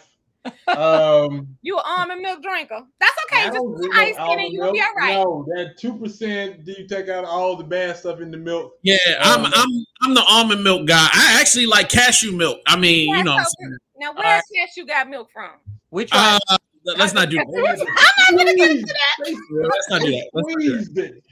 Um, 0.69 1.57
You 1.63 1.77
an 1.79 1.83
almond 1.87 2.21
milk 2.23 2.43
drinker. 2.43 2.81
That's 3.01 3.13
okay. 3.27 3.45
Just 3.47 3.55
don't 3.55 3.75
put 3.75 3.91
no 3.91 4.01
ice 4.01 4.15
in 4.17 4.41
it. 4.41 4.53
You'll 4.53 4.73
be 4.73 4.81
all 4.81 4.95
right. 4.97 5.15
No, 5.15 5.47
that 5.57 5.77
two 5.79 5.99
percent. 5.99 6.65
Do 6.65 6.73
you 6.73 6.87
take 6.87 7.09
out 7.09 7.25
all 7.25 7.57
the 7.57 7.65
bad 7.65 7.97
stuff 7.97 8.21
in 8.21 8.31
the 8.31 8.37
milk? 8.37 8.75
Yeah, 8.83 8.97
I'm 9.21 9.45
Um, 9.47 9.53
I'm 9.55 9.85
I'm 10.03 10.15
the 10.15 10.25
almond 10.29 10.63
milk 10.63 10.87
guy. 10.87 11.09
I 11.13 11.39
actually 11.41 11.67
like 11.67 11.89
cashew 11.89 12.33
milk. 12.33 12.59
I 12.67 12.77
mean, 12.77 13.09
you 13.17 13.25
know. 13.25 13.33
what 13.33 13.33
I'm 13.33 13.37
That's 13.39 13.55
saying? 13.61 13.73
so- 13.73 14.01
Now 14.01 14.13
where's 14.15 14.43
cashew 14.55 14.87
got 14.87 15.09
milk 15.09 15.29
from? 15.33 15.51
We 15.91 16.05
tried. 16.05 16.39
Uh, 16.49 16.59
let's 16.97 17.15
not 17.15 17.31
do 17.31 17.37
that. 17.37 17.47
I'm 17.49 18.35
not 18.37 18.45
gonna 18.45 18.57
get 18.57 18.71
into 18.71 18.87
that. 18.87 19.37
Let's 19.53 19.91
not 19.91 20.01
do 20.03 20.11
that. 20.11 20.31
Let's 20.33 20.49
not 20.49 20.59
do 20.61 20.79
that. 20.95 21.23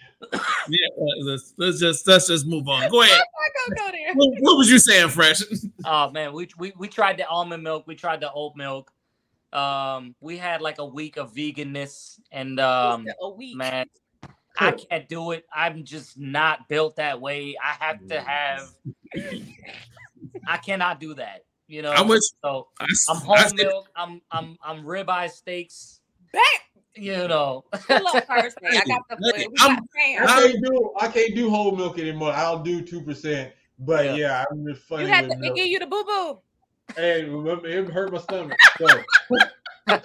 Yeah, 0.69 0.89
let's, 1.25 1.53
let's 1.59 1.79
just 1.79 2.07
let's 2.09 2.27
just 2.27 2.47
move 2.47 2.69
on. 2.69 2.91
Go 2.91 3.03
ahead. 3.03 3.21
I'm 3.21 3.77
not 3.77 3.79
gonna 3.79 3.93
go. 3.93 4.12
What, 4.14 4.35
what 4.41 4.59
was 4.59 4.71
you 4.71 4.79
saying, 4.79 5.11
Fresh? 5.11 5.43
Oh 5.85 6.11
man, 6.11 6.33
we, 6.33 6.49
we 6.59 6.73
we 6.77 6.89
tried 6.89 7.19
the 7.19 7.29
almond 7.29 7.62
milk. 7.62 7.87
We 7.87 7.95
tried 7.95 8.21
the 8.21 8.33
oat 8.33 8.55
milk. 8.57 8.91
Um, 9.53 10.14
we 10.20 10.36
had 10.36 10.61
like 10.61 10.78
a 10.78 10.84
week 10.84 11.16
of 11.16 11.32
veganness, 11.34 12.18
and 12.32 12.59
um, 12.61 13.07
a 13.22 13.30
week. 13.30 13.57
man, 13.57 13.86
I 14.59 14.72
can't 14.72 15.09
do 15.09 15.30
it. 15.32 15.44
I'm 15.55 15.84
just 15.84 16.18
not 16.18 16.68
built 16.68 16.97
that 16.97 17.20
way. 17.20 17.57
I 17.62 17.84
have 17.84 18.07
to 18.09 18.20
have. 18.20 18.68
I 20.47 20.57
cannot 20.59 21.01
do 21.01 21.14
that. 21.14 21.44
You 21.68 21.82
know. 21.82 21.92
I'm 21.92 22.09
with 22.09 22.22
so 22.44 22.68
I, 22.80 22.86
I'm 23.09 23.16
I 23.16 23.20
whole 23.20 23.36
said- 23.38 23.55
milk. 23.57 23.88
I'm 23.97 24.20
I'm 24.30 24.57
I'm 24.64 24.84
ribeye 24.84 25.30
steaks. 25.30 26.01
Back. 26.32 26.42
You 26.94 27.28
know. 27.28 27.64
Pull 27.72 28.07
up 28.09 28.26
first. 28.26 28.57
I 28.64 28.82
got 28.86 29.03
the 29.09 29.32
Hey, 29.36 29.47
we 29.49 29.55
I'm- 29.61 29.76
got 29.76 30.28
I 30.28 30.42
can't 30.49 30.64
do 30.64 30.92
I 31.01 31.09
can't 31.09 31.34
do 31.34 31.51
whole 31.51 31.74
milk 31.74 31.99
anymore. 31.99 32.32
I'll 32.32 32.62
do 32.62 32.82
two 32.82 33.01
percent. 33.03 33.53
But 33.78 34.05
Yeah. 34.07 34.14
yeah, 34.14 34.44
I'm 34.51 34.66
just 34.66 34.82
funny 34.86 35.03
You 35.05 35.09
had 35.09 35.24
with 35.26 35.34
to 35.34 35.38
milk. 35.40 35.57
give 35.57 35.66
you 35.66 35.78
the 35.78 35.86
boo 35.86 36.05
boo. 36.05 36.38
Hey, 36.95 37.22
it 37.28 37.91
hurt 37.91 38.12
my 38.12 38.18
stomach. 38.18 38.57
So, 38.78 38.87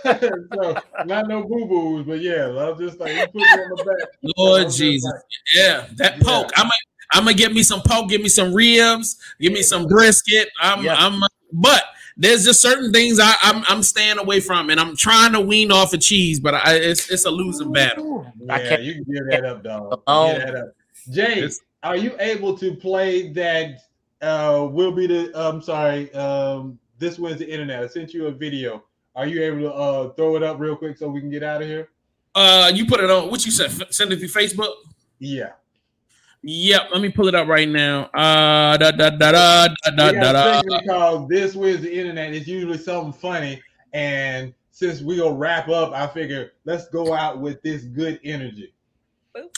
so 0.53 0.75
not 1.05 1.27
no 1.27 1.43
boo 1.43 1.65
boos, 1.65 2.05
but 2.05 2.19
yeah, 2.21 2.47
I'm 2.47 2.77
just 2.77 2.99
like 2.99 3.13
you 3.15 3.21
put 3.27 3.35
me 3.35 3.41
on 3.41 3.69
my 3.77 3.83
back. 3.83 4.09
Lord 4.37 4.69
Jesus. 4.71 5.09
like, 5.11 5.21
Yeah, 5.53 5.85
that 5.95 6.17
Yeah. 6.17 6.23
poke. 6.23 6.51
I'm 6.55 6.63
gonna 6.63 6.71
I'm 7.13 7.23
gonna 7.25 7.33
get 7.35 7.53
me 7.53 7.63
some 7.63 7.81
poke, 7.81 8.09
give 8.09 8.21
me 8.21 8.29
some 8.29 8.53
ribs, 8.53 9.17
give 9.39 9.53
me 9.53 9.61
some 9.61 9.87
brisket. 9.87 10.49
I'm 10.61 10.83
Yeah. 10.83 10.95
I'm 10.97 11.21
but 11.53 11.83
there's 12.17 12.43
just 12.45 12.61
certain 12.61 12.91
things 12.91 13.19
I, 13.21 13.33
I'm 13.41 13.63
I'm 13.67 13.83
staying 13.83 14.17
away 14.17 14.39
from, 14.41 14.69
and 14.69 14.79
I'm 14.79 14.95
trying 14.95 15.31
to 15.33 15.39
wean 15.41 15.71
off 15.71 15.93
of 15.93 16.01
cheese, 16.01 16.39
but 16.39 16.53
I, 16.53 16.75
it's 16.75 17.09
it's 17.09 17.25
a 17.25 17.31
losing 17.31 17.71
battle. 17.71 18.31
I 18.49 18.61
yeah, 18.61 18.69
can't- 18.69 18.83
you 18.83 18.93
can 18.95 19.03
give 19.05 19.25
that 19.31 19.45
up, 19.45 19.63
dog. 19.63 20.01
Alone. 20.07 20.35
Give 20.35 20.45
that 20.47 20.55
up. 20.55 20.67
Jay, 21.09 21.49
are 21.83 21.95
you 21.95 22.15
able 22.19 22.57
to 22.57 22.75
play 22.75 23.29
that? 23.33 23.79
Uh, 24.21 24.67
will 24.71 24.91
be 24.91 25.07
the. 25.07 25.31
I'm 25.35 25.61
sorry. 25.61 26.13
Um, 26.13 26.79
this 26.99 27.17
wins 27.17 27.39
the 27.39 27.49
internet. 27.51 27.83
I 27.83 27.87
sent 27.87 28.13
you 28.13 28.27
a 28.27 28.31
video. 28.31 28.83
Are 29.15 29.27
you 29.27 29.43
able 29.43 29.59
to 29.61 29.73
uh 29.73 30.13
throw 30.13 30.35
it 30.35 30.43
up 30.43 30.59
real 30.59 30.75
quick 30.75 30.97
so 30.97 31.09
we 31.09 31.19
can 31.19 31.29
get 31.29 31.43
out 31.43 31.61
of 31.61 31.67
here? 31.67 31.89
Uh, 32.35 32.71
you 32.73 32.85
put 32.85 32.99
it 33.01 33.09
on. 33.09 33.29
What 33.29 33.45
you 33.45 33.51
said? 33.51 33.71
F- 33.71 33.91
Send 33.91 34.13
it 34.13 34.19
to 34.19 34.27
Facebook. 34.27 34.71
Yeah. 35.19 35.51
Yep. 36.43 36.89
Let 36.91 37.01
me 37.01 37.09
pull 37.09 37.27
it 37.27 37.35
up 37.35 37.47
right 37.47 37.67
now. 37.67 38.03
Uh, 38.13 38.77
da 38.77 38.91
da 38.91 39.09
da 39.11 39.31
da 39.31 39.67
da 39.67 39.91
da 39.91 40.11
da. 40.11 40.11
got 40.11 40.29
a 40.29 40.33
da. 40.33 40.61
segment 40.61 41.29
"This 41.29 41.55
Wins 41.55 41.81
the 41.81 41.93
Internet." 41.93 42.33
It's 42.33 42.47
usually 42.47 42.77
something 42.77 43.13
funny, 43.13 43.61
and 43.93 44.53
since 44.71 45.01
we 45.01 45.17
gonna 45.17 45.35
wrap 45.35 45.67
up, 45.67 45.93
I 45.93 46.07
figure 46.07 46.53
let's 46.65 46.87
go 46.89 47.13
out 47.13 47.39
with 47.39 47.61
this 47.61 47.83
good 47.83 48.19
energy. 48.23 48.73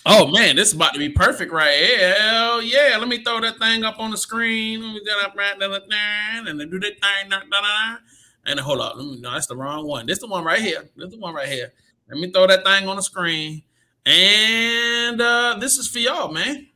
Oh 0.05 0.28
man, 0.28 0.55
this 0.55 0.67
is 0.69 0.76
about 0.76 0.93
to 0.93 0.99
be 0.99 1.09
perfect 1.09 1.51
right. 1.51 1.97
Hell 2.17 2.61
yeah. 2.61 2.95
Let 2.99 3.07
me 3.07 3.24
throw 3.24 3.41
that 3.41 3.57
thing 3.57 3.84
up 3.84 3.99
on 3.99 4.11
the 4.11 4.17
screen. 4.17 4.82
Let 4.82 4.93
me 4.93 5.01
get 5.03 5.17
up 5.26 5.36
right 5.36 5.57
there, 5.57 5.71
and 5.71 6.59
then 6.59 6.69
do 6.69 6.80
that 6.80 6.93
thing. 7.01 7.30
Da, 7.30 7.39
da, 7.39 7.61
da. 7.61 7.97
And 8.45 8.59
hold 8.59 8.82
up. 8.82 8.97
Me, 8.97 9.19
no, 9.19 9.32
that's 9.32 9.47
the 9.47 9.55
wrong 9.55 9.88
one. 9.88 10.05
This 10.05 10.19
the 10.19 10.28
one 10.28 10.43
right 10.43 10.61
here. 10.61 10.88
This 10.95 11.11
the 11.11 11.17
one 11.17 11.34
right 11.34 11.47
here. 11.47 11.74
Let 12.09 12.19
me 12.19 12.30
throw 12.30 12.45
that 12.47 12.63
thing 12.63 12.88
on 12.88 12.97
the 12.97 13.01
screen. 13.01 13.63
And 14.05 15.19
uh 15.21 15.57
this 15.59 15.78
is 15.78 15.88
for 15.88 15.99
y'all, 15.99 16.32
man. 16.32 16.67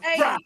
Hey. 0.00 0.36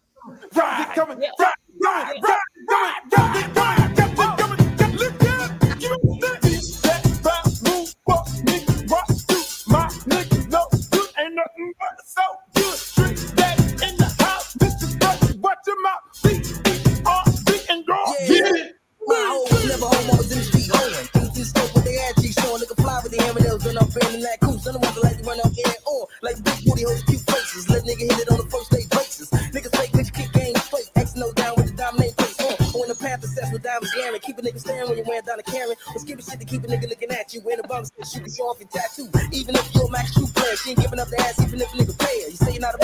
Get 18.27 18.47
it? 18.57 18.77
My 19.07 19.14
hoes 19.31 19.68
never 19.68 19.87
home, 19.87 20.11
I 20.11 20.16
was 20.18 20.33
in 20.33 20.39
the 20.39 20.45
street 20.45 20.66
hoeing. 20.72 21.07
Things 21.14 21.39
in 21.39 21.45
scope 21.47 21.74
with 21.74 21.85
their 21.85 21.95
ass 22.11 22.20
cheeks 22.20 22.35
showing, 22.43 22.59
looking 22.59 22.77
fly 22.83 23.01
with 23.03 23.12
the 23.14 23.22
hammer 23.22 23.41
nails, 23.41 23.62
run 23.66 23.79
up 23.79 23.91
in 23.95 24.20
that 24.27 24.39
cool. 24.43 24.59
Son 24.59 24.74
of 24.74 24.83
a 24.83 25.01
like 25.01 25.18
to 25.18 25.24
run 25.24 25.39
in 25.39 25.70
on, 25.87 26.07
like 26.22 26.37
big 26.43 26.59
booty 26.66 26.83
hoes, 26.83 27.03
cute 27.07 27.22
faces. 27.22 27.70
Let 27.70 27.87
nigga 27.87 28.11
hit 28.11 28.18
it 28.27 28.29
on 28.35 28.39
the 28.43 28.49
first 28.51 28.70
day 28.74 28.83
basis. 28.91 29.31
Niggas 29.55 29.74
fake, 29.79 29.93
bitch, 29.95 30.11
kick 30.11 30.33
game 30.35 30.57
straight. 30.66 30.91
X 30.97 31.14
no 31.14 31.31
down 31.39 31.55
with 31.57 31.70
the 31.70 31.77
dominate 31.79 32.18
face 32.18 32.41
on. 32.43 32.59
When 32.74 32.89
the 32.91 32.99
path 32.99 33.22
is 33.22 33.39
with 33.53 33.62
diamonds 33.62 33.95
glaring, 33.95 34.20
keep 34.20 34.39
a 34.39 34.43
nigga 34.43 34.59
staring 34.59 34.89
when 34.89 34.99
you're 34.99 35.07
wearing 35.07 35.24
down 35.24 35.39
a 35.39 35.47
Karen. 35.47 35.77
Shit 36.03 36.18
to 36.18 36.45
keep 36.45 36.64
a 36.64 36.66
nigga 36.66 36.91
looking 36.91 37.11
at 37.11 37.33
you. 37.33 37.41
When 37.47 37.57
the 37.62 37.66
bums 37.70 37.93
shit, 38.03 38.27
you 38.27 38.45
off 38.45 38.59
your 38.59 38.68
tattoo. 38.68 39.07
Even 39.31 39.55
if 39.55 39.74
you're 39.74 39.87
a 39.87 39.91
max 39.91 40.12
true 40.14 40.27
player, 40.35 40.57
she 40.57 40.70
ain't 40.74 40.83
giving 40.83 40.99
up 40.99 41.09
the 41.09 41.18
ass, 41.22 41.39
even 41.47 41.61
if 41.62 41.72
a 41.72 41.77
nigga 41.79 41.95
pay 41.99 42.22
her. 42.27 42.29
You 42.29 42.37
say 42.37 42.53
you're 42.53 42.66
not 42.66 42.74
a 42.74 42.79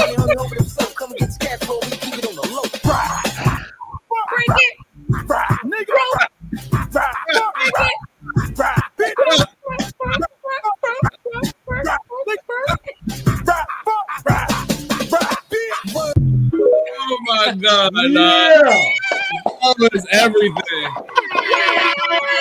Oh 17.05 17.19
my 17.27 17.55
god, 17.61 17.93
Yeah, 17.95 18.61
that 18.61 19.75
was 19.79 20.07
everything. 20.11 20.95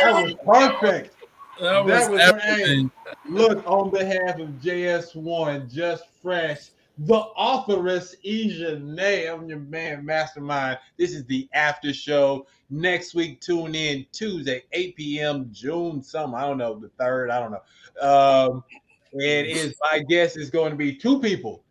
that 0.02 0.12
was 0.14 0.34
perfect. 0.46 1.16
That 1.60 1.86
was, 1.86 2.08
That 2.08 2.12
was 2.12 2.20
everything. 2.22 2.92
Look, 3.30 3.64
on 3.68 3.90
behalf 3.92 4.40
of 4.40 4.50
JS1, 4.62 5.72
Just 5.72 6.06
Fresh, 6.22 6.70
the 7.06 7.24
authoress, 7.36 8.16
EJENE, 8.24 9.34
I'm 9.34 9.50
your 9.50 9.60
man, 9.60 10.06
Mastrmynd. 10.06 10.78
This 10.98 11.16
is 11.16 11.26
the 11.26 11.50
after 11.52 11.94
show. 11.94 12.46
Next 12.70 13.16
week, 13.16 13.42
tune 13.42 13.74
in 13.74 14.06
Tuesday, 14.12 14.64
8 14.72 14.96
p.m., 14.96 15.50
June 15.52 16.04
some, 16.04 16.36
I 16.36 16.42
don't 16.42 16.60
know, 16.60 16.78
the 16.78 16.90
third, 17.00 17.32
I 17.32 17.40
don't 17.40 17.52
know. 17.52 18.08
Um, 18.08 18.64
and 19.14 19.22
it 19.24 19.48
is 19.48 19.76
my 19.92 20.04
guess 20.08 20.38
is 20.38 20.52
going 20.52 20.70
to 20.70 20.78
be 20.78 20.96
two 20.96 21.20
people. 21.20 21.64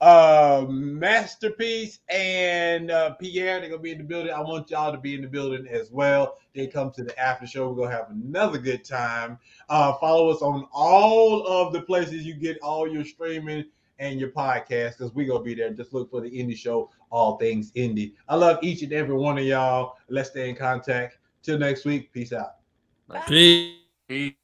Uh, 0.00 0.64
Masterpiece 0.68 1.98
and 2.08 2.90
uh, 2.90 3.10
Pierre, 3.14 3.58
they're 3.58 3.68
gonna 3.68 3.82
be 3.82 3.90
in 3.90 3.98
the 3.98 4.04
building. 4.04 4.32
I 4.32 4.40
want 4.40 4.70
y'all 4.70 4.92
to 4.92 4.98
be 4.98 5.16
in 5.16 5.22
the 5.22 5.26
building 5.26 5.66
as 5.66 5.90
well. 5.90 6.38
They 6.54 6.68
come 6.68 6.92
to 6.92 7.02
the 7.02 7.18
after 7.18 7.48
show. 7.48 7.68
We're 7.68 7.84
gonna 7.84 7.96
have 7.96 8.10
another 8.10 8.58
good 8.58 8.84
time. 8.84 9.40
Uh, 9.68 9.94
follow 9.94 10.30
us 10.30 10.40
on 10.40 10.68
all 10.72 11.44
of 11.48 11.72
the 11.72 11.82
places 11.82 12.24
you 12.24 12.34
get 12.34 12.60
all 12.60 12.86
your 12.88 13.04
streaming 13.04 13.64
and 13.98 14.20
your 14.20 14.30
podcast 14.30 14.98
because 14.98 15.12
we're 15.14 15.28
gonna 15.28 15.42
be 15.42 15.54
there. 15.54 15.70
Just 15.70 15.92
look 15.92 16.10
for 16.10 16.20
the 16.20 16.30
indie 16.30 16.56
show, 16.56 16.90
all 17.10 17.36
things 17.36 17.72
indie. 17.72 18.14
I 18.28 18.36
love 18.36 18.58
each 18.62 18.82
and 18.82 18.92
every 18.92 19.16
one 19.16 19.38
of 19.38 19.44
y'all. 19.44 19.96
Let's 20.08 20.30
stay 20.30 20.48
in 20.48 20.56
contact. 20.56 21.18
Till 21.42 21.58
next 21.58 21.84
week. 21.84 22.12
Peace 22.12 22.32
out. 22.32 22.56
Peace. 23.26 23.76
Peace. 24.08 24.34